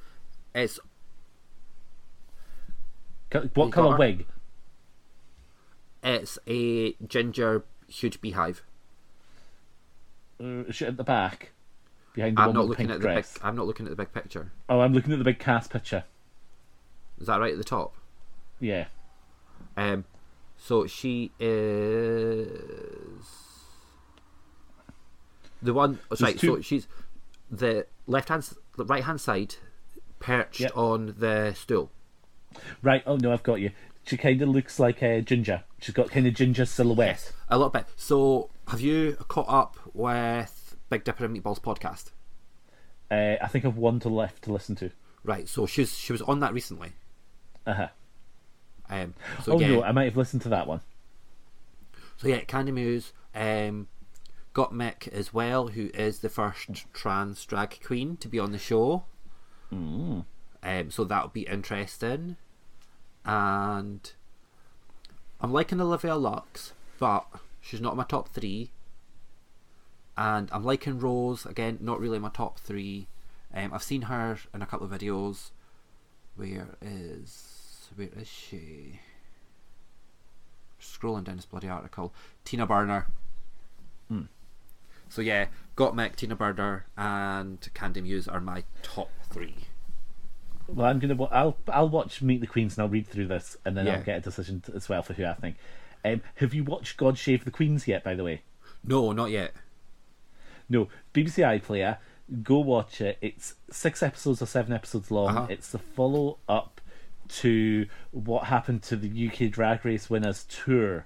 [0.55, 0.79] It's
[3.53, 4.25] What colour wig?
[6.03, 8.63] it's a ginger huge beehive.
[10.39, 11.51] Uh, at the back,
[12.13, 13.25] behind the I'm not looking at the big.
[13.43, 14.51] I'm not looking at the big picture.
[14.69, 16.03] Oh, I'm looking at the big cast picture.
[17.19, 17.95] Is that right at the top?
[18.59, 18.85] Yeah.
[19.75, 20.05] Um,
[20.55, 22.47] so she is
[25.67, 25.99] the one.
[26.11, 26.87] oh, Sorry, two- so she's
[27.51, 29.55] the left hand, the right hand side,
[30.19, 30.75] perched Yep.
[30.77, 31.91] on the stool.
[32.81, 33.03] Right.
[33.05, 33.71] Oh no, I've got you.
[34.05, 35.63] She kind of looks like a ginger.
[35.79, 37.31] She's got kind of ginger silhouette.
[37.49, 37.85] A little bit.
[37.97, 42.11] So, have you caught up with Big Dipper and Meatballs podcast?
[43.11, 44.91] Uh, I think I've one to left to listen to.
[45.23, 45.47] Right.
[45.47, 46.93] So she's she was on that recently.
[47.65, 47.87] Uh huh.
[48.89, 49.13] Um,
[49.43, 50.79] so Oh yeah, no, I might have listened to that one.
[52.15, 53.87] so yeah, Kandy Muse um,
[54.57, 59.03] Gottmik as well, who is the first trans drag queen to be on the show.
[59.71, 60.25] Mm.
[60.63, 62.37] Um, so that'll be interesting.
[63.23, 64.11] And
[65.39, 67.27] I'm liking Olivia Lux, but
[67.61, 68.71] she's not in my top three.
[70.17, 73.05] And I'm liking Rose again, not really my top three.
[73.53, 75.51] Um, I've seen her in a couple of videos.
[76.35, 79.01] Where is where is she?
[80.81, 82.11] Scrolling down this bloody article.
[82.43, 83.05] Tina Burner.
[85.09, 89.55] So yeah, Gottmik, Tina Burner, and Kandy Muse are my top three.
[90.67, 91.21] Well, I'm gonna.
[91.25, 93.95] I'll I'll watch Meet the Queens and I'll read through this and then Yeah.
[93.97, 95.55] I'll get a decision as well for who I think.
[96.03, 98.03] Um, have you watched God Shave the Queens yet?
[98.03, 98.41] By the way,
[98.83, 99.53] No, not yet.
[100.69, 100.89] no.
[101.13, 101.97] BBC iPlayer.
[102.43, 103.17] Go watch it.
[103.21, 105.29] It's six episodes or seven episodes long.
[105.37, 105.47] Uh-huh.
[105.49, 106.81] It's the follow up
[107.29, 111.05] to what happened to the UK Drag Race winners tour.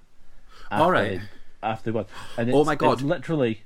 [0.71, 1.21] After, All right.
[1.61, 2.05] After one,
[2.37, 2.93] and Oh my God.
[2.93, 3.63] it's literally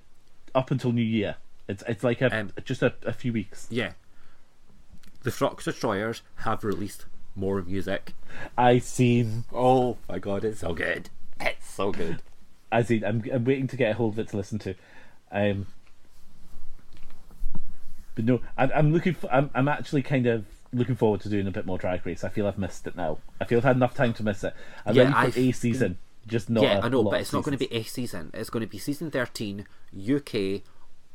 [0.55, 1.35] up until New Year.
[1.67, 3.67] It's it's like a Um, just a, a few weeks.
[3.69, 3.91] Yeah.
[5.23, 7.05] The Frock Destroyers have released
[7.35, 8.13] more music.
[8.57, 11.09] I seen Oh my god, it's so good.
[11.41, 12.21] It's so good.
[12.71, 13.03] I see.
[13.05, 14.75] I'm, I'm waiting to get a hold of it to listen to.
[15.31, 15.67] Um,
[18.15, 19.13] but no, I'm, I'm looking.
[19.13, 22.23] For, I'm, I'm actually kind of looking forward to doing a bit more Drag Race.
[22.23, 23.17] I feel I've missed it now.
[23.41, 24.53] I feel I've had enough time to miss it.
[24.85, 26.63] I'm Yeah, ready for I've- a season, just not.
[26.63, 28.31] yeah, I I know, but it's not going to be a season.
[28.33, 29.65] It's going to be season 13,
[29.95, 30.61] UK,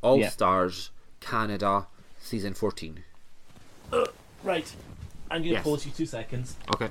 [0.02, 0.28] All Yeah.
[0.30, 1.86] Stars, Canada,
[2.20, 3.02] season 14.
[3.92, 4.06] Uh,
[4.42, 4.72] right.
[5.30, 5.64] I'm going to Yes.
[5.64, 6.88] pause you two seconds Okay.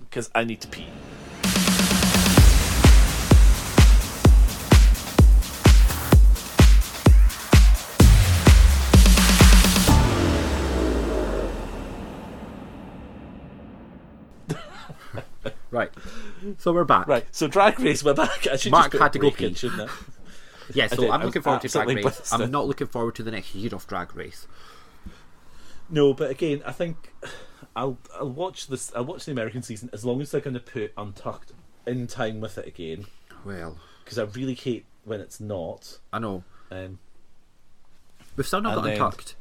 [0.00, 0.86] because I need to pee.
[16.58, 17.06] So we're back.
[17.06, 17.24] Right.
[17.30, 18.46] So Drag Race, we're back.
[18.46, 19.94] I should Mark had to go break in, shouldn't I?
[20.74, 21.10] Yeah, so did.
[21.10, 22.02] I'm looking forward to Drag Race.
[22.02, 22.40] blasted.
[22.40, 24.46] I'm not looking forward to the next year of Drag Race.
[25.90, 27.12] No, but again, I think
[27.76, 28.90] I'll I'll watch this.
[28.94, 31.52] I'll watch the American season as long as they're going to put Untucked
[31.86, 33.06] in time with it again,
[33.44, 35.98] Well, because I really hate when it's not.
[36.12, 36.44] I know.
[36.70, 37.00] Um,
[38.36, 39.34] We've still not got then- Untucked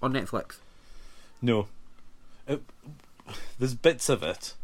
[0.00, 0.58] on Netflix.
[1.42, 1.66] no,
[2.46, 2.62] it,
[3.58, 4.54] there's bits of it.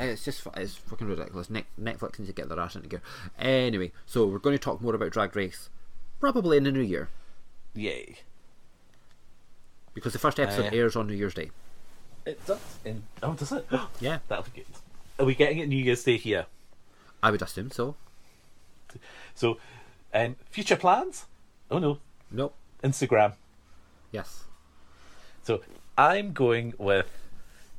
[0.00, 1.48] It's just it's fucking ridiculous.
[1.48, 3.02] Netflix needs to get their ass into gear.
[3.38, 5.68] Anyway, so we're going to talk more about Drag Race
[6.20, 7.08] probably in the new year
[7.74, 8.18] Yay!
[9.94, 11.50] because the first episode Uh, airs on New Year's Day.
[12.24, 12.60] It does.
[12.84, 13.66] In, oh, does it?
[14.00, 14.66] Yeah, That'll be good.
[15.18, 16.46] Are we getting it New Year's Day here?
[17.22, 17.96] I would assume so.
[19.34, 19.58] So,
[20.14, 21.26] um, future plans?
[21.70, 21.98] Oh no,
[22.30, 22.54] Nope.
[22.82, 23.34] Instagram.
[24.10, 24.44] Yes.
[25.42, 25.60] So
[25.98, 27.06] I'm going with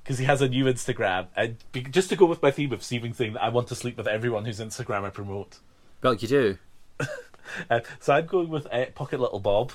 [0.04, 1.58] because he has a new Instagram, and
[1.92, 4.46] just to go with my theme of saying that I want to sleep with everyone
[4.46, 5.60] whose Instagram I promote.
[6.02, 6.58] Well, you do.
[7.70, 9.74] Uh, so I'm going with uh, Pocket Little Bob,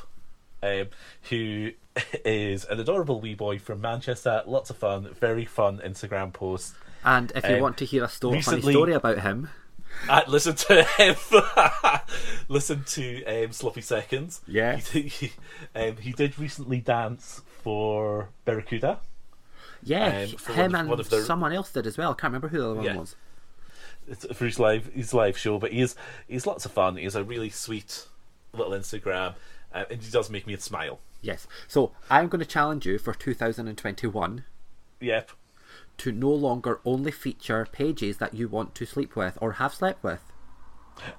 [0.63, 0.87] um,
[1.29, 1.73] who
[2.25, 4.43] is an adorable wee boy from Manchester.
[4.47, 6.75] Lots of fun, very fun Instagram post.
[7.05, 9.51] And if you Um, want to hear a sto- funny story about him,
[10.09, 11.17] Uh, listen to him.
[12.49, 14.41] listen to um, Sloppy Seconds.
[14.47, 15.33] Yeah, He, he,
[15.75, 19.01] um, he did recently dance for Barracuda.
[19.89, 22.11] Yeah, um, for him one, and one of their someone else did as well.
[22.11, 22.97] I can't remember who the other one Yeah.
[22.97, 23.17] was.
[24.07, 25.59] it's for his live his live show.
[25.59, 25.97] But he's
[26.27, 26.97] he's lots of fun.
[26.97, 28.07] He's a really sweet
[28.53, 29.35] little Instagram,
[29.75, 31.01] uh, and he does make me smile.
[31.21, 31.47] Yes.
[31.67, 34.45] So I'm going to challenge you for 2021
[35.01, 35.31] Yep.
[35.99, 40.03] to no longer only feature pages that you want to sleep with or have slept
[40.05, 40.21] with.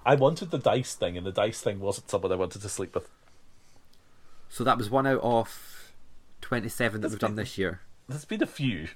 [0.05, 2.93] I wanted the dice thing, and the dice thing wasn't someone I wanted to sleep
[2.95, 3.09] with.
[4.49, 5.93] So that was one out of
[6.41, 7.81] 27 that we've done this year.
[8.10, 8.88] There's been a few.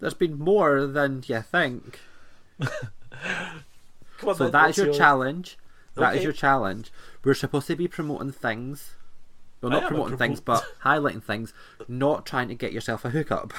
[0.00, 2.00] There's been more than you think.
[2.60, 5.58] Come on, So then, that is your, challenge.
[5.94, 6.24] That is Okay.
[6.24, 6.90] your challenge.
[7.22, 8.94] We're supposed to be promoting things.
[9.60, 11.52] Well, not promoting things, but highlighting things,
[11.86, 13.52] not trying to get yourself a hookup.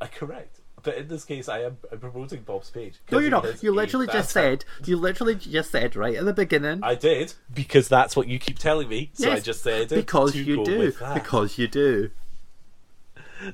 [0.00, 0.60] Uh, correct.
[0.82, 2.94] But in this case, I am I'm promoting Bob's page.
[3.12, 3.62] No, you're not.
[3.62, 4.64] You literally just said.
[4.84, 6.80] You literally just said right at the beginning.
[6.82, 9.10] I did because that's what you keep telling me.
[9.12, 10.92] So I just said it because you do.
[11.14, 12.10] Because you do.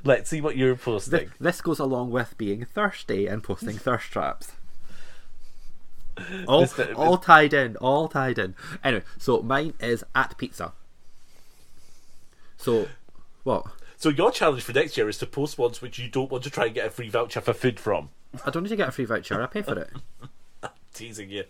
[0.05, 1.31] Let's see what you're posting.
[1.39, 4.53] this goes along with being thirsty and posting thirst traps.
[6.49, 8.55] All, This- all tied in, all tied in.
[8.83, 10.73] Anyway, so mine is at pizza.
[12.57, 12.89] So,
[13.45, 13.67] what?
[13.99, 16.51] So your challenge for next year is to post ones which you don't want to
[16.51, 18.09] try and get a free voucher for food from.
[18.45, 19.43] I don't need to get a free voucher.
[19.43, 19.91] I pay for it.
[20.95, 21.45] Teasing you.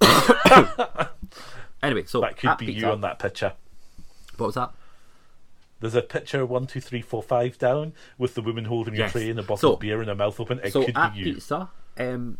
[1.82, 2.80] Anyway, so That could be pizza.
[2.86, 3.52] you on that picture.
[4.38, 4.72] What was that?
[5.84, 9.10] There's a picture one, two, three, four, five down with the woman holding Yes.
[9.10, 10.58] a tray and a bottle So- of beer and her mouth open.
[10.64, 11.24] It so could at be you.
[11.26, 11.34] Mm-hmm.
[11.34, 12.38] pizza, um,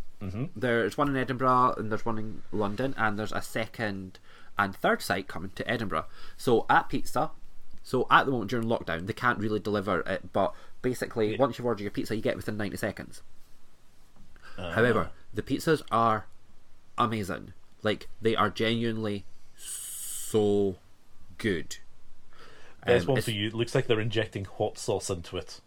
[0.57, 4.19] there's one in Edinburgh and there's one in London, and there's a second
[4.57, 6.07] and third site coming to Edinburgh.
[6.39, 7.33] So at pizza,
[7.83, 11.67] so at the moment during lockdown, they can't really deliver it, but basically once you've
[11.67, 13.21] ordered your pizza, you get it within 90 seconds.
[14.57, 14.71] Ah.
[14.73, 16.25] However, the pizzas are
[16.97, 17.53] amazing.
[17.83, 20.77] Like they are genuinely so
[21.37, 21.77] good.
[22.87, 23.49] There's Um, one for you.
[23.49, 25.61] It looks like they're injecting hot sauce into it.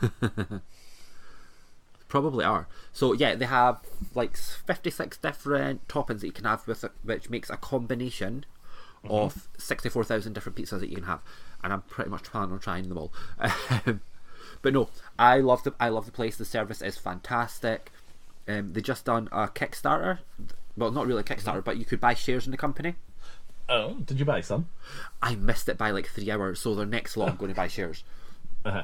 [2.08, 2.66] Probably are.
[2.92, 3.80] So yeah, they have
[4.14, 8.44] like fifty six different toppings that you can have with it, which makes a combination
[9.04, 11.22] of sixty four thousand different pizzas that you can have,
[11.62, 13.12] and I'm pretty much planning on trying them all.
[14.62, 16.36] But no, I love the I love the place.
[16.36, 17.90] The service is fantastic.
[18.46, 20.18] Um, they just done a Kickstarter.
[20.76, 22.96] Well, not really a Kickstarter, but you could buy shares in the company.
[23.70, 24.68] Oh, did you buy some?
[25.22, 27.68] I missed it by like three hours, so the next lot I'm going to buy
[27.68, 28.04] shares.
[28.62, 28.82] Uh-huh.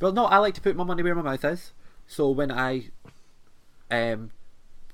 [0.00, 1.72] Well, no, I like to put my money where my mouth is.
[2.06, 2.84] So when I
[3.90, 4.30] um,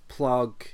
[0.09, 0.65] plug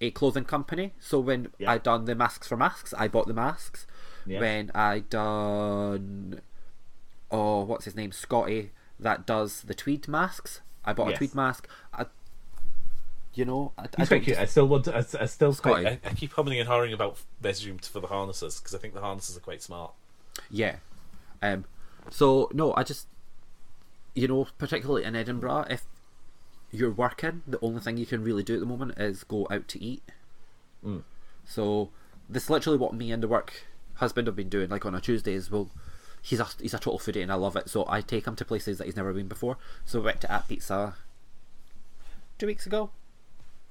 [0.00, 1.72] a clothing company, so when Yeah.
[1.72, 3.86] I done the masks for masks, I bought the masks.
[4.24, 4.40] Yeah.
[4.40, 6.40] When I done,
[7.30, 11.16] oh, what's his name, Scotty, that does the tweed masks, I bought Yes.
[11.16, 11.68] a tweed mask.
[11.92, 12.06] I,
[13.34, 14.38] you know, I, I don't quite cute.
[14.38, 14.96] I still want to.
[14.96, 15.82] I, I still Scotty.
[15.82, 18.94] quite, I, I keep humming and hawing about messaging for the harnesses because I think
[18.94, 19.92] the harnesses are quite smart.
[20.50, 20.76] Yeah.
[21.42, 21.64] Um.
[22.10, 23.06] So no, I just,
[24.14, 25.84] you know, particularly in Edinburgh, if
[26.70, 29.68] you're working, the only thing you can really do at the moment is go out
[29.68, 30.02] to eat.
[31.46, 31.90] So
[32.28, 34.68] this is literally what me and the work husband have been doing.
[34.70, 35.70] Like on a Tuesdays, well,
[36.20, 37.68] he's a he's a total foodie and I love it.
[37.68, 39.56] So I take him to places that he's never been before.
[39.84, 40.96] So we went to At Pizza
[42.38, 42.90] two weeks ago.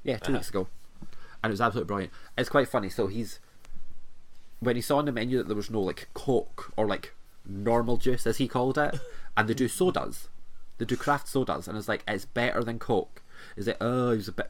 [0.04, 0.34] Yeah, 2 Uh-huh.
[0.40, 0.68] weeks ago,
[1.44, 2.14] and it was absolutely brilliant.
[2.38, 2.90] It's quite funny.
[2.90, 3.40] So he's
[4.60, 7.14] when he saw on the menu that there was no like Coke or like
[7.46, 9.00] normal juice as he called it,
[9.38, 10.28] and they do sodas,
[10.78, 13.22] they do craft sodas, and it's like it's better than Coke.
[13.58, 13.78] Is it?
[13.82, 14.50] Oh, he was a bit,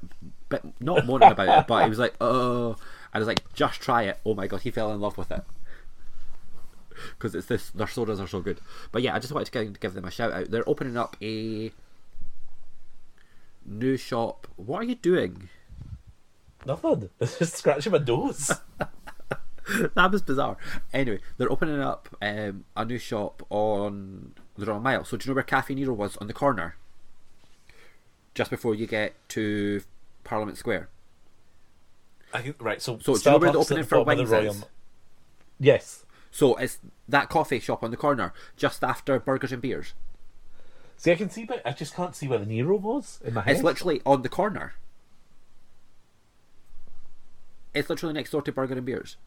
[0.50, 2.78] bit not moaning about it, but he was like, oh, and
[3.16, 4.20] I was like, just try it.
[4.26, 5.44] Oh my god, he fell in love with it
[7.12, 7.70] because it's this.
[7.72, 8.60] Their sodas are so good.
[8.92, 10.52] But yeah, I just wanted to give them a shout out.
[10.52, 11.72] They're opening up a
[13.66, 14.48] new shop.
[14.56, 15.50] What are you doing?
[16.66, 17.10] Nothing.
[17.20, 18.52] Just scratching my nose.
[19.96, 20.58] that was bizarre.
[20.94, 25.04] Anyway, they're opening up um, a new shop on the Royal Mile.
[25.06, 26.76] So do you know where Caffè Nero was on the corner?
[28.36, 29.82] Just before you get to
[30.24, 30.90] Parliament Square.
[32.34, 32.82] I think, right.
[32.82, 34.66] So, So do you know where the opening the for Wings the Royal- is?
[35.60, 36.06] Yes.
[36.32, 39.94] So it's that coffee shop on the corner, just after Burgers and Beers.
[40.98, 43.42] See, I can see, but I just can't see where the Nero was in my
[43.42, 43.56] head.
[43.56, 44.74] It's literally on the corner.
[47.74, 49.18] It's literally next door to Burger and Beers.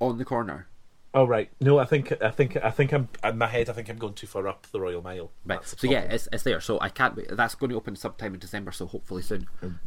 [0.00, 0.66] On the corner.
[1.14, 1.50] Oh right.
[1.60, 3.70] No, I think I think I think I'm in my head.
[3.70, 5.30] I think I'm going too far up the Royal Mile.
[5.46, 5.64] Right.
[5.64, 6.60] So yeah, it's, it's there.
[6.60, 7.28] So I can't wait.
[7.30, 8.70] That's going to open sometime in December.
[8.72, 9.46] So hopefully soon.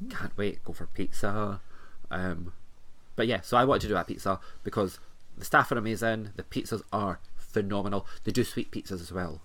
[0.09, 0.63] Can't wait.
[0.63, 1.61] Go for pizza.
[2.09, 2.53] Um,
[3.15, 4.99] but yeah, so I wanted to do that pizza because
[5.37, 6.29] the staff are amazing.
[6.35, 8.07] The pizzas are phenomenal.
[8.23, 9.41] They do sweet pizzas as well.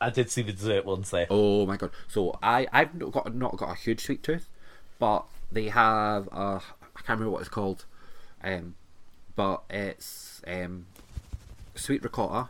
[0.00, 1.26] I did see the dessert ones there.
[1.30, 1.90] Oh my god!
[2.08, 4.48] So I I've not got not got a huge sweet tooth,
[4.98, 6.60] but they have a
[6.96, 7.84] I can't remember what it's called,
[8.42, 8.74] um,
[9.36, 10.86] but it's um,
[11.74, 12.48] sweet ricotta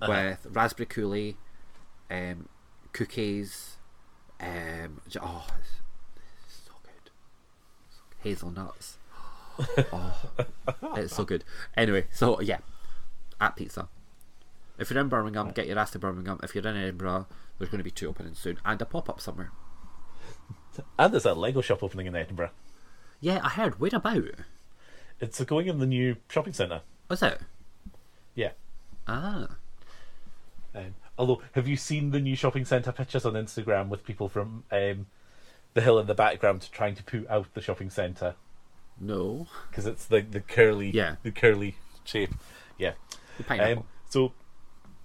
[0.00, 0.08] Uh-huh.
[0.08, 1.34] with raspberry coulis,
[2.10, 2.48] um,
[2.92, 3.76] cookies,
[4.40, 5.70] um, oh, it's,
[6.46, 7.10] it's so good.
[8.22, 8.98] Hazelnuts.
[9.92, 10.30] oh,
[10.96, 11.44] it's so good.
[11.76, 12.58] Anyway, so yeah,
[13.40, 13.88] at pizza.
[14.78, 16.38] If you're in Birmingham, get your ass to Birmingham.
[16.42, 17.26] If you're in Edinburgh,
[17.58, 19.52] there's going to be two opening soon and a pop up somewhere.
[20.98, 22.50] And there's a Lego shop opening in Edinburgh.
[23.20, 23.80] Yeah, I heard.
[23.80, 24.24] Where about?
[25.20, 26.82] It's going in the new shopping centre.
[27.08, 27.40] Was it?
[28.34, 28.50] Yeah.
[29.08, 29.56] Ah,
[30.74, 34.64] Um, although, have you seen the new shopping centre pictures on Instagram with people from
[34.70, 35.06] um,
[35.72, 38.34] the hill in the background trying to put out the shopping centre
[39.00, 39.46] no.
[39.70, 41.16] because it's the the curly, Yeah.
[41.22, 42.34] the curly shape.
[42.76, 42.92] Yeah.
[43.38, 43.82] The pineapple.
[43.84, 44.32] Um, so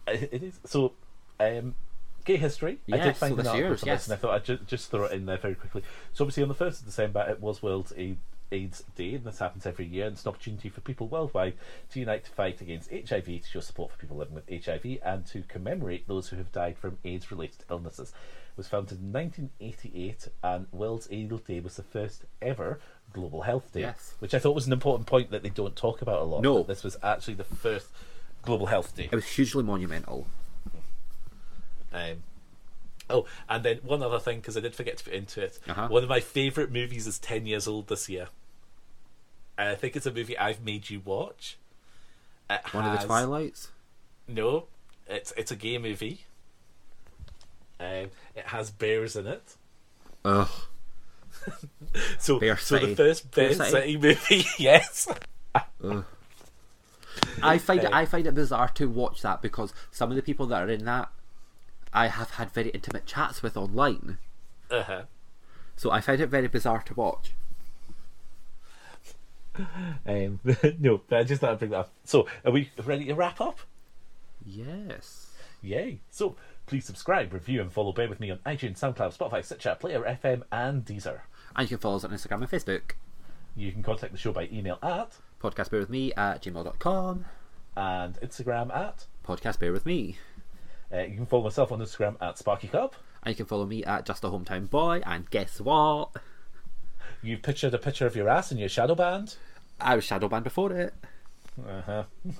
[0.08, 0.94] it is so.
[1.40, 1.76] Um,
[2.24, 2.78] gay history.
[2.92, 4.00] I Yes, did find so an this article year's, for yes.
[4.02, 5.82] this, and I thought I'd ju- just throw it in there very quickly.
[6.14, 8.16] So obviously, on the first of December, it was World A-
[8.52, 10.06] AIDS Day, and this happens every year.
[10.06, 11.56] And it's an opportunity for people worldwide
[11.92, 15.26] to unite to fight against HIV, to show support for people living with HIV, and
[15.28, 18.10] to commemorate those who have died from AIDS-related illnesses.
[18.52, 22.80] It was founded in 1988, and World AIDS Day was the first ever
[23.14, 24.14] Global Health Day, Yes.
[24.20, 26.42] which I thought was an important point that they don't talk about a lot.
[26.44, 26.60] No.
[26.60, 27.88] that this was actually the first
[28.42, 29.10] Global Health Day.
[29.12, 30.28] It was hugely monumental.
[31.94, 32.24] Um,
[33.10, 35.60] oh, and then one other thing because I did forget to put into it.
[35.68, 35.88] Uh-huh.
[35.88, 38.28] One of my favourite movies is Ten Years Old this year.
[39.58, 41.58] And I think it's a movie I've made you watch.
[42.50, 43.70] It One of the Twilights.
[44.28, 44.66] No,
[45.08, 46.26] it's it's a gay movie.
[47.80, 49.56] Um, it has bears in it.
[50.26, 50.50] Ugh.
[52.20, 53.72] So, Bear so the first Bear Bear City?
[53.72, 55.08] City movie, yes.
[57.44, 57.94] I find it.
[57.94, 60.70] Uh, I find it bizarre to watch that because some of the people that are
[60.70, 61.10] in that,
[61.94, 64.18] I have had very intimate chats with online.
[64.70, 65.04] Uh-huh.
[65.76, 67.34] So I find it very bizarre to watch.
[70.06, 70.40] Um,
[70.80, 71.92] no, I just thought I'd bring that up.
[72.06, 73.60] So, are we ready to wrap up?
[74.46, 75.32] Yes.
[75.62, 76.00] Yay!
[76.10, 76.36] So
[76.66, 80.44] please subscribe, review, and follow Bear with me on iTunes, SoundCloud, Spotify, Stitcher, Player FM,
[80.52, 81.22] and Deezer.
[81.56, 82.94] And you can follow us on Instagram and Facebook.
[83.56, 87.26] You can contact the show by email at Podcast Bear with Me at gmail.com.
[87.76, 89.06] and Instagram at.
[89.26, 90.18] Podcast Bear with Me.
[90.94, 92.96] Uh, you can follow myself on Instagram at Sparky Cup.
[93.24, 95.02] And you can follow me at Just a Hometown Boy.
[95.06, 96.10] And guess what?
[97.24, 99.36] You've pictured a picture of your ass in your shadow band.
[99.80, 100.94] I was shadow banned before it.
[101.68, 102.04] Uh huh.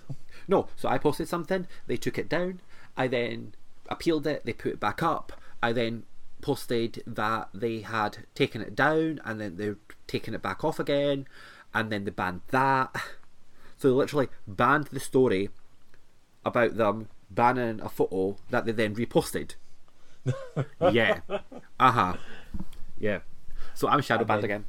[0.48, 2.62] No, so I posted something, they took it down,
[2.98, 3.54] I then
[3.90, 6.04] appealed it, they put it back up, I then
[6.42, 11.28] posted that they had taken it down and then they're taking it back off again,
[11.74, 12.96] and then they banned that.
[13.78, 15.50] So they literally banned the story
[16.46, 19.56] about them banning a photo that they then reposted.
[20.92, 21.22] yeah.
[21.80, 22.14] Uh huh.
[23.00, 23.22] Yeah.
[23.74, 24.66] So I'm shadow banned again.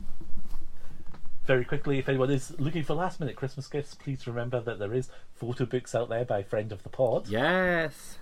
[1.45, 4.95] Very quickly, if anyone is looking for last minute Christmas gifts, please remember that there
[4.95, 7.29] is photo books out there by friend of the pod.
[7.29, 8.17] Yes.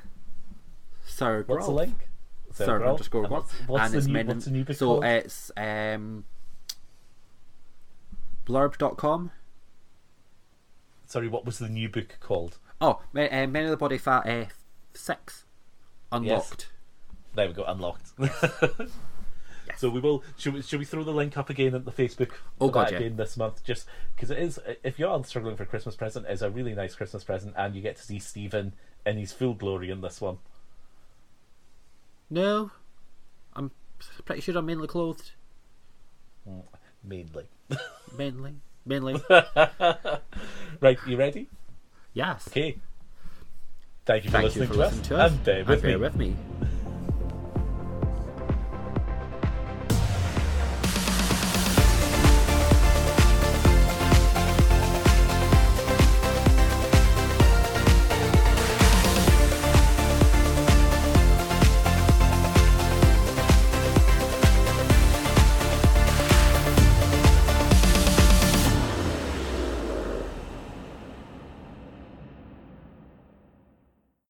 [1.05, 1.77] Sir What's the Grolf.
[1.77, 2.09] link?
[2.53, 2.91] Sir Grolf.
[2.91, 3.29] underscore?
[3.29, 5.05] What's, what's and the new, what's the new book so called?
[5.05, 6.25] it's um
[8.51, 9.31] blurb.com
[11.07, 12.59] Sorry, what was the new book called?
[12.81, 14.47] oh men, uh, men of the body fat uh,
[14.95, 15.45] 6
[16.13, 16.71] unlocked
[17.35, 18.13] There we go, unlocked.
[19.77, 20.23] So we will.
[20.37, 22.33] Should we, should we throw the link up again at the Facebook?
[22.61, 22.99] Oh, God, that yeah.
[22.99, 24.59] again this month, just because it is.
[24.83, 27.75] If you are struggling for a Christmas present, it's a really nice Christmas present, and
[27.75, 28.75] you get to see Stephen
[29.07, 30.39] in his full glory in this one.
[32.29, 32.71] no
[33.55, 33.71] i'm
[34.25, 35.33] pretty sure i'm mainly clothed
[37.03, 37.45] Mainly.
[38.17, 38.55] mainly
[38.85, 39.15] mainly
[40.81, 41.49] right, you ready?
[42.13, 42.77] yes Okay.
[44.07, 45.71] Thank you for thank listening you for to listening us, to us and bear with
[45.71, 46.03] and bear me.
[46.05, 46.37] with me